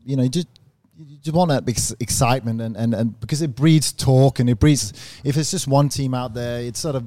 You 0.04 0.16
know, 0.16 0.22
you 0.22 0.30
just 0.30 0.48
you 1.22 1.32
want 1.32 1.50
that 1.50 1.68
ex- 1.68 1.94
excitement 2.00 2.60
and, 2.60 2.76
and, 2.76 2.94
and 2.94 3.20
because 3.20 3.42
it 3.42 3.54
breeds 3.54 3.92
talk 3.92 4.38
and 4.38 4.48
it 4.48 4.58
breeds 4.58 4.92
if 5.24 5.36
it's 5.36 5.50
just 5.50 5.66
one 5.66 5.88
team 5.88 6.14
out 6.14 6.34
there 6.34 6.60
it's 6.60 6.80
sort 6.80 6.96
of 6.96 7.04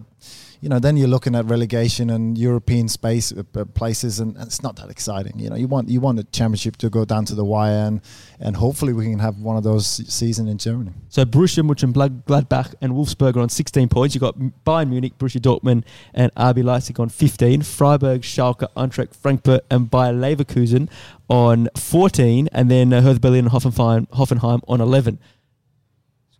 you 0.61 0.69
know 0.69 0.79
then 0.79 0.97
you're 0.97 1.07
looking 1.07 1.35
at 1.35 1.45
relegation 1.45 2.09
and 2.09 2.37
European 2.37 2.87
space 2.87 3.31
uh, 3.31 3.65
places 3.73 4.19
and, 4.19 4.35
and 4.37 4.47
it's 4.47 4.63
not 4.63 4.75
that 4.75 4.89
exciting 4.89 5.37
you 5.39 5.49
know 5.49 5.55
you 5.55 5.67
want 5.67 5.89
you 5.89 5.99
want 5.99 6.17
the 6.17 6.23
championship 6.25 6.77
to 6.77 6.89
go 6.89 7.05
down 7.05 7.25
to 7.25 7.35
the 7.35 7.45
wire 7.45 7.85
and 7.87 8.01
and 8.39 8.55
hopefully 8.55 8.93
we 8.93 9.05
can 9.05 9.19
have 9.19 9.37
one 9.39 9.57
of 9.57 9.63
those 9.63 9.85
se- 9.87 10.05
season 10.05 10.47
in 10.47 10.57
Germany 10.57 10.91
So 11.09 11.23
Borussia 11.25 11.63
Mönchengladbach 11.63 12.75
and 12.81 12.93
Wolfsburg 12.93 13.35
are 13.37 13.41
on 13.41 13.49
16 13.49 13.89
points. 13.89 14.15
You've 14.15 14.21
got 14.21 14.37
Bayern 14.65 14.89
Munich, 14.89 15.17
Borussia 15.17 15.39
Dortmund, 15.39 15.83
and 16.13 16.33
RB 16.35 16.63
Leipzig 16.63 16.99
on 16.99 17.09
15. 17.09 17.61
Freiburg, 17.61 18.21
Schalke, 18.21 18.67
Eintracht 18.75 19.15
Frankfurt, 19.15 19.63
and 19.69 19.89
Bayer 19.89 20.13
Leverkusen 20.13 20.89
on 21.29 21.69
14. 21.75 22.49
And 22.51 22.69
then 22.69 22.93
uh, 22.93 23.01
Hertha 23.01 23.19
Berlin 23.19 23.45
and 23.45 23.53
Hoffenheim, 23.53 24.07
Hoffenheim 24.09 24.61
on 24.67 24.81
11. 24.81 25.19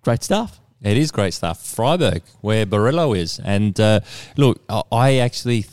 Great 0.03 0.24
stuff. 0.24 0.59
It 0.82 0.98
is 0.98 1.12
great 1.12 1.34
stuff. 1.34 1.66
Freiburg, 1.66 2.22
where 2.42 2.66
Borrello 2.66 3.18
is. 3.18 3.40
And 3.44 3.80
uh, 3.80 4.02
look, 4.38 4.62
I- 4.92 5.18
actually 5.18 5.66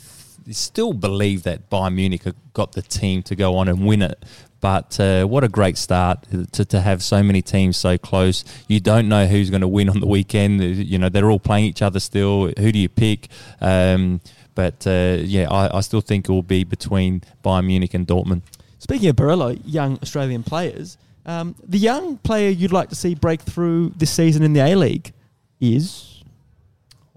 still 0.51 0.93
believe 0.93 1.43
that 1.43 1.69
Bayern 1.69 1.95
Munich 1.95 2.23
got 2.53 2.73
the 2.73 2.81
team 2.81 3.23
to 3.23 3.35
go 3.35 3.55
on 3.57 3.67
and 3.67 3.85
win 3.85 4.01
it. 4.01 4.23
But 4.59 4.97
uh, 4.99 5.25
what 5.25 5.43
a 5.43 5.49
great 5.49 5.77
start 5.77 6.25
to, 6.53 6.63
to 6.65 6.79
have 6.79 7.03
so 7.03 7.21
many 7.21 7.41
teams 7.41 7.75
so 7.75 7.97
close. 7.97 8.45
You 8.69 8.79
don't 8.79 9.09
know 9.09 9.25
who's 9.27 9.49
going 9.49 9.61
to 9.61 9.67
win 9.67 9.89
on 9.89 9.99
the 9.99 10.07
weekend. 10.07 10.61
You 10.61 10.97
know, 10.97 11.09
they're 11.09 11.29
all 11.29 11.39
playing 11.39 11.65
each 11.65 11.81
other 11.81 11.99
still. 11.99 12.47
Who 12.57 12.71
do 12.71 12.79
you 12.79 12.87
pick? 12.89 13.27
Um, 13.59 14.21
but 14.55 14.87
uh, 14.87 15.17
yeah, 15.19 15.49
I, 15.51 15.77
I 15.77 15.81
still 15.81 15.99
think 16.01 16.29
it 16.29 16.31
will 16.31 16.43
be 16.43 16.63
between 16.63 17.23
Bayern 17.43 17.65
Munich 17.65 17.93
and 17.93 18.07
Dortmund. 18.07 18.41
Speaking 18.79 19.09
of 19.09 19.15
Borrello, 19.17 19.59
young 19.65 19.97
Australian 20.01 20.43
players, 20.43 20.97
um, 21.25 21.55
the 21.63 21.77
young 21.77 22.17
player 22.17 22.49
you'd 22.49 22.73
like 22.73 22.89
to 22.89 22.95
see 22.95 23.15
break 23.15 23.41
through 23.41 23.89
this 23.95 24.11
season 24.11 24.43
in 24.43 24.53
the 24.53 24.59
A 24.61 24.75
League 24.75 25.13
is. 25.59 26.23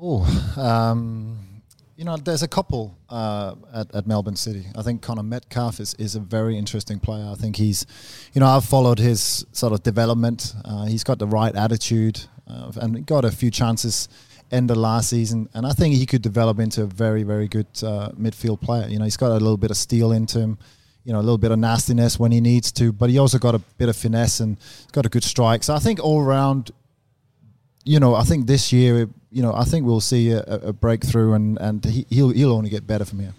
oh 0.01 0.25
um, 0.57 1.39
you 1.97 2.05
know 2.05 2.17
there's 2.17 2.43
a 2.43 2.49
couple 2.49 2.97
uh, 3.09 3.55
at, 3.75 3.95
at 3.95 4.07
Melbourne 4.07 4.37
City. 4.37 4.67
I 4.77 4.83
think 4.83 5.03
Conor 5.03 5.23
Metcalfe 5.23 5.81
is, 5.81 5.95
is 5.95 6.15
a 6.15 6.21
very 6.21 6.57
interesting 6.57 7.01
player. 7.01 7.29
I 7.31 7.35
think 7.35 7.57
he's 7.57 7.87
you 8.33 8.41
know 8.41 8.47
I've 8.47 8.65
followed 8.65 8.99
his 8.99 9.45
sort 9.53 9.73
of 9.73 9.83
development. 9.83 10.55
Uh, 10.65 10.87
he's 10.87 11.05
got 11.05 11.19
the 11.19 11.27
right 11.27 11.55
attitude 11.55 12.21
uh, 12.49 12.73
and 12.77 13.05
got 13.07 13.25
a 13.25 13.31
few 13.31 13.51
chances 13.51 14.09
end 14.53 14.71
of 14.71 14.77
last 14.77 15.11
season. 15.11 15.49
And 15.55 15.67
I 15.67 15.73
think 15.73 15.97
he 15.97 16.07
could 16.07 16.23
develop 16.23 16.61
into 16.61 16.83
a 16.83 16.87
very 16.87 17.25
very 17.25 17.49
good 17.49 17.67
uh, 17.83 18.11
midfield 18.11 18.61
player. 18.61 18.87
You 18.89 18.99
know 18.99 19.05
he's 19.05 19.17
got 19.17 19.31
a 19.31 19.41
little 19.41 19.57
bit 19.57 19.71
of 19.71 19.77
steel 19.77 20.13
into 20.13 20.39
him 20.39 20.59
you 21.07 21.13
know, 21.13 21.21
a 21.21 21.23
little 21.23 21.39
bit 21.39 21.53
of 21.53 21.59
nastiness 21.61 22.19
when 22.19 22.33
he 22.33 22.41
needs 22.41 22.73
to, 22.73 22.93
but 22.93 23.09
he 23.09 23.17
also 23.17 23.39
got 23.39 23.55
a 23.55 23.61
bit 23.79 23.89
of 23.89 23.97
finesse 23.97 24.41
and 24.41 24.57
got 24.91 25.07
a 25.07 25.09
good 25.09 25.23
strike. 25.23 25.63
So 25.63 25.73
I 25.73 25.79
think 25.79 26.03
all 26.03 26.21
around, 26.21 26.73
you 27.85 28.01
know, 28.01 28.17
I 28.17 28.25
think 28.25 28.49
this 28.49 28.73
year, 28.73 29.09
you 29.31 29.41
know, 29.41 29.55
I 29.55 29.63
think 29.63 29.87
we'll 29.87 30.01
see 30.01 30.33
a, 30.33 30.43
a 30.43 30.73
breakthrough, 30.73 31.35
and 31.35 31.59
and 31.59 31.85
he, 31.85 32.07
he'll 32.11 32.31
he'll 32.31 32.53
only 32.53 32.71
get 32.71 32.89
better 32.89 33.05
from 33.05 33.21
here. 33.21 33.35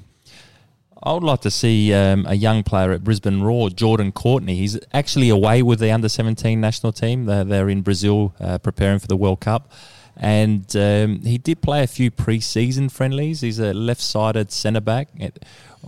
I 1.03 1.11
would 1.11 1.23
like 1.23 1.41
to 1.41 1.51
see 1.51 1.93
um, 1.93 2.25
a 2.27 2.35
young 2.35 2.63
player 2.63 2.93
at 2.93 3.03
Brisbane 3.03 3.41
Roar, 3.41 3.69
Jordan 3.69 4.13
Courtney. 4.13 4.55
He's 4.55 4.79
actually 4.93 5.29
away 5.29 5.61
with 5.61 5.79
the 5.79 5.91
under 5.91 6.09
17 6.09 6.59
national 6.59 6.91
team. 6.91 7.25
They're, 7.25 7.43
they're 7.43 7.69
in 7.69 7.81
Brazil 7.81 8.33
uh, 8.39 8.57
preparing 8.57 8.99
for 8.99 9.07
the 9.07 9.15
World 9.15 9.39
Cup. 9.39 9.71
And 10.15 10.75
um, 10.75 11.21
he 11.21 11.37
did 11.37 11.61
play 11.61 11.83
a 11.83 11.87
few 11.87 12.09
pre 12.09 12.39
season 12.39 12.89
friendlies. 12.89 13.41
He's 13.41 13.59
a 13.59 13.73
left 13.73 14.01
sided 14.01 14.51
centre 14.51 14.81
back. 14.81 15.09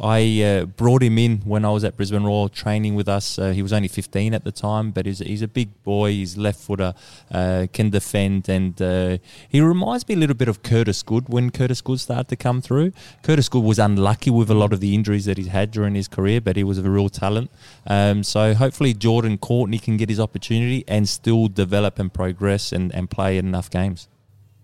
I 0.02 0.42
uh, 0.42 0.66
brought 0.66 1.04
him 1.04 1.18
in 1.18 1.40
when 1.40 1.66
I 1.66 1.72
was 1.72 1.84
at 1.84 1.98
Brisbane 1.98 2.24
Royal 2.24 2.48
training 2.48 2.96
with 2.96 3.10
us. 3.10 3.38
Uh, 3.38 3.52
he 3.52 3.62
was 3.62 3.74
only 3.74 3.90
15 3.90 4.34
at 4.34 4.46
the 4.46 4.52
time, 4.52 4.92
but 4.92 5.06
he's, 5.06 5.20
he's 5.20 5.42
a 5.42 5.48
big 5.48 5.84
boy. 5.84 6.12
He's 6.12 6.38
left 6.38 6.60
footer, 6.60 6.94
uh, 7.32 7.68
can 7.74 7.90
defend, 7.90 8.48
and 8.48 8.82
uh, 8.82 9.18
he 9.50 9.60
reminds 9.60 10.08
me 10.08 10.16
a 10.16 10.18
little 10.18 10.36
bit 10.36 10.48
of 10.48 10.64
Curtis 10.64 11.04
Good 11.04 11.28
when 11.28 11.50
Curtis 11.50 11.82
Good 11.82 12.00
started 12.00 12.30
to 12.30 12.36
come 12.38 12.62
through. 12.62 12.94
Curtis 13.24 13.50
Good 13.50 13.64
was 13.64 13.78
unlucky 13.78 14.30
with 14.30 14.50
a 14.50 14.56
lot 14.56 14.72
of 14.72 14.80
the 14.80 14.96
injuries 14.96 15.26
that 15.26 15.38
he's 15.38 15.48
had 15.48 15.72
during 15.72 15.96
his 15.96 16.08
career, 16.08 16.40
but 16.40 16.56
he 16.56 16.64
was 16.64 16.78
a 16.78 16.90
real 16.90 17.10
talent. 17.10 17.52
Um, 17.86 18.24
so 18.24 18.54
hopefully 18.54 18.94
Jordan 18.94 19.38
Courtney 19.38 19.80
can 19.80 19.98
get 19.98 20.10
his 20.10 20.20
opportunity 20.20 20.86
and 20.88 21.10
still 21.10 21.50
develop 21.50 22.00
and 22.00 22.14
progress 22.14 22.72
and, 22.72 22.94
and 22.96 23.10
play 23.10 23.38
enough 23.38 23.70
games. 23.70 24.08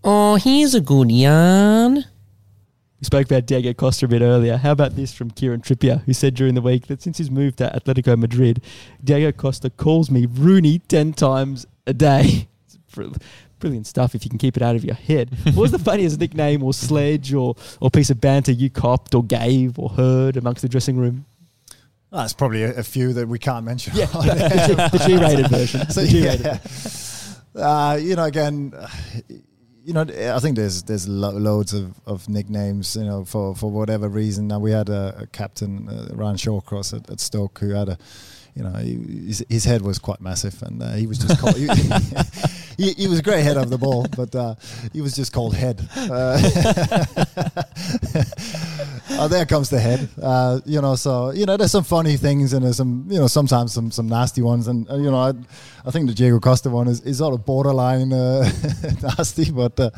Oh, 0.03 0.36
here's 0.36 0.75
a 0.75 0.81
good 0.81 1.11
yarn. 1.11 2.05
We 3.06 3.08
spoke 3.08 3.28
about 3.28 3.45
Diego 3.45 3.72
Costa 3.72 4.06
a 4.06 4.08
bit 4.08 4.24
earlier. 4.24 4.58
How 4.58 4.72
about 4.72 4.95
this 4.95 5.14
from 5.14 5.30
Kieran 5.30 5.62
Trippier, 5.62 6.01
who 6.06 6.14
said 6.14 6.34
during 6.34 6.56
the 6.56 6.62
week 6.62 6.88
that 6.88 7.03
since 7.03 7.20
he's 7.20 7.30
moved 7.30 7.60
to 7.60 7.70
Atletico 7.70 8.18
Madrid, 8.18 8.64
Diego 9.03 9.32
Costa 9.32 9.70
calls 9.70 10.10
me 10.10 10.26
Rooney 10.26 10.80
10 10.80 11.14
times 11.14 11.68
a 11.86 11.93
day. 11.93 12.47
It's 12.66 12.74
a 12.74 12.80
pr- 13.12 13.16
brilliant 13.60 13.86
stuff 13.86 14.16
if 14.16 14.24
you 14.24 14.30
can 14.32 14.39
keep 14.39 14.58
it 14.58 14.64
out 14.64 14.76
of 14.76 14.84
your 14.84 14.95
head. 14.95 15.30
what 15.43 15.58
was 15.58 15.72
the 15.72 15.78
funniest 15.78 16.20
nickname 16.20 16.64
or 16.64 16.74
sledge 16.74 17.32
or, 17.32 17.53
or 17.80 17.91
piece 17.91 18.10
of 18.10 18.20
banter 18.20 18.51
you 18.51 18.72
copped 18.72 19.14
or 19.14 19.24
gave 19.24 19.78
or 19.78 19.89
heard 19.89 20.36
amongst 20.36 20.64
the 20.64 20.68
dressing 20.68 20.97
room? 20.97 21.28
Oh, 22.12 22.18
That's 22.18 22.34
probably 22.34 22.64
a, 22.64 22.78
a 22.80 22.84
few 22.84 23.14
that 23.14 23.28
we 23.28 23.38
can't 23.38 23.66
mention. 23.66 23.93
Yeah, 23.95 24.06
the, 24.14 24.66
G- 24.91 24.97
the 24.97 25.03
G-rated 25.06 25.47
version. 25.51 25.88
So 25.91 26.01
The 26.01 26.08
G-rated. 26.08 26.41
yeah, 27.56 27.62
uh, 27.91 27.95
you 27.97 28.16
know, 28.16 28.24
again, 28.24 28.74
uh, 28.76 28.88
you 29.86 29.93
know, 29.93 30.01
I 30.01 30.39
think 30.39 30.55
there's 30.55 30.81
there's 30.83 31.07
lo- 31.07 31.29
loads 31.29 31.73
of, 31.73 31.93
of 32.07 32.27
nicknames, 32.27 32.95
you 32.95 33.03
know, 33.03 33.23
for, 33.23 33.55
for 33.55 33.69
whatever 33.69 34.09
reason. 34.09 34.47
Now 34.47 34.57
we 34.57 34.71
had 34.71 34.89
a, 34.89 35.15
a 35.19 35.27
captain, 35.27 35.88
uh, 35.88 36.07
Ryan 36.13 36.38
Shawcross 36.38 36.97
at, 36.97 37.07
at 37.09 37.19
Stoke, 37.19 37.59
who 37.59 37.69
had 37.69 37.89
a, 37.89 37.97
you 38.55 38.63
know, 38.63 38.71
he, 38.71 38.95
his, 39.27 39.45
his 39.47 39.63
head 39.63 39.83
was 39.83 39.99
quite 39.99 40.21
massive, 40.21 40.59
and 40.63 40.81
uh, 40.81 40.93
he 40.93 41.05
was 41.05 41.19
just 41.19 41.39
called. 41.39 41.55
he, 41.55 41.67
he, 42.83 42.93
he 42.93 43.07
was 43.07 43.19
a 43.19 43.21
great 43.21 43.43
head 43.43 43.57
of 43.57 43.69
the 43.69 43.77
ball, 43.77 44.07
but 44.17 44.36
uh, 44.36 44.55
he 44.91 45.01
was 45.01 45.15
just 45.15 45.31
called 45.31 45.53
head. 45.53 45.88
Oh, 49.18 49.28
there 49.30 49.45
comes 49.45 49.70
the 49.70 49.80
head. 49.80 50.09
Uh, 50.22 50.59
you 50.66 50.82
know, 50.82 50.95
so 50.95 51.32
you 51.32 51.45
know, 51.45 51.55
there's 51.57 51.72
some 51.72 51.84
funny 51.84 52.18
things 52.18 52.53
and 52.53 52.66
there's 52.66 52.78
some, 52.78 53.05
you 53.09 53.18
know, 53.18 53.28
sometimes 53.28 53.74
some 53.74 53.89
some 53.91 54.07
nasty 54.07 54.41
ones, 54.41 54.68
and 54.68 54.89
uh, 54.89 54.95
you 54.95 55.09
know, 55.09 55.18
I, 55.18 55.34
I 55.86 55.91
think 55.91 56.07
the 56.07 56.13
Diego 56.13 56.39
Costa 56.39 56.70
one 56.70 56.88
is, 56.88 57.01
is 57.01 57.20
sort 57.20 57.34
of 57.34 57.45
borderline 57.45 58.11
uh, 58.11 58.49
nasty, 59.01 59.51
but 59.51 59.80
uh, 59.80 59.89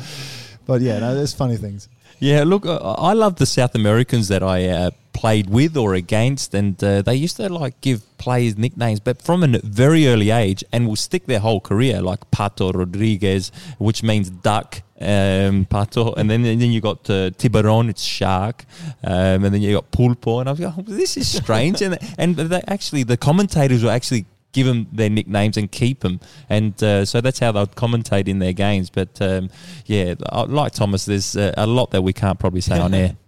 but 0.65 0.81
yeah, 0.81 0.99
no, 0.99 1.15
there's 1.15 1.33
funny 1.33 1.57
things. 1.57 1.89
Yeah, 2.19 2.43
look, 2.43 2.65
I 2.65 3.13
love 3.13 3.35
the 3.35 3.45
South 3.45 3.75
Americans 3.75 4.27
that 4.29 4.41
I 4.41 4.67
uh, 4.67 4.91
played 5.13 5.49
with 5.49 5.77
or 5.77 5.93
against, 5.93 6.53
and 6.53 6.81
uh, 6.83 7.01
they 7.01 7.15
used 7.15 7.37
to 7.37 7.49
like 7.49 7.79
give 7.81 8.01
players 8.17 8.57
nicknames, 8.57 8.99
but 8.99 9.21
from 9.21 9.43
a 9.43 9.59
very 9.63 10.07
early 10.07 10.31
age, 10.31 10.63
and 10.71 10.87
will 10.87 10.95
stick 10.95 11.25
their 11.25 11.39
whole 11.39 11.59
career, 11.59 12.01
like 12.01 12.29
Pato 12.31 12.73
Rodriguez, 12.73 13.51
which 13.77 14.03
means 14.03 14.29
duck. 14.29 14.81
Um, 14.99 15.67
pato, 15.67 16.17
and 16.17 16.27
then 16.27 16.43
and 16.43 16.59
then 16.59 16.71
you 16.71 16.81
got 16.81 17.07
uh, 17.07 17.29
tiburon, 17.37 17.87
it's 17.87 18.01
shark, 18.01 18.65
um, 19.03 19.45
and 19.45 19.53
then 19.53 19.61
you 19.61 19.75
got 19.75 19.91
pulpo, 19.91 20.39
and 20.39 20.49
I 20.49 20.53
was 20.53 20.59
like, 20.59 20.73
oh, 20.75 20.81
this 20.81 21.17
is 21.17 21.27
strange, 21.27 21.81
and 21.85 21.99
and 22.17 22.35
they 22.35 22.63
actually 22.67 23.03
the 23.03 23.15
commentators 23.15 23.83
were 23.83 23.91
actually 23.91 24.25
give 24.57 24.65
them 24.65 24.87
their 24.91 25.09
nicknames 25.09 25.55
and 25.55 25.71
keep 25.71 25.99
them, 25.99 26.19
and 26.49 26.81
uh, 26.81 27.05
so 27.05 27.21
that's 27.21 27.37
how 27.37 27.51
they'll 27.51 27.67
commentate 27.67 28.27
in 28.27 28.39
their 28.39 28.53
games. 28.53 28.89
But 28.89 29.21
um, 29.21 29.51
yeah, 29.85 30.15
like 30.47 30.71
Thomas, 30.71 31.05
there's 31.05 31.37
uh, 31.37 31.53
a 31.55 31.67
lot 31.67 31.91
that 31.91 32.01
we 32.01 32.11
can't 32.11 32.39
probably 32.39 32.61
say 32.61 32.79
on 32.79 32.93
air. 32.93 33.15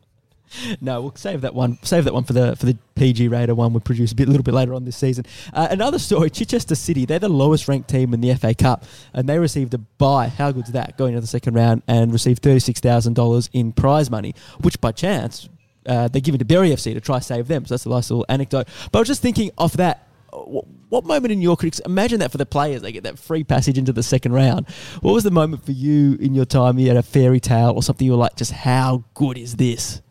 No, 0.82 1.00
we'll 1.02 1.16
save 1.16 1.42
that 1.42 1.54
one. 1.54 1.78
Save 1.84 2.06
that 2.06 2.14
one 2.16 2.24
for 2.24 2.34
the 2.34 2.56
for 2.56 2.66
the 2.66 2.76
PG 2.96 3.28
Raider 3.28 3.54
one. 3.54 3.72
We'll 3.72 3.82
produce 3.82 4.14
a 4.14 4.16
bit, 4.16 4.28
little 4.28 4.42
bit 4.42 4.56
later 4.56 4.74
on 4.74 4.84
this 4.84 4.98
season. 4.98 5.26
Uh, 5.54 5.68
another 5.70 6.00
story: 6.00 6.32
Chichester 6.32 6.74
City. 6.74 7.06
They're 7.06 7.20
the 7.20 7.30
lowest 7.30 7.68
ranked 7.68 7.88
team 7.88 8.16
in 8.16 8.22
the 8.22 8.34
FA 8.34 8.56
Cup, 8.56 8.84
and 9.14 9.30
they 9.30 9.38
received 9.38 9.76
a 9.76 9.78
buy. 9.78 10.28
How 10.28 10.52
good's 10.52 10.72
that? 10.72 10.98
Going 10.98 11.12
into 11.14 11.22
the 11.22 11.28
second 11.28 11.54
round 11.54 11.84
and 11.88 12.12
received 12.12 12.42
thirty 12.42 12.60
six 12.60 12.80
thousand 12.80 13.14
dollars 13.14 13.48
in 13.54 13.74
prize 13.74 14.10
money, 14.10 14.34
which 14.62 14.82
by 14.82 14.92
chance 14.92 15.48
uh, 15.86 16.08
they 16.08 16.20
give 16.20 16.34
it 16.34 16.40
to 16.40 16.46
Bury 16.46 16.70
FC 16.70 16.96
to 16.96 17.00
try 17.00 17.20
save 17.20 17.48
them. 17.48 17.68
So 17.68 17.76
that's 17.76 17.86
a 17.86 17.90
nice 17.90 18.10
little 18.10 18.26
anecdote. 18.28 18.68
But 18.92 19.00
I 19.00 19.02
was 19.02 19.08
just 19.08 19.22
thinking 19.22 19.52
off 19.56 19.74
that. 19.74 20.08
Wh- 20.34 20.92
What 20.92 21.06
moment 21.06 21.32
in 21.32 21.42
your 21.42 21.56
critics? 21.58 21.80
Imagine 21.80 22.20
that 22.20 22.32
for 22.32 22.38
the 22.38 22.46
players, 22.46 22.82
they 22.82 22.92
get 22.92 23.04
that 23.04 23.20
free 23.20 23.44
passage 23.44 23.78
into 23.78 23.94
the 23.94 24.04
second 24.04 24.34
round. 24.34 24.68
What 25.02 25.14
was 25.14 25.24
the 25.24 25.32
moment 25.32 25.66
for 25.66 25.72
you 25.72 26.18
in 26.20 26.34
your 26.34 26.46
time? 26.46 26.80
You 26.80 26.88
had 26.88 26.98
a 26.98 27.04
fairy 27.04 27.40
tale 27.40 27.72
or 27.76 27.84
something. 27.84 28.06
You 28.06 28.14
were 28.14 28.18
like, 28.18 28.36
just 28.36 28.52
how 28.52 29.04
good 29.14 29.38
is 29.38 29.56
this? 29.56 30.02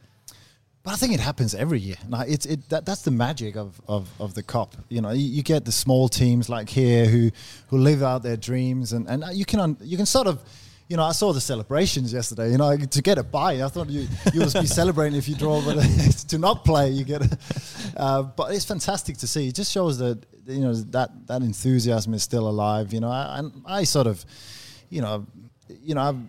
But 0.85 0.95
I 0.95 0.97
think 0.97 1.12
it 1.12 1.21
happens 1.21 1.55
every 1.55 1.81
year. 1.81 1.97
It's 2.27 2.47
it 2.47 2.69
that, 2.71 2.87
that's 2.87 3.03
the 3.03 3.11
magic 3.11 3.57
of, 3.57 3.81
of, 3.89 4.09
of 4.19 4.33
the 4.35 4.43
cup. 4.43 4.77
You 4.89 5.03
know, 5.03 5.11
you, 5.11 5.27
you 5.27 5.43
get 5.43 5.64
the 5.64 5.73
small 5.73 6.09
teams 6.09 6.49
like 6.49 6.71
here 6.71 7.05
who 7.07 7.31
who 7.66 7.77
live 7.79 8.03
out 8.03 8.23
their 8.23 8.39
dreams, 8.39 8.93
and, 8.93 9.07
and 9.09 9.25
you 9.35 9.45
can 9.45 9.77
you 9.83 9.97
can 9.97 10.07
sort 10.07 10.27
of. 10.27 10.41
You 10.89 10.97
know, 10.97 11.05
I 11.05 11.12
saw 11.12 11.34
the 11.34 11.41
celebrations 11.41 12.14
yesterday. 12.14 12.51
You 12.51 12.57
know, 12.57 12.74
to 12.76 13.03
get 13.03 13.18
a 13.18 13.22
buy, 13.22 13.62
I 13.62 13.68
thought 13.68 13.91
you 13.91 14.09
you 14.32 14.41
would 14.41 14.53
be 14.55 14.66
celebrating 14.80 15.18
if 15.18 15.28
you 15.28 15.36
draw, 15.36 15.62
but 15.62 15.74
to 16.28 16.39
not 16.39 16.64
play, 16.64 16.91
you 16.91 17.05
get. 17.05 17.22
A, 17.22 17.39
uh, 17.97 18.22
but 18.22 18.55
it's 18.55 18.64
fantastic 18.64 19.18
to 19.18 19.26
see. 19.26 19.49
It 19.49 19.55
just 19.55 19.70
shows 19.70 19.99
that 19.99 20.24
you 20.47 20.61
know 20.61 20.74
that 20.74 21.11
that 21.26 21.43
enthusiasm 21.43 22.14
is 22.14 22.22
still 22.22 22.49
alive. 22.49 22.95
You 22.95 23.01
know, 23.01 23.11
I, 23.11 23.43
I 23.66 23.84
sort 23.84 24.07
of, 24.07 24.24
you 24.89 25.03
know, 25.03 25.26
you 25.68 25.95
know, 25.95 26.01
I've, 26.01 26.20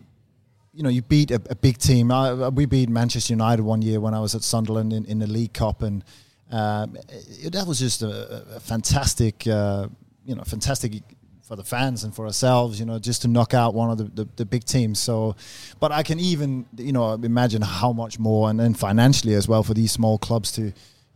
you 0.74 0.84
know, 0.84 0.90
you 0.90 1.04
beat 1.04 1.32
a, 1.32 1.42
a 1.50 1.56
big 1.56 1.78
team. 1.78 2.12
I, 2.12 2.50
we 2.50 2.66
beat 2.66 2.90
Manchester 2.90 3.34
United 3.34 3.64
one 3.64 3.82
year 3.82 4.02
when 4.02 4.14
I 4.14 4.20
was 4.20 4.36
at 4.36 4.44
Sunderland 4.44 4.92
in, 4.92 5.06
in 5.06 5.20
the 5.20 5.28
League 5.28 5.54
Cup, 5.54 5.84
and 5.84 6.04
um, 6.52 6.98
it, 7.08 7.54
that 7.54 7.66
was 7.66 7.80
just 7.80 8.02
a, 8.02 8.56
a 8.56 8.60
fantastic, 8.60 9.48
uh, 9.48 9.88
you 10.26 10.36
know, 10.36 10.44
fantastic 10.44 11.02
for 11.50 11.56
the 11.56 11.64
fans 11.64 12.04
and 12.04 12.16
for 12.16 12.26
ourselves. 12.26 12.80
You 12.80 12.86
know, 12.86 13.00
just 13.00 13.24
to 13.24 13.28
knock 13.28 13.54
out 13.54 13.74
one 13.74 13.90
of 13.90 13.98
the, 13.98 14.04
the, 14.04 14.30
the 14.38 14.46
big 14.46 14.64
teams. 14.64 15.00
So, 15.00 15.36
but 15.80 15.92
I 15.92 16.04
can 16.04 16.20
even, 16.20 16.66
you 16.78 16.94
know, 16.94 17.14
imagine 17.14 17.64
how 17.64 17.92
much 17.92 18.20
more, 18.20 18.50
and 18.50 18.60
then 18.60 18.74
financially 18.74 19.34
as 19.34 19.48
well 19.48 19.64
for 19.64 19.74
these 19.74 19.92
small 19.92 20.18
clubs 20.18 20.52
to, 20.54 20.62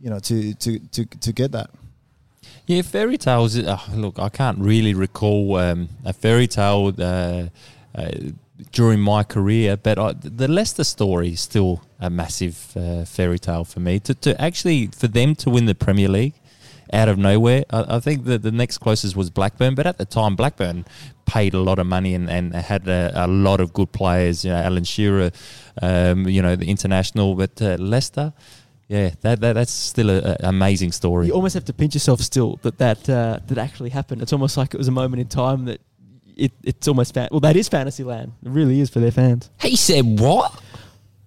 you 0.00 0.10
know, 0.10 0.18
to 0.18 0.52
to 0.54 0.78
to 0.78 1.04
to 1.06 1.32
get 1.32 1.52
that. 1.52 1.70
Yeah, 2.66 2.82
fairy 2.82 3.16
tales. 3.16 3.56
Uh, 3.56 3.78
look, 3.94 4.18
I 4.18 4.28
can't 4.28 4.58
really 4.58 4.94
recall 4.94 5.56
um, 5.56 5.88
a 6.04 6.12
fairy 6.12 6.46
tale 6.46 6.92
uh, 6.98 7.48
uh, 7.94 8.10
during 8.72 9.00
my 9.00 9.22
career, 9.22 9.76
but 9.76 9.98
I, 9.98 10.12
the 10.12 10.48
Leicester 10.48 10.84
story 10.84 11.32
is 11.32 11.40
still 11.40 11.82
a 12.00 12.10
massive 12.10 12.76
uh, 12.76 13.04
fairy 13.04 13.38
tale 13.38 13.64
for 13.64 13.80
me. 13.80 14.00
To, 14.00 14.14
to 14.14 14.40
actually 14.40 14.88
for 14.88 15.08
them 15.08 15.34
to 15.36 15.50
win 15.50 15.66
the 15.66 15.74
Premier 15.74 16.08
League 16.08 16.34
out 16.94 17.08
of 17.08 17.18
nowhere, 17.18 17.64
I, 17.70 17.96
I 17.96 18.00
think 18.00 18.24
that 18.24 18.42
the 18.42 18.52
next 18.52 18.78
closest 18.78 19.16
was 19.16 19.28
Blackburn, 19.30 19.74
but 19.74 19.86
at 19.86 19.98
the 19.98 20.04
time 20.04 20.36
Blackburn 20.36 20.84
paid 21.26 21.54
a 21.54 21.58
lot 21.58 21.78
of 21.78 21.86
money 21.86 22.14
and, 22.14 22.30
and 22.30 22.54
had 22.54 22.86
a, 22.88 23.12
a 23.14 23.26
lot 23.26 23.60
of 23.60 23.72
good 23.72 23.92
players. 23.92 24.44
You 24.44 24.52
know, 24.52 24.58
Alan 24.58 24.84
Shearer, 24.84 25.30
um, 25.82 26.28
you 26.28 26.40
know, 26.40 26.56
the 26.56 26.70
international, 26.70 27.34
but 27.34 27.60
uh, 27.60 27.76
Leicester. 27.78 28.32
Yeah, 28.86 29.10
that, 29.22 29.40
that 29.40 29.54
that's 29.54 29.72
still 29.72 30.10
an 30.10 30.36
amazing 30.40 30.92
story. 30.92 31.28
You 31.28 31.32
almost 31.32 31.54
have 31.54 31.64
to 31.64 31.72
pinch 31.72 31.94
yourself 31.94 32.20
still 32.20 32.60
that 32.62 32.76
that 32.78 33.08
uh, 33.08 33.40
that 33.46 33.56
actually 33.56 33.90
happened. 33.90 34.20
It's 34.20 34.32
almost 34.32 34.58
like 34.58 34.74
it 34.74 34.76
was 34.76 34.88
a 34.88 34.92
moment 34.92 35.22
in 35.22 35.26
time 35.26 35.64
that 35.64 35.80
it, 36.36 36.52
it's 36.62 36.86
almost 36.86 37.14
fan- 37.14 37.28
well 37.30 37.40
that 37.40 37.56
is 37.56 37.66
fantasy 37.66 38.04
land. 38.04 38.32
It 38.44 38.50
really 38.50 38.80
is 38.80 38.90
for 38.90 39.00
their 39.00 39.10
fans. 39.10 39.48
He 39.60 39.74
said 39.76 40.20
what? 40.20 40.60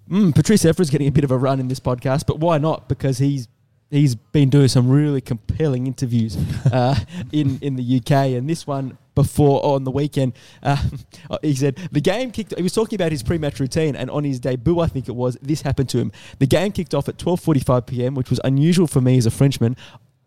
Mm, 0.08 0.36
Patrice 0.36 0.66
Evra's 0.66 0.92
getting 0.92 1.08
a 1.08 1.12
bit 1.12 1.24
of 1.24 1.32
a 1.32 1.38
run 1.38 1.60
in 1.60 1.68
this 1.68 1.80
podcast, 1.80 2.28
but 2.28 2.40
why 2.40 2.60
not? 2.60 2.88
Because 2.88 3.18
he's 3.18 3.48
he's 3.90 4.16
been 4.16 4.50
doing 4.50 4.68
some 4.68 4.90
really 4.90 5.22
compelling 5.22 5.88
interviews 5.88 6.38
uh, 6.72 6.96
in 7.32 7.60
in 7.62 7.76
the 7.76 7.98
UK, 7.98 8.36
and 8.38 8.50
this 8.50 8.68
one 8.68 8.98
before 9.16 9.66
on 9.66 9.84
the 9.84 9.90
weekend, 9.92 10.34
uh, 10.62 10.78
he 11.42 11.56
said 11.56 11.76
the 11.92 12.02
game 12.02 12.32
kicked. 12.32 12.54
He 12.56 12.64
was 12.64 12.74
talking 12.74 12.96
about 12.96 13.12
his 13.12 13.24
pre-match 13.24 13.60
routine, 13.60 13.96
and 13.96 14.10
on 14.12 14.24
his 14.24 14.40
debut, 14.40 14.80
I 14.80 14.88
think 14.88 15.10
it 15.10 15.16
was, 15.16 15.38
this 15.42 15.62
happened 15.64 15.90
to 15.90 15.98
him. 15.98 16.12
The 16.40 16.48
game 16.48 16.72
kicked 16.72 16.94
off 16.94 17.10
at 17.10 17.18
12:45 17.18 17.88
p.m., 17.88 18.16
which 18.16 18.30
was 18.30 18.40
unusual 18.44 18.88
for 18.88 19.02
me 19.02 19.18
as 19.18 19.26
a 19.26 19.32
Frenchman. 19.32 19.76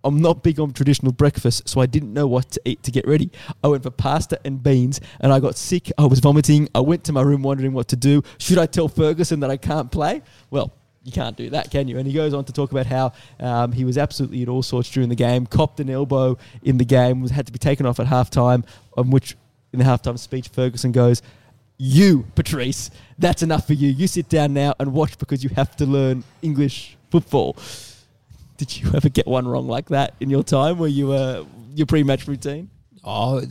I'm 0.03 0.21
not 0.21 0.43
big 0.43 0.59
on 0.59 0.73
traditional 0.73 1.13
breakfast, 1.13 1.69
so 1.69 1.81
I 1.81 1.87
didn't 1.87 2.15
know 2.15 2.27
what 2.27 2.51
to 2.53 2.61
eat 2.65 2.83
to 2.85 2.91
get 2.91 3.07
ready. 3.07 3.31
I 3.63 3.69
went 3.69 3.83
for 3.83 3.91
pasta 3.91 4.41
and 4.45 4.63
beans, 4.63 5.01
and 5.21 5.33
I 5.33 5.41
got 5.41 5.57
sick. 5.57 5.93
I 5.99 6.07
was 6.07 6.21
vomiting. 6.21 6.69
I 6.75 6.81
went 6.81 7.05
to 7.05 7.13
my 7.13 7.21
room 7.21 7.43
wondering 7.43 7.75
what 7.75 7.89
to 7.89 7.97
do. 7.97 8.23
Should 8.39 8.59
I 8.59 8.67
tell 8.67 8.89
Ferguson 8.89 9.41
that 9.41 9.51
I 9.51 9.59
can't 9.59 9.93
play? 9.93 10.23
Well, 10.51 10.73
you 11.03 11.13
can't 11.13 11.37
do 11.37 11.51
that, 11.51 11.71
can 11.71 11.89
you? 11.89 11.99
And 11.99 12.07
he 12.07 12.13
goes 12.13 12.35
on 12.35 12.45
to 12.45 12.53
talk 12.53 12.73
about 12.73 12.87
how 12.87 13.13
um, 13.39 13.73
he 13.73 13.85
was 13.85 13.97
absolutely 13.97 14.43
at 14.43 14.49
all 14.49 14.63
sorts 14.63 14.91
during 14.91 15.09
the 15.09 15.15
game, 15.15 15.47
copped 15.47 15.81
an 15.81 15.89
elbow 15.89 16.37
in 16.63 16.79
the 16.79 16.85
game, 16.85 17.21
was 17.23 17.31
had 17.31 17.47
to 17.47 17.53
be 17.53 17.59
taken 17.59 17.87
off 17.87 17.99
at 18.01 18.07
halftime. 18.07 18.65
On 18.97 19.11
which, 19.11 19.37
in 19.73 19.79
the 19.79 19.85
halftime 19.85 20.19
speech, 20.19 20.49
Ferguson 20.49 20.93
goes, 20.93 21.23
"You, 21.79 22.27
Patrice, 22.35 22.91
that's 23.19 23.43
enough 23.43 23.67
for 23.67 23.73
you. 23.73 23.89
You 23.89 24.07
sit 24.07 24.29
down 24.29 24.53
now 24.53 24.75
and 24.79 24.93
watch 24.93 25.19
because 25.19 25.43
you 25.43 25.51
have 25.51 25.75
to 25.77 25.87
learn 25.87 26.25
English 26.43 26.97
football." 27.11 27.57
Did 28.59 28.79
you 28.79 28.91
ever 28.95 29.09
get 29.09 29.27
one 29.27 29.49
wrong 29.49 29.67
like 29.69 29.89
that 29.89 30.15
in 30.21 30.29
your 30.29 30.43
time, 30.43 30.79
where 30.79 30.89
you 30.89 31.07
were 31.09 31.47
your 31.75 31.87
pre-match 31.87 32.29
routine? 32.29 32.69
Oh, 33.03 33.43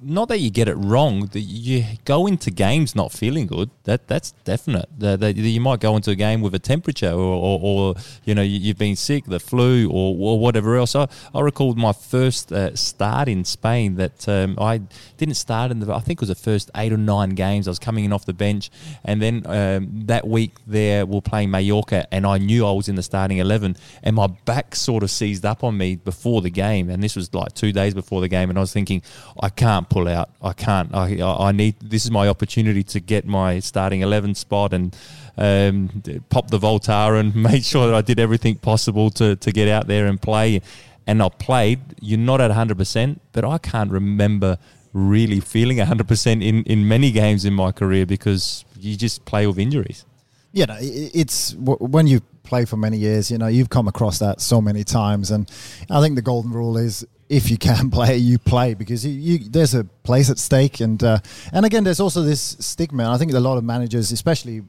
not 0.00 0.28
that 0.28 0.38
you 0.38 0.48
get 0.48 0.68
it 0.68 0.74
wrong. 0.74 1.26
that 1.26 1.40
You 1.40 1.84
go 2.04 2.28
into 2.28 2.52
games 2.52 2.94
not 2.94 3.10
feeling 3.10 3.48
good. 3.48 3.70
That 3.82 4.06
that's 4.06 4.30
definite. 4.44 4.88
That, 4.96 5.34
you 5.36 5.60
might 5.60 5.80
go 5.80 5.96
into 5.96 6.12
a 6.12 6.14
game 6.14 6.40
with 6.40 6.54
a 6.54 6.60
temperature, 6.60 7.10
or, 7.10 7.18
or, 7.18 7.60
or 7.60 7.94
you 8.24 8.32
know 8.32 8.42
you, 8.42 8.60
you've 8.60 8.78
been 8.78 8.94
sick, 8.94 9.24
the 9.24 9.40
flu, 9.40 9.88
or, 9.90 10.14
or 10.16 10.38
whatever 10.38 10.76
else. 10.76 10.94
I, 10.94 11.08
I 11.34 11.40
recall 11.40 11.74
my 11.74 11.92
first 11.92 12.52
uh, 12.52 12.76
start 12.76 13.28
in 13.28 13.44
Spain 13.44 13.96
that 13.96 14.28
um, 14.28 14.56
I 14.60 14.82
didn't 15.16 15.34
start 15.34 15.72
in 15.72 15.80
the. 15.80 15.92
I 15.92 15.98
think 15.98 16.18
it 16.18 16.22
was 16.22 16.28
the 16.28 16.36
first 16.36 16.70
eight 16.76 16.92
or 16.92 16.96
nine 16.96 17.30
games. 17.30 17.66
I 17.66 17.72
was 17.72 17.80
coming 17.80 18.04
in 18.04 18.12
off 18.12 18.24
the 18.24 18.32
bench, 18.32 18.70
and 19.04 19.20
then 19.20 19.42
um, 19.46 20.06
that 20.06 20.28
week 20.28 20.52
there 20.68 21.04
we 21.06 21.14
we're 21.14 21.22
playing 21.22 21.50
Mallorca, 21.50 22.06
and 22.14 22.24
I 22.24 22.38
knew 22.38 22.64
I 22.64 22.70
was 22.70 22.88
in 22.88 22.94
the 22.94 23.02
starting 23.02 23.38
eleven, 23.38 23.76
and 24.04 24.14
my 24.14 24.28
back 24.28 24.76
sort 24.76 25.02
of 25.02 25.10
seized 25.10 25.44
up 25.44 25.64
on 25.64 25.76
me 25.76 25.96
before 25.96 26.40
the 26.40 26.50
game, 26.50 26.88
and 26.88 27.02
this 27.02 27.16
was 27.16 27.34
like 27.34 27.52
two 27.54 27.72
days 27.72 27.94
before 27.94 28.20
the 28.20 28.28
game, 28.28 28.48
and 28.48 28.59
I 28.60 28.62
was 28.62 28.72
thinking, 28.72 29.02
I 29.40 29.48
can't 29.48 29.88
pull 29.88 30.08
out. 30.08 30.30
I 30.42 30.52
can't. 30.52 30.94
I, 30.94 31.20
I 31.20 31.52
need. 31.52 31.76
This 31.80 32.04
is 32.04 32.10
my 32.10 32.28
opportunity 32.28 32.82
to 32.84 33.00
get 33.00 33.26
my 33.26 33.60
starting 33.60 34.02
eleven 34.02 34.34
spot 34.34 34.72
and 34.72 34.96
um, 35.36 36.02
pop 36.28 36.48
the 36.48 36.58
Voltaren 36.58 37.20
and 37.20 37.36
make 37.50 37.64
sure 37.64 37.86
that 37.86 37.94
I 37.94 38.02
did 38.02 38.20
everything 38.20 38.56
possible 38.56 39.10
to 39.12 39.36
to 39.36 39.52
get 39.52 39.68
out 39.68 39.86
there 39.86 40.06
and 40.06 40.20
play. 40.20 40.60
And 41.06 41.22
I 41.22 41.28
played. 41.28 41.80
You're 42.00 42.18
not 42.18 42.40
at 42.40 42.48
100, 42.48 42.76
percent 42.78 43.20
but 43.32 43.44
I 43.44 43.58
can't 43.58 43.90
remember 43.90 44.58
really 44.92 45.40
feeling 45.40 45.78
100% 45.78 46.42
in, 46.42 46.64
in 46.64 46.88
many 46.88 47.10
games 47.10 47.44
in 47.44 47.54
my 47.54 47.72
career 47.72 48.04
because 48.06 48.64
you 48.78 48.96
just 48.96 49.24
play 49.24 49.46
with 49.46 49.58
injuries. 49.58 50.04
you 50.52 50.66
know, 50.66 50.76
it's 50.80 51.54
when 51.54 52.06
you 52.06 52.20
play 52.42 52.64
for 52.64 52.76
many 52.76 52.98
years, 52.98 53.30
you 53.30 53.38
know, 53.38 53.46
you've 53.46 53.70
come 53.70 53.86
across 53.86 54.18
that 54.18 54.40
so 54.40 54.60
many 54.60 54.82
times. 54.82 55.30
And 55.30 55.50
I 55.88 56.00
think 56.00 56.16
the 56.16 56.22
golden 56.22 56.52
rule 56.52 56.76
is 56.76 57.06
if 57.30 57.50
you 57.50 57.56
can 57.56 57.90
play, 57.96 58.16
you 58.18 58.38
play 58.38 58.74
because 58.74 59.06
you, 59.06 59.12
you 59.12 59.48
there's 59.48 59.72
a 59.74 59.84
place 60.02 60.28
at 60.28 60.38
stake. 60.38 60.80
And, 60.80 61.02
uh, 61.02 61.20
and 61.52 61.64
again, 61.64 61.84
there's 61.84 62.00
also 62.00 62.20
this 62.22 62.56
stigma. 62.60 63.10
I 63.10 63.16
think 63.16 63.32
a 63.32 63.40
lot 63.40 63.56
of 63.56 63.64
managers, 63.64 64.12
especially 64.12 64.62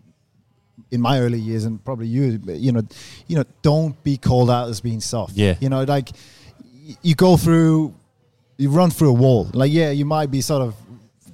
in 0.91 1.01
my 1.01 1.19
early 1.19 1.39
years 1.39 1.65
and 1.65 1.83
probably 1.83 2.07
you, 2.07 2.39
you 2.47 2.71
know, 2.71 2.83
you 3.27 3.35
know, 3.35 3.43
don't 3.61 4.01
be 4.03 4.15
called 4.15 4.49
out 4.49 4.69
as 4.69 4.79
being 4.79 5.01
soft. 5.01 5.33
Yeah. 5.33 5.55
You 5.59 5.69
know, 5.69 5.83
like 5.83 6.09
you 7.01 7.15
go 7.15 7.35
through, 7.35 7.93
you 8.57 8.69
run 8.69 8.91
through 8.91 9.09
a 9.09 9.13
wall. 9.13 9.49
Like, 9.53 9.71
yeah, 9.71 9.91
you 9.91 10.05
might 10.05 10.29
be 10.29 10.41
sort 10.41 10.61
of 10.61 10.75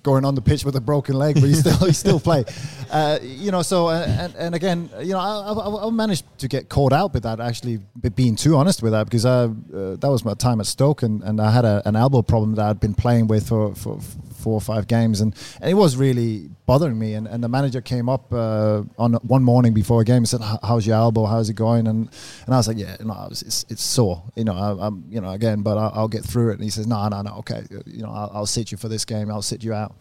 going 0.04 0.24
on 0.24 0.36
the 0.36 0.42
pitch 0.42 0.64
with 0.64 0.76
a 0.78 0.82
broken 0.82 1.16
leg, 1.16 1.36
but 1.36 1.44
you 1.44 1.56
still 1.56 1.78
you 1.88 1.94
still 1.94 2.20
play. 2.20 2.46
Uh, 2.90 3.20
you 3.22 3.52
know, 3.52 3.62
so 3.62 3.88
uh, 3.88 4.06
and, 4.08 4.36
and 4.36 4.56
again, 4.56 4.90
you 5.00 5.14
know, 5.14 5.20
I, 5.20 5.52
I, 5.52 5.88
I 5.88 5.90
managed 5.90 6.26
to 6.40 6.48
get 6.48 6.70
caught 6.70 6.94
out 6.94 7.14
with 7.14 7.24
that. 7.24 7.40
Actually, 7.40 7.80
being 8.16 8.36
too 8.36 8.56
honest 8.56 8.82
with 8.82 8.94
that 8.94 9.06
because 9.06 9.26
I, 9.26 9.44
uh, 9.44 9.96
that 9.98 10.10
was 10.10 10.24
my 10.24 10.34
time 10.34 10.60
at 10.60 10.68
Stoke, 10.68 11.04
and, 11.04 11.22
and 11.24 11.42
I 11.42 11.52
had 11.52 11.66
a, 11.66 11.82
an 11.86 11.96
elbow 11.96 12.22
problem 12.22 12.56
that 12.56 12.66
I'd 12.66 12.80
been 12.80 12.94
playing 12.96 13.28
with 13.28 13.48
for, 13.48 13.76
for 13.76 14.00
four 14.38 14.54
or 14.54 14.62
five 14.62 14.88
games, 14.88 15.20
and, 15.20 15.36
and 15.60 15.70
it 15.70 15.74
was 15.74 15.98
really 15.98 16.50
bothering 16.66 16.98
me. 16.98 17.16
And, 17.16 17.28
and 17.28 17.44
the 17.44 17.50
manager 17.50 17.82
came 17.82 18.08
up 18.08 18.32
uh, 18.32 18.84
on 18.98 19.14
one 19.16 19.44
morning 19.44 19.74
before 19.74 20.02
a 20.02 20.06
game 20.06 20.18
and 20.18 20.30
said, 20.30 20.42
"How's 20.64 20.88
your 20.88 20.96
elbow? 20.96 21.26
How's 21.26 21.50
it 21.50 21.56
going?" 21.56 21.88
And 21.88 22.10
and 22.46 22.54
I 22.54 22.58
was 22.58 22.68
like, 22.68 22.78
"Yeah, 22.78 22.96
no, 23.02 23.28
it's 23.30 23.42
it's, 23.42 23.66
it's 23.70 23.82
sore. 23.82 24.24
You 24.36 24.46
know, 24.46 24.54
I, 24.54 24.88
I'm 24.88 25.04
you 25.10 25.20
know 25.20 25.32
again, 25.32 25.62
but 25.62 25.78
I'll, 25.78 25.92
I'll 25.94 26.08
get 26.08 26.24
through 26.24 26.52
it." 26.52 26.54
And 26.54 26.64
he 26.64 26.70
says, 26.70 26.88
"No, 26.88 27.08
no, 27.10 27.22
no, 27.22 27.34
okay. 27.40 27.64
You 27.86 28.04
know, 28.04 28.12
I'll, 28.12 28.32
I'll 28.34 28.46
sit 28.46 28.72
you 28.72 28.78
for 28.78 28.88
this 28.88 29.06
game. 29.06 29.30
I'll 29.30 29.42
sit 29.42 29.64
you 29.64 29.74
out." 29.74 29.96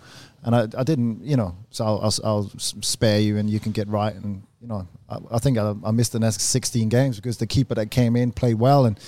And 0.47 0.55
I, 0.57 0.69
I 0.79 0.85
didn't, 0.85 1.23
you 1.25 1.37
know, 1.37 1.55
so 1.71 1.85
I'll, 1.85 2.01
I'll, 2.05 2.15
I'll 2.25 2.51
spare 2.57 3.19
you 3.21 3.37
and 3.37 3.51
you 3.51 3.61
can 3.61 3.73
get 3.73 3.89
right. 3.89 4.15
And 4.15 4.43
you 4.63 4.69
know, 4.69 4.87
I, 5.11 5.19
I 5.33 5.39
think 5.39 5.59
I, 5.59 5.75
I 5.85 5.91
missed 5.91 6.13
the 6.13 6.21
next 6.21 6.41
16 6.41 6.89
games 6.89 7.17
because 7.17 7.37
the 7.37 7.47
keeper 7.49 7.75
that 7.75 7.91
came 7.91 8.17
in 8.17 8.33
played 8.33 8.55
well 8.55 8.87
and. 8.87 8.99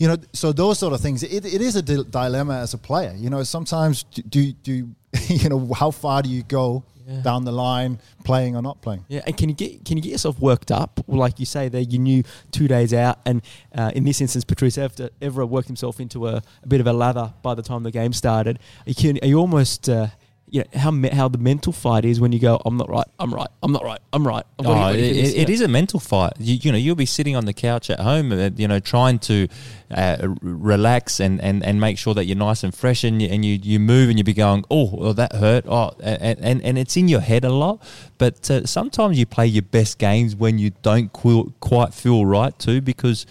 You 0.00 0.08
know, 0.08 0.16
so 0.32 0.50
those 0.50 0.78
sort 0.78 0.94
of 0.94 1.00
things. 1.02 1.22
It, 1.22 1.44
it 1.44 1.60
is 1.60 1.76
a 1.76 1.82
di- 1.82 2.04
dilemma 2.08 2.54
as 2.60 2.72
a 2.72 2.78
player. 2.78 3.14
You 3.18 3.28
know, 3.28 3.42
sometimes 3.42 4.04
do, 4.04 4.22
do 4.22 4.52
do 4.52 4.72
you 5.28 5.48
know 5.50 5.70
how 5.74 5.90
far 5.90 6.22
do 6.22 6.30
you 6.30 6.42
go 6.42 6.84
Yeah. 7.06 7.20
down 7.20 7.44
the 7.44 7.52
line, 7.52 7.98
playing 8.24 8.56
or 8.56 8.62
not 8.62 8.80
playing? 8.80 9.04
Yeah, 9.08 9.20
and 9.26 9.36
can 9.36 9.50
you 9.50 9.54
get 9.54 9.84
can 9.84 9.98
you 9.98 10.02
get 10.02 10.12
yourself 10.12 10.40
worked 10.40 10.70
up? 10.70 11.00
Well, 11.06 11.18
like 11.18 11.38
you 11.38 11.44
say 11.44 11.68
there, 11.68 11.82
you 11.82 11.98
knew 11.98 12.22
two 12.50 12.66
days 12.66 12.94
out, 12.94 13.18
and 13.26 13.42
uh, 13.74 13.92
in 13.94 14.04
this 14.04 14.22
instance, 14.22 14.42
Patrice 14.42 14.78
Evra, 14.78 15.10
Evra 15.20 15.46
worked 15.46 15.68
himself 15.68 16.00
into 16.00 16.28
a, 16.28 16.42
a 16.62 16.66
bit 16.66 16.80
of 16.80 16.86
a 16.86 16.94
lather 16.94 17.34
by 17.42 17.54
the 17.54 17.62
time 17.62 17.82
the 17.82 17.90
game 17.90 18.14
started. 18.14 18.58
You 18.86 18.94
can, 18.94 19.18
are 19.22 19.26
you 19.28 19.38
almost, 19.38 19.86
uh, 19.90 20.06
you 20.50 20.60
know, 20.60 20.80
how 20.80 20.90
me, 20.90 21.08
how 21.08 21.28
the 21.28 21.38
mental 21.38 21.72
fight 21.72 22.04
is 22.04 22.20
when 22.20 22.32
you 22.32 22.38
go, 22.40 22.60
I'm 22.64 22.76
not 22.76 22.88
right, 22.88 23.06
I'm 23.18 23.32
right, 23.32 23.48
I'm 23.62 23.72
not 23.72 23.84
right, 23.84 24.00
I'm 24.12 24.26
right. 24.26 24.44
I've 24.58 24.66
Oh, 24.66 24.72
it, 24.72 24.74
ready 24.92 25.08
for 25.08 25.14
this," 25.14 25.32
it- 25.34 25.38
it 25.42 25.50
is 25.50 25.60
a 25.60 25.68
mental 25.68 26.00
fight. 26.00 26.32
You, 26.38 26.56
you 26.62 26.72
know, 26.72 26.78
you'll 26.78 26.96
be 26.96 27.06
sitting 27.06 27.36
on 27.36 27.44
the 27.44 27.52
couch 27.52 27.88
at 27.90 28.00
home, 28.00 28.32
uh, 28.32 28.50
you 28.56 28.66
know, 28.68 28.80
trying 28.80 29.18
to 29.20 29.48
uh, 29.90 30.28
relax 30.42 31.20
and, 31.20 31.40
and, 31.40 31.64
and 31.64 31.80
make 31.80 31.98
sure 31.98 32.14
that 32.14 32.24
you're 32.26 32.36
nice 32.36 32.62
and 32.64 32.74
fresh, 32.74 33.04
and 33.04 33.20
you, 33.22 33.28
and 33.28 33.44
you, 33.44 33.58
you 33.62 33.78
move 33.80 34.08
and 34.08 34.18
you 34.18 34.24
be 34.24 34.34
going, 34.34 34.64
oh, 34.70 34.90
well, 34.92 35.14
that 35.14 35.32
hurt. 35.34 35.64
Oh, 35.68 35.92
and, 36.00 36.38
and, 36.40 36.62
and 36.62 36.78
it's 36.78 36.96
in 36.96 37.08
your 37.08 37.20
head 37.20 37.44
a 37.44 37.52
lot. 37.52 37.82
But 38.18 38.50
uh, 38.50 38.66
sometimes 38.66 39.18
you 39.18 39.26
play 39.26 39.46
your 39.46 39.62
best 39.62 39.98
games 39.98 40.34
when 40.36 40.58
you 40.58 40.70
don't 40.82 41.12
qu- 41.12 41.52
quite 41.60 41.94
feel 41.94 42.26
right 42.26 42.56
too, 42.58 42.80
because 42.80 43.26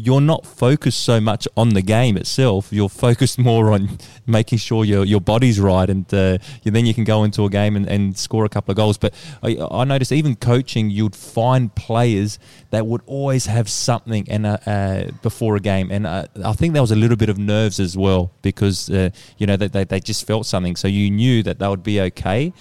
you're 0.00 0.20
not 0.20 0.46
focused 0.46 1.00
so 1.00 1.20
much 1.20 1.48
on 1.56 1.70
the 1.70 1.82
game 1.82 2.16
itself. 2.16 2.68
You're 2.70 2.88
focused 2.88 3.36
more 3.50 3.72
on 3.72 3.98
making 4.26 4.58
sure 4.58 4.84
your 4.84 5.04
your 5.04 5.20
body's 5.20 5.58
right, 5.58 5.90
and 5.90 6.06
uh, 6.14 6.38
then 6.62 6.86
you 6.86 6.94
can 6.94 7.02
go 7.02 7.24
into 7.24 7.44
a 7.44 7.50
game 7.50 7.74
and, 7.74 7.86
and 7.88 8.16
score 8.16 8.44
a 8.44 8.48
couple 8.48 8.70
of 8.70 8.76
goals. 8.76 8.96
But 8.96 9.12
I, 9.42 9.56
I 9.58 9.84
noticed 9.84 10.12
even 10.12 10.36
coaching, 10.36 10.88
you'd 10.88 11.16
find 11.16 11.74
players 11.74 12.38
that 12.70 12.86
would 12.86 13.02
always 13.06 13.46
have 13.46 13.68
something 13.68 14.24
and 14.30 14.46
uh, 14.46 14.58
uh, 14.66 15.04
before 15.22 15.56
a 15.56 15.60
game, 15.60 15.90
and 15.90 16.06
uh, 16.06 16.26
I 16.44 16.52
think 16.52 16.74
there 16.74 16.82
was 16.82 16.92
a 16.92 16.96
little 16.96 17.16
bit 17.16 17.28
of 17.28 17.36
nerves 17.36 17.80
as 17.80 17.96
well 17.96 18.30
because 18.42 18.88
uh, 18.90 19.10
you 19.36 19.48
know 19.48 19.56
they, 19.56 19.66
they 19.66 19.82
they 19.82 20.00
just 20.00 20.24
felt 20.26 20.46
something, 20.46 20.76
so 20.76 20.86
you 20.86 21.10
knew 21.10 21.42
that 21.42 21.58
they 21.58 21.66
would 21.66 21.82
be 21.82 22.00
okay 22.00 22.52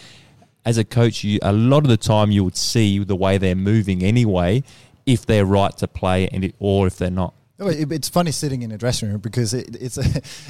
as 0.66 0.78
a 0.78 0.84
coach, 0.84 1.24
you, 1.24 1.40
a 1.44 1.54
lot 1.54 1.86
of 1.86 1.88
the 1.88 1.96
time 1.96 2.30
you 2.30 2.44
would 2.44 2.58
see 2.58 3.00
the 3.00 3.16
way 3.16 3.38
they're 3.38 3.56
moving 3.56 4.04
anyway, 4.04 4.62
if 5.08 5.26
they're 5.26 5.46
right 5.46 5.76
to 5.78 5.88
play 5.88 6.28
and 6.28 6.44
it, 6.44 6.54
or 6.60 6.86
if 6.86 6.98
they're 6.98 7.10
not. 7.10 7.34
It's 7.60 8.08
funny 8.08 8.32
sitting 8.32 8.62
in 8.62 8.72
a 8.72 8.78
dressing 8.78 9.10
room 9.10 9.20
because 9.20 9.56
it, 9.56 9.76
it's, 9.82 9.98
a, 9.98 10.02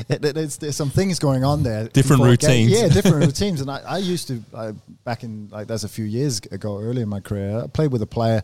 it, 0.09 0.25
it- 0.25 0.35
it's 0.37 0.57
there's 0.57 0.75
some 0.75 0.89
things 0.89 1.19
going 1.19 1.45
on 1.45 1.63
there. 1.63 1.87
Different 1.87 2.21
before 2.21 2.33
a 2.33 2.35
game. 2.35 2.65
routines. 2.67 2.71
Yeah, 2.81 2.87
different 2.89 3.25
routines. 3.25 3.61
And 3.61 3.71
I, 3.71 3.77
I 3.77 3.97
used 3.99 4.27
to 4.27 4.43
I, 4.53 4.71
back 5.05 5.23
in 5.23 5.47
like 5.49 5.67
that's 5.67 5.85
a 5.85 5.89
few 5.89 6.03
years 6.03 6.39
ago, 6.51 6.79
early 6.81 7.01
in 7.03 7.07
my 7.07 7.21
career. 7.21 7.61
I 7.63 7.67
played 7.67 7.93
with 7.93 8.01
a 8.01 8.05
player. 8.07 8.41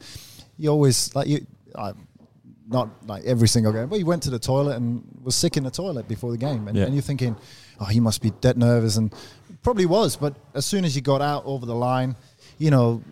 You 0.57 0.69
always 0.69 1.13
like 1.13 1.27
you, 1.27 1.45
I, 1.75 1.91
not 2.69 2.87
like 3.05 3.25
every 3.25 3.49
single 3.49 3.73
game, 3.73 3.89
but 3.89 3.97
he 3.97 4.05
went 4.05 4.23
to 4.23 4.29
the 4.29 4.39
toilet 4.39 4.77
and 4.77 5.03
was 5.21 5.35
sick 5.35 5.57
in 5.57 5.63
the 5.65 5.71
toilet 5.71 6.07
before 6.07 6.31
the 6.31 6.37
game, 6.37 6.69
and, 6.69 6.77
Yeah. 6.77 6.85
and 6.85 6.93
you're 6.93 7.01
thinking, 7.01 7.35
oh, 7.81 7.85
he 7.85 7.99
must 7.99 8.21
be 8.21 8.29
dead 8.39 8.57
nervous, 8.57 8.95
and 8.95 9.13
probably 9.61 9.85
was. 9.85 10.15
But 10.15 10.35
as 10.53 10.65
soon 10.65 10.85
as 10.85 10.95
you 10.95 11.01
got 11.01 11.21
out 11.21 11.43
over 11.45 11.65
the 11.65 11.75
line, 11.75 12.15
you 12.59 12.71
know, 12.71 13.03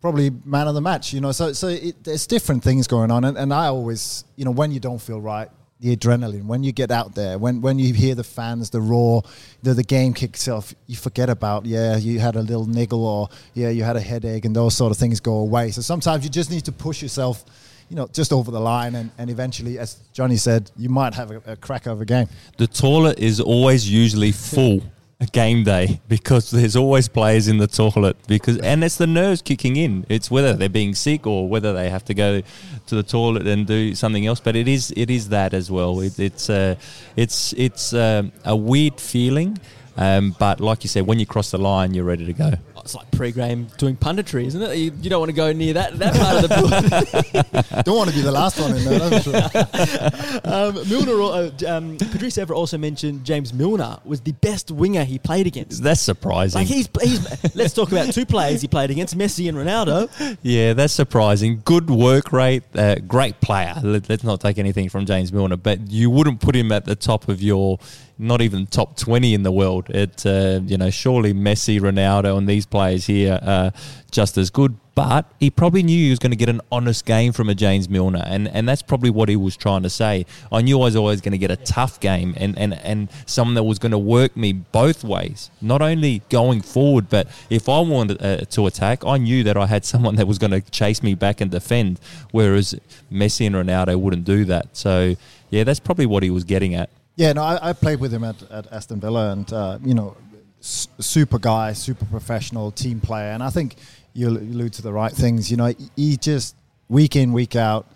probably 0.00 0.30
man 0.44 0.68
of 0.68 0.74
the 0.74 0.80
match, 0.80 1.12
you 1.12 1.20
know. 1.20 1.32
So 1.32 1.52
so 1.52 1.68
it, 1.68 2.02
there's 2.04 2.26
different 2.26 2.62
things 2.62 2.86
going 2.86 3.10
on, 3.10 3.24
and, 3.24 3.36
and 3.36 3.52
I 3.52 3.66
always, 3.66 4.24
you 4.36 4.44
know, 4.44 4.50
when 4.50 4.70
you 4.70 4.80
don't 4.80 5.00
feel 5.00 5.20
right, 5.20 5.48
the 5.80 5.96
adrenaline, 5.96 6.46
when 6.46 6.62
you 6.62 6.72
get 6.72 6.90
out 6.90 7.14
there, 7.14 7.38
when 7.38 7.60
when 7.60 7.78
you 7.78 7.94
hear 7.94 8.14
the 8.14 8.24
fans, 8.24 8.70
the 8.70 8.80
roar, 8.80 9.22
the 9.62 9.74
the 9.74 9.84
game 9.84 10.12
kicks 10.14 10.48
off, 10.48 10.74
you 10.86 10.96
forget 10.96 11.30
about 11.30 11.66
yeah, 11.66 11.96
you 11.96 12.18
had 12.18 12.36
a 12.36 12.42
little 12.42 12.66
niggle 12.66 13.04
or 13.04 13.28
yeah, 13.54 13.70
you 13.70 13.84
had 13.84 13.96
a 13.96 14.00
headache, 14.00 14.44
and 14.44 14.54
those 14.54 14.74
sort 14.74 14.90
of 14.90 14.98
things 14.98 15.20
go 15.20 15.34
away. 15.34 15.70
So 15.70 15.80
sometimes 15.80 16.24
you 16.24 16.30
just 16.30 16.50
need 16.50 16.64
to 16.64 16.72
push 16.72 17.02
yourself. 17.02 17.44
You 17.90 17.96
know, 17.96 18.06
just 18.12 18.34
over 18.34 18.50
the 18.50 18.60
line, 18.60 18.96
and, 18.96 19.10
and 19.16 19.30
eventually, 19.30 19.78
as 19.78 19.96
Johnny 20.12 20.36
said, 20.36 20.70
you 20.76 20.90
might 20.90 21.14
have 21.14 21.30
a, 21.30 21.40
a 21.46 21.56
crack 21.56 21.86
of 21.86 22.02
a 22.02 22.04
game. 22.04 22.28
The 22.58 22.66
toilet 22.66 23.18
is 23.18 23.40
always 23.40 23.90
usually 23.90 24.30
full 24.30 24.82
a 25.20 25.26
game 25.26 25.64
day 25.64 26.00
because 26.06 26.52
there's 26.52 26.76
always 26.76 27.08
players 27.08 27.48
in 27.48 27.58
the 27.58 27.66
toilet 27.66 28.16
because 28.28 28.56
and 28.58 28.84
it's 28.84 28.96
the 28.96 29.06
nerves 29.06 29.42
kicking 29.42 29.74
in. 29.76 30.06
It's 30.08 30.30
whether 30.30 30.54
they're 30.54 30.68
being 30.68 30.94
sick 30.94 31.26
or 31.26 31.48
whether 31.48 31.72
they 31.72 31.90
have 31.90 32.04
to 32.04 32.14
go 32.14 32.40
to 32.86 32.94
the 32.94 33.02
toilet 33.02 33.46
and 33.46 33.66
do 33.66 33.96
something 33.96 34.26
else. 34.26 34.38
But 34.38 34.54
it 34.54 34.68
is 34.68 34.92
it 34.96 35.10
is 35.10 35.30
that 35.30 35.54
as 35.54 35.70
well. 35.70 36.00
It, 36.00 36.18
it's 36.20 36.48
uh, 36.48 36.76
it's 37.16 37.52
it's 37.54 37.92
um, 37.92 38.32
a 38.44 38.54
weird 38.54 39.00
feeling. 39.00 39.58
Um, 39.98 40.36
but 40.38 40.60
like 40.60 40.84
you 40.84 40.88
said, 40.88 41.06
when 41.06 41.18
you 41.18 41.26
cross 41.26 41.50
the 41.50 41.58
line, 41.58 41.92
you're 41.92 42.04
ready 42.04 42.24
to 42.24 42.32
go. 42.32 42.52
Oh, 42.76 42.80
It's 42.84 42.94
like 42.94 43.10
pre-game 43.10 43.66
doing 43.78 43.96
punditry, 43.96 44.46
isn't 44.46 44.62
it? 44.62 44.76
You, 44.76 44.92
you 45.02 45.10
don't 45.10 45.18
want 45.18 45.30
to 45.30 45.36
go 45.36 45.52
near 45.52 45.72
that 45.74 45.98
that 45.98 46.14
part 46.14 46.44
of 46.44 46.48
the 46.48 47.64
book. 47.72 47.84
Don't 47.84 47.96
want 47.96 48.08
to 48.08 48.14
be 48.14 48.22
the 48.22 48.30
last 48.30 48.60
one 48.60 48.76
in 48.76 48.84
there. 48.84 48.98
That's 49.00 49.24
for 49.24 49.32
sure. 49.32 50.38
Um, 50.48 50.74
Milner, 50.88 51.20
uh, 51.20 51.50
um, 51.76 51.96
Patrice 51.98 52.36
Evra 52.36 52.54
also 52.54 52.78
mentioned 52.78 53.24
James 53.24 53.52
Milner 53.52 53.98
was 54.04 54.20
the 54.20 54.32
best 54.32 54.70
winger 54.70 55.04
he 55.04 55.18
played 55.18 55.46
against. 55.46 55.82
That's 55.82 56.00
surprising. 56.00 56.60
Like 56.60 56.68
he's, 56.68 56.88
he's 57.02 57.54
let's 57.56 57.74
talk 57.74 57.90
about 57.92 58.12
two 58.12 58.24
players 58.24 58.62
he 58.62 58.68
played 58.68 58.90
against, 58.90 59.16
Messi 59.18 59.48
and 59.48 59.58
Ronaldo. 59.58 60.38
Yeah, 60.42 60.74
that's 60.74 60.92
surprising. 60.92 61.62
Good 61.64 61.90
work 61.90 62.32
rate, 62.32 62.62
uh, 62.74 62.96
great 63.06 63.40
player. 63.40 63.74
Let, 63.82 64.10
us 64.10 64.22
not 64.24 64.40
take 64.40 64.58
anything 64.58 64.88
from 64.88 65.06
James 65.06 65.32
Milner, 65.32 65.56
but 65.56 65.90
you 65.90 66.08
wouldn't 66.08 66.40
put 66.40 66.54
him 66.54 66.70
at 66.72 66.84
the 66.84 66.94
top 66.96 67.28
of 67.28 67.42
your, 67.42 67.78
not 68.18 68.40
even 68.42 68.66
top 68.66 68.96
twenty 68.96 69.34
in 69.34 69.42
the 69.42 69.52
world. 69.52 69.88
It, 69.90 70.26
uh, 70.26 70.60
you 70.66 70.76
know, 70.76 70.90
surely 70.90 71.32
Messi, 71.32 71.80
Ronaldo, 71.80 72.36
and 72.36 72.48
these 72.48 72.66
players 72.66 73.06
here 73.06 73.38
are 73.42 73.72
just 74.10 74.36
as 74.36 74.50
good. 74.50 74.76
But 74.94 75.30
he 75.38 75.48
probably 75.48 75.84
knew 75.84 75.96
he 75.96 76.10
was 76.10 76.18
going 76.18 76.32
to 76.32 76.36
get 76.36 76.48
an 76.48 76.60
honest 76.72 77.06
game 77.06 77.32
from 77.32 77.48
a 77.48 77.54
James 77.54 77.88
Milner, 77.88 78.24
and, 78.26 78.48
and 78.48 78.68
that's 78.68 78.82
probably 78.82 79.10
what 79.10 79.28
he 79.28 79.36
was 79.36 79.56
trying 79.56 79.84
to 79.84 79.90
say. 79.90 80.26
I 80.50 80.60
knew 80.60 80.80
I 80.80 80.86
was 80.86 80.96
always 80.96 81.20
going 81.20 81.30
to 81.30 81.38
get 81.38 81.52
a 81.52 81.56
tough 81.56 82.00
game, 82.00 82.34
and, 82.36 82.58
and, 82.58 82.74
and 82.74 83.08
someone 83.24 83.54
that 83.54 83.62
was 83.62 83.78
going 83.78 83.92
to 83.92 83.98
work 83.98 84.36
me 84.36 84.52
both 84.52 85.04
ways, 85.04 85.52
not 85.60 85.82
only 85.82 86.22
going 86.30 86.62
forward, 86.62 87.08
but 87.08 87.28
if 87.48 87.68
I 87.68 87.78
wanted 87.78 88.20
uh, 88.20 88.38
to 88.38 88.66
attack, 88.66 89.04
I 89.06 89.18
knew 89.18 89.44
that 89.44 89.56
I 89.56 89.66
had 89.66 89.84
someone 89.84 90.16
that 90.16 90.26
was 90.26 90.38
going 90.38 90.50
to 90.50 90.62
chase 90.62 91.00
me 91.00 91.14
back 91.14 91.40
and 91.40 91.48
defend, 91.48 92.00
whereas 92.32 92.74
Messi 93.12 93.46
and 93.46 93.54
Ronaldo 93.54 94.00
wouldn't 94.00 94.24
do 94.24 94.44
that. 94.46 94.76
So, 94.76 95.14
yeah, 95.50 95.62
that's 95.62 95.78
probably 95.78 96.06
what 96.06 96.24
he 96.24 96.30
was 96.30 96.42
getting 96.42 96.74
at. 96.74 96.90
Yeah, 97.18 97.32
no, 97.32 97.42
I, 97.42 97.70
I 97.70 97.72
played 97.72 97.98
with 97.98 98.14
him 98.14 98.22
at, 98.22 98.40
at 98.48 98.72
Aston 98.72 99.00
Villa, 99.00 99.32
and 99.32 99.52
uh, 99.52 99.80
you 99.84 99.92
know, 99.92 100.16
s- 100.60 100.86
super 101.00 101.40
guy, 101.40 101.72
super 101.72 102.04
professional 102.04 102.70
team 102.70 103.00
player, 103.00 103.32
and 103.32 103.42
I 103.42 103.50
think 103.50 103.74
you 104.12 104.28
allude 104.28 104.72
to 104.74 104.82
the 104.82 104.92
right 104.92 105.10
things. 105.10 105.50
You 105.50 105.56
know, 105.56 105.74
he 105.96 106.16
just 106.16 106.54
week 106.88 107.16
in, 107.16 107.32
week 107.32 107.56
out, 107.56 107.88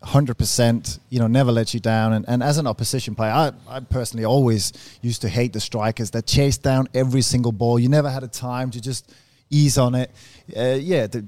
hundred 0.00 0.38
percent. 0.38 1.00
You 1.10 1.18
know, 1.18 1.26
never 1.26 1.50
lets 1.50 1.74
you 1.74 1.80
down. 1.80 2.12
And, 2.12 2.24
and 2.28 2.40
as 2.40 2.56
an 2.56 2.68
opposition 2.68 3.16
player, 3.16 3.32
I, 3.32 3.50
I 3.68 3.80
personally 3.80 4.24
always 4.24 4.72
used 5.02 5.22
to 5.22 5.28
hate 5.28 5.52
the 5.52 5.60
strikers 5.60 6.12
that 6.12 6.26
chase 6.26 6.56
down 6.56 6.86
every 6.94 7.22
single 7.22 7.50
ball. 7.50 7.80
You 7.80 7.88
never 7.88 8.10
had 8.10 8.22
a 8.22 8.28
time 8.28 8.70
to 8.70 8.80
just 8.80 9.12
ease 9.50 9.76
on 9.76 9.96
it. 9.96 10.08
Uh, 10.56 10.78
yeah, 10.80 11.08
the, 11.08 11.26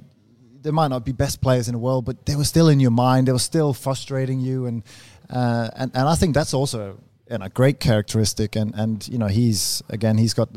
they 0.63 0.71
might 0.71 0.87
not 0.89 1.05
be 1.05 1.11
best 1.11 1.41
players 1.41 1.67
in 1.67 1.73
the 1.73 1.81
world, 1.81 2.05
but 2.05 2.27
they 2.27 2.37
were 2.37 2.45
still 2.45 2.69
in 2.69 2.79
your 2.79 2.93
mind. 2.93 3.27
They 3.27 3.33
were 3.33 3.41
still 3.41 3.75
frustrating 3.75 4.39
you, 4.39 4.67
and 4.67 4.85
uh, 5.29 5.69
and 5.75 5.91
and 5.97 6.09
I 6.09 6.15
think 6.15 6.33
that's 6.37 6.55
also 6.55 6.97
and 7.35 7.43
a 7.43 7.51
great 7.51 7.81
characteristic, 7.81 8.57
and 8.57 8.75
and 8.75 9.07
you 9.09 9.19
know 9.19 9.27
he's 9.27 9.83
again 9.91 10.17
he's 10.17 10.33
got 10.35 10.49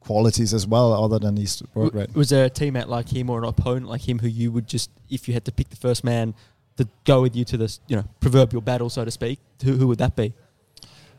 qualities 0.00 0.52
as 0.52 0.66
well 0.66 0.92
other 0.92 1.18
than 1.18 1.36
his 1.36 1.62
work 1.74 1.94
rate. 1.94 2.14
Was 2.14 2.30
there 2.30 2.44
a 2.46 2.50
teammate 2.50 2.88
like 2.88 3.08
him 3.08 3.30
or 3.30 3.38
an 3.38 3.44
opponent 3.44 3.86
like 3.86 4.08
him 4.08 4.18
who 4.18 4.28
you 4.28 4.50
would 4.50 4.66
just, 4.66 4.90
if 5.08 5.28
you 5.28 5.34
had 5.34 5.44
to 5.44 5.52
pick 5.52 5.68
the 5.68 5.76
first 5.76 6.02
man 6.02 6.34
to 6.78 6.88
go 7.04 7.22
with 7.22 7.36
you 7.36 7.44
to 7.44 7.56
this, 7.56 7.80
you 7.86 7.96
know, 7.96 8.04
proverbial 8.18 8.62
battle, 8.62 8.90
so 8.90 9.04
to 9.04 9.10
speak, 9.10 9.38
who, 9.62 9.76
who 9.76 9.86
would 9.86 9.98
that 9.98 10.16
be? 10.16 10.32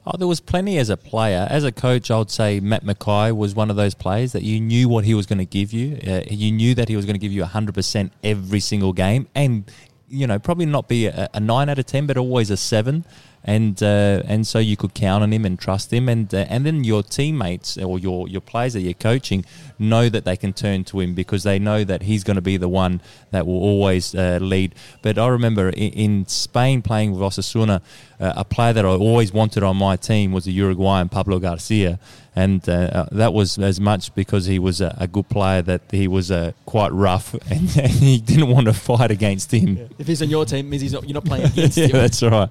Oh, 0.06 0.18
there 0.18 0.28
was 0.28 0.40
plenty 0.40 0.80
as 0.80 0.90
a 0.90 0.98
player. 0.98 1.48
As 1.50 1.64
a 1.64 1.72
coach, 1.72 2.10
I 2.10 2.18
would 2.18 2.32
say 2.32 2.60
Matt 2.60 2.84
McKay 2.84 3.36
was 3.36 3.54
one 3.54 3.70
of 3.70 3.76
those 3.76 3.94
players 3.94 4.32
that 4.32 4.42
you 4.42 4.60
knew 4.60 4.90
what 4.90 5.06
he 5.06 5.14
was 5.14 5.28
going 5.28 5.38
to 5.38 5.46
give 5.46 5.72
you. 5.72 6.00
Uh, 6.06 6.24
you 6.30 6.52
knew 6.52 6.74
that 6.74 6.90
he 6.90 6.96
was 6.96 7.06
going 7.06 7.14
to 7.14 7.20
give 7.20 7.32
you 7.32 7.44
100% 7.44 8.12
every 8.24 8.60
single 8.60 8.94
game 8.94 9.28
and, 9.36 9.72
you 10.10 10.26
know, 10.26 10.40
probably 10.40 10.66
not 10.66 10.88
be 10.88 11.06
a, 11.06 11.30
a 11.36 11.40
9 11.40 11.70
out 11.70 11.78
of 11.78 11.86
10, 11.86 12.08
but 12.08 12.18
always 12.18 12.50
a 12.50 12.58
7 12.58 13.06
and 13.44 13.82
uh, 13.82 14.22
and 14.26 14.46
so 14.46 14.60
you 14.60 14.78
could 14.78 14.94
count 14.94 15.24
on 15.24 15.34
him 15.34 15.46
and 15.46 15.60
trust 15.60 15.92
him, 15.92 16.08
and 16.08 16.34
uh, 16.34 16.46
and 16.50 16.66
then 16.66 16.84
your 16.84 17.04
teammates 17.04 17.78
or 17.78 17.98
your 17.98 18.28
your 18.28 18.42
players 18.42 18.74
that 18.74 18.82
you're 18.82 18.94
coaching 18.94 19.46
know 19.80 20.10
that 20.10 20.26
they 20.26 20.38
can 20.38 20.54
turn 20.54 20.84
to 20.84 21.00
him 21.00 21.14
because 21.14 21.44
they 21.44 21.58
know 21.58 21.84
that 21.84 22.04
he's 22.04 22.24
going 22.24 22.36
to 22.36 22.42
be 22.42 22.58
the 22.58 22.70
one 22.70 23.02
that 23.32 23.48
will 23.48 23.62
always 23.62 24.14
uh, 24.14 24.38
lead. 24.42 24.76
But 25.02 25.18
I 25.18 25.28
remember 25.28 25.70
in, 25.70 25.92
in 25.94 26.28
Spain 26.28 26.82
playing 26.82 27.12
with 27.14 27.22
Osasuna, 27.22 27.82
uh, 28.20 28.34
a 28.36 28.46
player 28.46 28.74
that 28.74 28.86
I 28.86 28.90
always 28.90 29.34
wanted 29.34 29.64
on 29.64 29.78
my 29.78 29.96
team 29.96 30.32
was 30.32 30.46
the 30.46 30.52
Uruguayan 30.52 31.10
Pablo 31.10 31.40
Garcia, 31.40 32.00
and 32.36 32.68
uh, 32.70 32.72
uh, 32.72 33.06
that 33.12 33.34
was 33.34 33.58
as 33.58 33.80
much 33.80 34.14
because 34.14 34.46
he 34.46 34.60
was 34.60 34.80
a, 34.82 34.96
a 35.00 35.08
good 35.08 35.28
player 35.30 35.62
that 35.64 35.82
he 35.92 36.08
was 36.08 36.32
uh, 36.32 36.52
quite 36.66 36.92
rough 36.92 37.34
and, 37.50 37.76
and, 37.78 37.92
he 37.92 38.20
didn't 38.20 38.50
want 38.50 38.68
to 38.68 38.74
fight 38.74 39.12
against 39.12 39.52
him. 39.52 39.78
Yeah. 39.78 39.84
If 39.98 40.08
he's 40.08 40.22
on 40.22 40.30
your 40.30 40.46
team, 40.46 40.70
means 40.70 40.84
he's 40.84 40.94
not, 40.94 41.08
you're 41.08 41.16
not 41.16 41.26
playing 41.26 41.46
against 41.52 41.78
yeah, 41.78 41.88
him. 41.88 41.92
that's 41.94 42.22
right. 42.22 42.50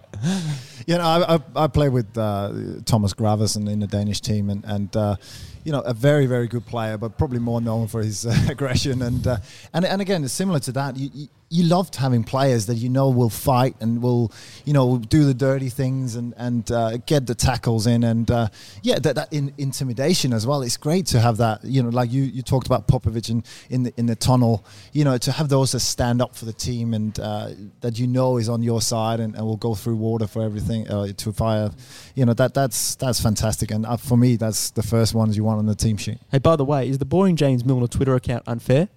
You 0.91 0.99
know, 0.99 1.05
I, 1.05 1.36
I, 1.36 1.41
I 1.55 1.66
play 1.68 1.88
with 1.88 2.18
uh, 2.18 2.53
Thomas 2.84 3.14
Gravesen 3.14 3.70
in 3.70 3.78
the 3.78 3.86
Danish 3.86 4.20
team, 4.20 4.51
and 4.51 4.64
and 4.64 4.97
uh, 4.97 5.14
you 5.62 5.70
know, 5.70 5.82
a 5.82 5.95
very 5.95 6.26
very 6.26 6.49
good 6.49 6.66
player, 6.66 6.99
but 6.99 7.16
probably 7.16 7.38
more 7.38 7.61
known 7.61 7.86
for 7.86 8.03
his 8.03 8.26
uh, 8.26 8.34
aggression 8.51 9.01
and 9.03 9.24
uh, 9.24 9.36
and 9.72 9.84
and 9.84 10.03
again, 10.03 10.24
it's 10.24 10.32
similar 10.32 10.59
to 10.59 10.72
that. 10.72 10.97
You, 10.97 11.11
you, 11.14 11.28
you 11.53 11.64
loved 11.64 11.96
having 11.96 12.22
players 12.22 12.66
that 12.66 12.76
you 12.76 12.88
know 12.88 13.11
will 13.11 13.28
fight 13.28 13.74
and 13.80 14.01
will, 14.01 14.32
you 14.64 14.72
know, 14.72 14.98
do 14.98 15.24
the 15.24 15.34
dirty 15.34 15.68
things 15.68 16.14
and 16.14 16.32
and 16.36 16.70
uh, 16.70 16.96
get 16.98 17.26
the 17.26 17.34
tackles 17.34 17.88
in 17.88 18.05
and 18.05 18.30
uh, 18.30 18.48
yeah, 18.82 19.01
that, 19.01 19.16
that 19.16 19.32
in, 19.32 19.53
intimidation 19.59 20.32
as 20.32 20.46
well. 20.46 20.62
It's 20.62 20.76
great 20.76 21.07
to 21.07 21.18
have 21.18 21.38
that. 21.38 21.64
You 21.64 21.82
know, 21.82 21.88
like 21.88 22.12
you, 22.12 22.22
you 22.22 22.42
talked 22.42 22.68
about 22.68 22.86
Popovic 22.86 23.30
in 23.30 23.42
in 23.68 23.82
the 23.82 23.92
in 23.96 24.07
the 24.07 24.14
tunnel. 24.14 24.64
You 24.92 25.05
know, 25.05 25.18
to 25.18 25.32
have 25.32 25.48
those 25.48 25.72
that 25.72 25.80
stand 25.80 26.22
up 26.22 26.36
for 26.36 26.44
the 26.44 26.53
team 26.53 26.94
and 26.94 27.18
uh, 27.18 27.51
that 27.80 27.98
you 27.98 28.07
know 28.07 28.36
is 28.36 28.48
on 28.48 28.62
your 28.62 28.80
side 28.80 29.18
and, 29.18 29.34
and 29.34 29.44
will 29.44 29.57
go 29.57 29.74
through 29.74 29.96
water 29.96 30.28
for 30.28 30.42
everything 30.42 30.88
uh, 30.88 31.09
to 31.09 31.32
fire. 31.32 31.72
You 32.14 32.26
know 32.26 32.34
that 32.34 32.55
that's 32.55 32.94
that's 32.94 33.20
fantastic. 33.20 33.72
And 33.72 33.84
uh, 33.86 33.96
for 33.96 34.16
me, 34.16 34.36
that's 34.36 34.70
the 34.70 34.84
first 34.84 35.14
ones 35.14 35.36
you 35.36 35.42
want 35.42 35.59
on 35.59 35.66
the 35.66 35.74
team 35.74 35.96
sheet. 35.96 36.18
Hey, 36.30 36.38
by 36.38 36.55
the 36.55 36.64
way, 36.64 36.88
is 36.88 36.98
the 36.98 37.05
boring 37.05 37.34
James 37.34 37.64
Milner 37.64 37.88
Twitter 37.88 38.14
account 38.14 38.44
unfair? 38.46 38.88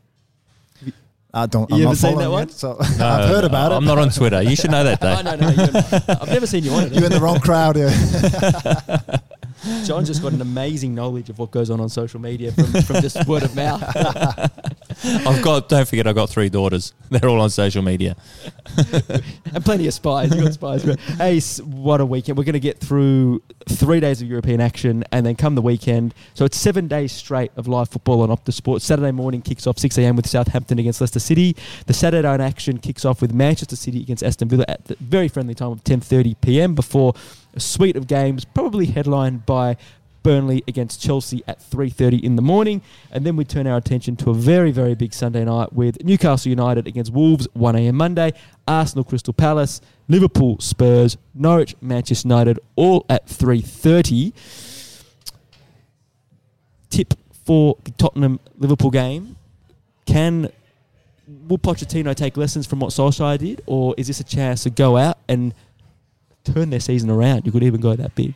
I 1.35 1.47
don't. 1.47 1.67
You 1.71 1.75
I'm 1.77 1.81
ever 1.81 1.89
not 1.89 1.97
seen 1.97 2.11
following 2.11 2.25
that 2.25 2.31
one? 2.31 2.43
it, 2.43 2.51
so 2.51 2.77
I've 2.79 3.27
heard 3.29 3.43
about 3.43 3.71
it. 3.71 3.75
I'm 3.75 3.85
not 3.85 3.97
on 3.97 4.09
Twitter. 4.11 4.41
You 4.43 4.55
should 4.55 4.69
know 4.71 4.83
that, 4.83 4.99
Oh, 5.01 5.23
Dave. 5.23 5.25
no, 5.25 5.35
no, 5.35 6.15
I've 6.21 6.29
never 6.29 6.45
seen 6.45 6.63
you 6.63 6.71
on 6.73 6.83
it. 6.83 6.93
You're 6.93 7.05
in 7.05 7.11
the 7.11 7.19
wrong 7.19 7.39
crowd 7.39 7.75
here. 7.75 7.89
John's 9.85 10.07
just 10.07 10.21
got 10.21 10.33
an 10.33 10.41
amazing 10.41 10.93
knowledge 10.93 11.29
of 11.29 11.39
what 11.39 11.49
goes 11.51 11.69
on 11.69 11.79
on 11.79 11.89
social 11.89 12.19
media 12.19 12.51
from, 12.51 12.65
from 12.83 13.01
just 13.01 13.25
word 13.27 13.43
of 13.43 13.55
mouth. 13.55 13.81
I've 15.27 15.41
got. 15.41 15.69
Don't 15.69 15.87
forget, 15.87 16.07
I've 16.07 16.15
got 16.15 16.29
three 16.29 16.49
daughters. 16.49 16.93
They're 17.09 17.29
all 17.29 17.41
on 17.41 17.49
social 17.49 17.81
media. 17.81 18.15
and 19.53 19.63
plenty 19.63 19.87
of 19.87 19.93
spies. 19.93 20.33
You 20.33 20.43
got 20.43 20.53
spies. 20.53 20.83
Hey, 21.17 21.39
what 21.63 22.01
a 22.01 22.05
weekend! 22.05 22.37
We're 22.37 22.43
going 22.43 22.53
to 22.53 22.59
get 22.59 22.79
through 22.79 23.41
three 23.67 23.99
days 23.99 24.21
of 24.21 24.27
European 24.27 24.61
action, 24.61 25.03
and 25.11 25.25
then 25.25 25.35
come 25.35 25.55
the 25.55 25.61
weekend. 25.61 26.13
So 26.33 26.45
it's 26.45 26.57
seven 26.57 26.87
days 26.87 27.11
straight 27.11 27.51
of 27.55 27.67
live 27.67 27.89
football 27.89 28.21
on 28.21 28.29
Optus 28.29 28.53
Sports. 28.53 28.85
Saturday 28.85 29.11
morning 29.11 29.41
kicks 29.41 29.67
off 29.67 29.77
six 29.77 29.97
a.m. 29.97 30.15
with 30.15 30.27
Southampton 30.27 30.79
against 30.79 31.01
Leicester 31.01 31.19
City. 31.19 31.55
The 31.85 31.93
Saturday 31.93 32.27
night 32.27 32.41
action 32.41 32.77
kicks 32.77 33.05
off 33.05 33.21
with 33.21 33.33
Manchester 33.33 33.75
City 33.75 34.01
against 34.01 34.23
Aston 34.23 34.49
Villa 34.49 34.65
at 34.67 34.85
the 34.85 34.95
very 34.99 35.27
friendly 35.27 35.55
time 35.55 35.71
of 35.71 35.83
ten 35.83 35.99
thirty 35.99 36.35
p.m. 36.35 36.75
Before 36.75 37.13
a 37.53 37.59
suite 37.59 37.95
of 37.95 38.07
games, 38.07 38.45
probably 38.45 38.87
headlined 38.87 39.45
by 39.45 39.77
Burnley 40.23 40.63
against 40.67 41.01
Chelsea 41.01 41.43
at 41.47 41.59
3:30 41.59 42.23
in 42.23 42.35
the 42.35 42.41
morning, 42.41 42.81
and 43.11 43.25
then 43.25 43.35
we 43.35 43.43
turn 43.45 43.67
our 43.67 43.77
attention 43.77 44.15
to 44.17 44.29
a 44.29 44.33
very 44.33 44.71
very 44.71 44.95
big 44.95 45.13
Sunday 45.13 45.43
night 45.45 45.73
with 45.73 46.03
Newcastle 46.03 46.49
United 46.49 46.87
against 46.87 47.13
Wolves 47.13 47.47
1 47.53 47.75
a.m. 47.75 47.95
Monday, 47.95 48.33
Arsenal 48.67 49.03
Crystal 49.03 49.33
Palace, 49.33 49.81
Liverpool 50.07 50.57
Spurs, 50.59 51.17
Norwich 51.35 51.75
Manchester 51.81 52.27
United 52.27 52.59
all 52.75 53.05
at 53.09 53.27
3:30. 53.27 54.33
Tip 56.89 57.13
for 57.45 57.77
the 57.83 57.91
Tottenham 57.91 58.39
Liverpool 58.57 58.91
game: 58.91 59.35
Can 60.05 60.49
will 61.47 61.57
Pochettino 61.57 62.15
take 62.15 62.37
lessons 62.37 62.65
from 62.65 62.79
what 62.79 62.91
Solskjaer 62.91 63.37
did, 63.37 63.61
or 63.65 63.93
is 63.97 64.07
this 64.07 64.19
a 64.19 64.23
chance 64.23 64.63
to 64.63 64.69
go 64.69 64.97
out 64.97 65.17
and 65.27 65.53
turn 66.43 66.69
their 66.69 66.79
season 66.79 67.09
around? 67.09 67.45
You 67.45 67.51
could 67.51 67.63
even 67.63 67.81
go 67.81 67.95
that 67.95 68.15
big. 68.15 68.33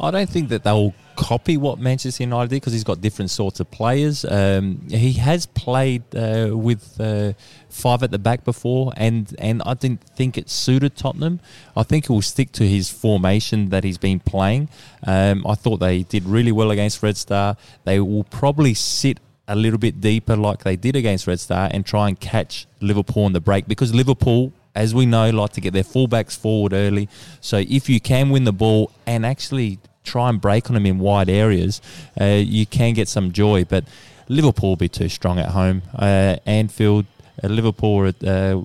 I 0.00 0.10
don't 0.10 0.28
think 0.28 0.48
that 0.48 0.64
they'll 0.64 0.94
copy 1.16 1.56
what 1.56 1.78
Manchester 1.78 2.24
United 2.24 2.50
did 2.50 2.56
because 2.56 2.72
he's 2.72 2.84
got 2.84 3.00
different 3.00 3.30
sorts 3.30 3.60
of 3.60 3.70
players. 3.70 4.24
Um, 4.24 4.86
he 4.90 5.12
has 5.14 5.46
played 5.46 6.02
uh, 6.14 6.50
with 6.52 7.00
uh, 7.00 7.34
five 7.68 8.02
at 8.02 8.10
the 8.10 8.18
back 8.18 8.44
before, 8.44 8.92
and, 8.96 9.34
and 9.38 9.62
I 9.64 9.74
didn't 9.74 10.02
think 10.02 10.36
it 10.36 10.50
suited 10.50 10.96
Tottenham. 10.96 11.40
I 11.76 11.82
think 11.82 12.06
he 12.06 12.12
will 12.12 12.22
stick 12.22 12.52
to 12.52 12.66
his 12.66 12.90
formation 12.90 13.70
that 13.70 13.84
he's 13.84 13.98
been 13.98 14.20
playing. 14.20 14.68
Um, 15.06 15.46
I 15.46 15.54
thought 15.54 15.78
they 15.78 16.02
did 16.02 16.24
really 16.24 16.52
well 16.52 16.70
against 16.70 17.02
Red 17.02 17.16
Star. 17.16 17.56
They 17.84 18.00
will 18.00 18.24
probably 18.24 18.74
sit 18.74 19.20
a 19.46 19.54
little 19.54 19.78
bit 19.78 20.00
deeper 20.00 20.36
like 20.36 20.64
they 20.64 20.76
did 20.76 20.96
against 20.96 21.26
Red 21.26 21.40
Star 21.40 21.68
and 21.70 21.84
try 21.84 22.08
and 22.08 22.18
catch 22.18 22.66
Liverpool 22.80 23.24
on 23.24 23.32
the 23.32 23.40
break 23.40 23.68
because 23.68 23.94
Liverpool 23.94 24.52
as 24.74 24.94
we 24.94 25.06
know, 25.06 25.30
like 25.30 25.52
to 25.52 25.60
get 25.60 25.72
their 25.72 25.84
fullbacks 25.84 26.36
forward 26.36 26.72
early. 26.72 27.08
So 27.40 27.58
if 27.58 27.88
you 27.88 28.00
can 28.00 28.30
win 28.30 28.44
the 28.44 28.52
ball 28.52 28.90
and 29.06 29.24
actually 29.24 29.78
try 30.02 30.28
and 30.28 30.40
break 30.40 30.68
on 30.68 30.74
them 30.74 30.86
in 30.86 30.98
wide 30.98 31.28
areas, 31.28 31.80
uh, 32.20 32.24
you 32.24 32.66
can 32.66 32.94
get 32.94 33.08
some 33.08 33.32
joy. 33.32 33.64
But 33.64 33.84
Liverpool 34.28 34.70
will 34.70 34.76
be 34.76 34.88
too 34.88 35.08
strong 35.08 35.38
at 35.38 35.50
home. 35.50 35.82
Uh, 35.94 36.36
Anfield, 36.44 37.06
uh, 37.42 37.48
Liverpool, 37.48 38.12
uh, 38.26 38.60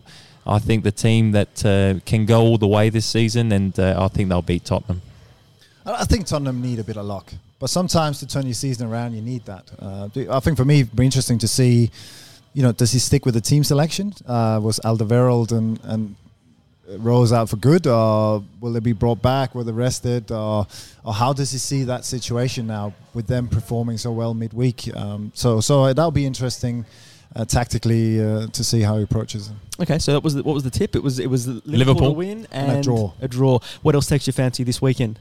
I 0.48 0.60
think 0.60 0.84
the 0.84 0.92
team 0.92 1.32
that 1.32 1.66
uh, 1.66 2.00
can 2.06 2.26
go 2.26 2.42
all 2.42 2.58
the 2.58 2.68
way 2.68 2.90
this 2.90 3.06
season, 3.06 3.52
and 3.52 3.78
uh, 3.80 3.96
I 4.04 4.08
think 4.08 4.30
they'll 4.30 4.42
beat 4.42 4.66
Tottenham. 4.66 5.02
I 5.86 6.06
think 6.06 6.28
Tottenham 6.28 6.62
need 6.62 6.80
a 6.80 6.84
bit 6.84 6.98
of 6.98 7.06
luck, 7.06 7.34
but 7.60 7.70
sometimes 7.70 8.20
to 8.20 8.28
turn 8.28 8.46
your 8.46 8.54
season 8.54 8.88
around, 8.88 9.14
you 9.14 9.22
need 9.22 9.46
that. 9.46 9.72
I 9.82 10.40
think 10.40 10.58
for 10.58 10.66
me, 10.66 10.82
it'd 10.82 10.96
be 10.96 11.06
interesting 11.06 11.40
to 11.40 11.48
see. 11.48 11.90
You 12.54 12.64
know, 12.64 12.72
does 12.72 12.92
he 12.92 13.00
stick 13.00 13.26
with 13.26 13.36
the 13.36 13.42
team 13.42 13.64
selection? 13.64 14.14
Uh, 14.26 14.60
was 14.62 14.80
Alderweireld 14.80 15.52
and 15.52 15.80
and 15.84 16.16
Rose 16.98 17.32
out 17.32 17.50
for 17.50 17.58
good, 17.58 17.86
or 17.86 18.44
will 18.60 18.74
they 18.74 18.80
be 18.80 18.94
brought 18.94 19.22
back? 19.22 19.54
Were 19.54 19.64
they 19.64 19.72
rested, 19.72 20.32
or 20.32 20.66
or 21.04 21.14
how 21.14 21.34
does 21.34 21.52
he 21.52 21.60
see 21.60 21.84
that 21.84 22.04
situation 22.04 22.66
now 22.66 22.94
with 23.14 23.28
them 23.28 23.48
performing 23.48 23.98
so 24.00 24.12
well 24.12 24.34
midweek? 24.34 24.90
Um, 24.96 25.32
so 25.36 25.62
so 25.62 25.94
that'll 25.94 26.12
be 26.12 26.26
interesting. 26.26 26.86
Uh, 27.36 27.46
tactically, 27.46 28.20
uh, 28.20 28.48
to 28.48 28.64
see 28.64 28.82
how 28.82 28.98
he 28.98 29.04
approaches 29.04 29.50
it. 29.50 29.84
Okay, 29.84 30.00
so 30.00 30.14
that 30.14 30.24
was 30.24 30.34
the, 30.34 30.42
what 30.42 30.56
was 30.56 30.64
the 30.64 30.72
tip? 30.72 30.96
It 30.96 31.04
was 31.04 31.20
it 31.20 31.28
was 31.30 31.46
Liverpool, 31.48 31.70
Liverpool. 31.78 32.16
win 32.16 32.48
and, 32.52 32.72
And 32.72 32.80
a 32.80 32.82
draw. 32.82 33.12
A 33.22 33.28
draw. 33.28 33.60
What 33.84 33.94
else 33.94 34.08
takes 34.08 34.26
your 34.26 34.34
fancy 34.34 34.64
this 34.64 34.82
weekend? 34.82 35.20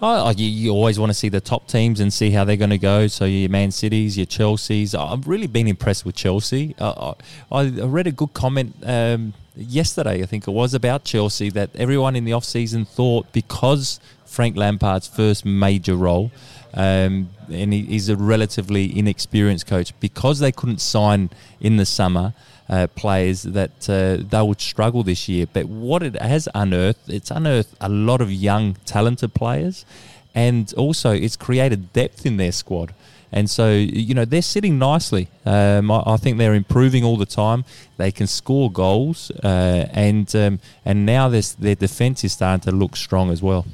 Oh, 0.00 0.30
you, 0.30 0.46
you 0.46 0.70
always 0.70 0.98
want 0.98 1.10
to 1.10 1.14
see 1.14 1.28
the 1.28 1.40
top 1.40 1.66
teams 1.66 1.98
and 1.98 2.12
see 2.12 2.30
how 2.30 2.44
they're 2.44 2.56
going 2.56 2.70
to 2.70 2.78
go. 2.78 3.08
So 3.08 3.24
your 3.24 3.50
Man 3.50 3.72
Cities, 3.72 4.16
your 4.16 4.26
Chelseas. 4.26 4.94
I've 4.94 5.26
really 5.26 5.48
been 5.48 5.66
impressed 5.66 6.04
with 6.04 6.14
Chelsea. 6.14 6.76
Uh, 6.78 7.14
I, 7.50 7.60
I 7.60 7.64
read 7.66 8.06
a 8.06 8.12
good 8.12 8.32
comment 8.32 8.76
um, 8.84 9.34
yesterday, 9.56 10.22
I 10.22 10.26
think 10.26 10.46
it 10.46 10.52
was, 10.52 10.72
about 10.72 11.04
Chelsea 11.04 11.50
that 11.50 11.70
everyone 11.74 12.14
in 12.14 12.24
the 12.24 12.32
off 12.32 12.44
season 12.44 12.84
thought 12.84 13.32
because 13.32 13.98
Frank 14.24 14.56
Lampard's 14.56 15.08
first 15.08 15.44
major 15.44 15.96
role, 15.96 16.30
um, 16.74 17.30
and 17.50 17.72
he, 17.72 17.82
he's 17.82 18.08
a 18.08 18.16
relatively 18.16 18.96
inexperienced 18.96 19.66
coach, 19.66 19.98
because 19.98 20.38
they 20.38 20.52
couldn't 20.52 20.80
sign 20.80 21.30
in 21.60 21.76
the 21.76 21.86
summer. 21.86 22.34
Uh, 22.68 22.86
players 22.86 23.44
that 23.44 23.88
uh, 23.88 24.22
they 24.28 24.42
would 24.46 24.60
struggle 24.60 25.02
this 25.02 25.26
year. 25.26 25.46
But 25.50 25.64
what 25.64 26.02
it 26.02 26.20
has 26.20 26.50
unearthed, 26.54 27.08
it's 27.08 27.30
unearthed 27.30 27.74
a 27.80 27.88
lot 27.88 28.20
of 28.20 28.30
young, 28.30 28.76
talented 28.84 29.32
players, 29.32 29.86
and 30.34 30.70
also 30.76 31.12
it's 31.12 31.34
created 31.34 31.94
depth 31.94 32.26
in 32.26 32.36
their 32.36 32.52
squad. 32.52 32.92
And 33.30 33.50
so, 33.50 33.70
you 33.70 34.14
know, 34.14 34.24
they're 34.24 34.42
sitting 34.42 34.78
nicely. 34.78 35.28
Um, 35.44 35.90
I, 35.90 36.02
I 36.06 36.16
think 36.16 36.38
they're 36.38 36.54
improving 36.54 37.04
all 37.04 37.16
the 37.16 37.26
time. 37.26 37.64
They 37.96 38.10
can 38.10 38.26
score 38.26 38.70
goals, 38.70 39.30
uh, 39.42 39.86
and 39.92 40.34
um, 40.34 40.60
and 40.84 41.04
now 41.04 41.28
their 41.28 41.74
defence 41.74 42.24
is 42.24 42.32
starting 42.32 42.60
to 42.70 42.72
look 42.72 42.96
strong 42.96 43.30
as 43.30 43.42
well. 43.42 43.66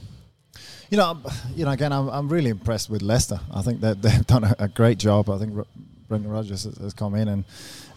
You 0.90 0.98
know, 0.98 1.20
you 1.54 1.64
know. 1.64 1.70
Again, 1.70 1.92
I'm, 1.92 2.08
I'm 2.08 2.28
really 2.28 2.50
impressed 2.50 2.90
with 2.90 3.02
Leicester. 3.02 3.40
I 3.52 3.62
think 3.62 3.80
that 3.80 4.02
they've 4.02 4.26
done 4.34 4.44
a, 4.44 4.56
a 4.58 4.68
great 4.68 4.98
job. 4.98 5.30
I 5.30 5.38
think 5.38 5.54
Brendan 6.08 6.30
Rodgers 6.30 6.64
has, 6.64 6.76
has 6.78 6.94
come 6.94 7.14
in 7.14 7.28
and, 7.28 7.44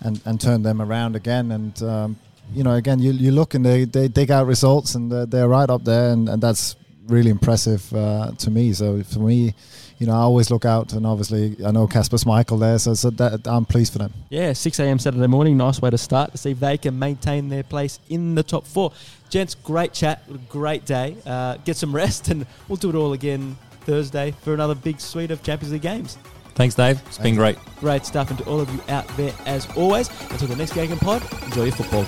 and, 0.01 0.22
and 0.26 0.39
turned 0.39 0.66
them 0.66 0.82
around 0.82 1.16
again. 1.16 1.51
And 1.51 1.84
um, 1.84 2.18
you 2.53 2.64
know, 2.64 2.74
again, 2.74 2.99
you, 2.99 3.12
you 3.12 3.32
look 3.32 3.53
and 3.53 3.66
they, 3.66 3.86
they 3.86 4.08
dig 4.08 4.32
out 4.32 4.47
results 4.47 4.95
and 4.95 5.12
they're, 5.12 5.26
they're 5.26 5.47
right 5.47 5.70
up 5.70 5.84
there, 5.84 6.12
and, 6.12 6.30
and 6.30 6.41
that's 6.41 6.76
really 7.08 7.30
impressive 7.30 7.93
uh, 7.93 8.32
to 8.38 8.51
me. 8.51 8.74
So 8.74 9.03
for 9.03 9.20
me, 9.20 9.53
you 9.97 10.05
know, 10.05 10.14
I 10.14 10.20
always 10.20 10.51
look 10.51 10.66
out, 10.66 10.93
and 10.93 11.05
obviously 11.05 11.58
I 11.66 11.72
know 11.72 11.88
Kasper 11.88 12.18
Schmeichel 12.18 12.60
there, 12.60 12.78
so, 12.78 12.93
so 12.93 13.10
that, 13.12 13.47
I'm 13.47 13.66
pleased 13.66 13.93
for 13.93 13.99
them. 13.99 14.14
Yeah, 14.30 14.53
6 14.53 14.80
a.m. 14.80 14.99
Saturday 14.99 15.28
morning, 15.28 15.58
nice 15.58 15.82
way 15.82 15.89
to 15.89 15.97
start 15.97 16.32
to 16.32 16.38
see 16.38 16.51
if 16.51 16.60
they 16.60 16.78
can 16.78 16.97
maintain 16.97 17.49
their 17.49 17.64
place 17.64 17.99
in 18.10 18.36
the 18.36 18.43
top 18.43 18.66
four. 18.66 18.91
Gents, 19.30 19.55
great 19.55 19.93
chat, 19.93 20.24
great 20.49 20.86
day. 20.86 21.18
Uh, 21.26 21.58
get 21.66 21.78
some 21.78 21.95
rest, 21.95 22.28
and 22.30 22.45
we'll 22.68 22.78
do 22.78 22.89
it 22.89 22.95
all 22.95 23.14
again 23.14 23.58
Thursday 23.82 24.32
for 24.41 24.53
another 24.53 24.76
big 24.76 24.99
suite 24.99 25.32
of 25.32 25.41
Champions 25.43 25.74
League 25.74 25.82
games. 25.82 26.18
Thanks, 26.58 26.74
Dave. 26.74 26.99
It's 27.05 27.20
been 27.20 27.36
great. 27.36 27.55
Great 27.80 28.03
stuff, 28.03 28.32
and 28.32 28.39
to 28.39 28.45
all 28.45 28.60
of 28.60 28.74
you 28.74 28.82
out 28.89 29.08
there, 29.10 29.32
as 29.45 29.68
always, 29.78 30.10
until 30.32 30.47
the 30.47 30.55
next 30.55 30.72
Gegenpod, 30.72 31.45
enjoy 31.45 31.66
your 31.66 31.72
football. 31.72 32.03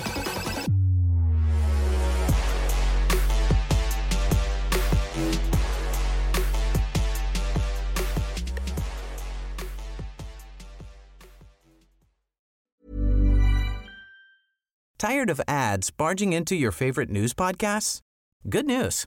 Tired 14.98 15.30
of 15.30 15.40
ads 15.46 15.90
barging 15.90 16.32
into 16.32 16.56
your 16.56 16.72
favorite 16.72 17.08
news 17.08 17.32
podcasts? 17.32 18.00
Good 18.48 18.66
news. 18.66 19.06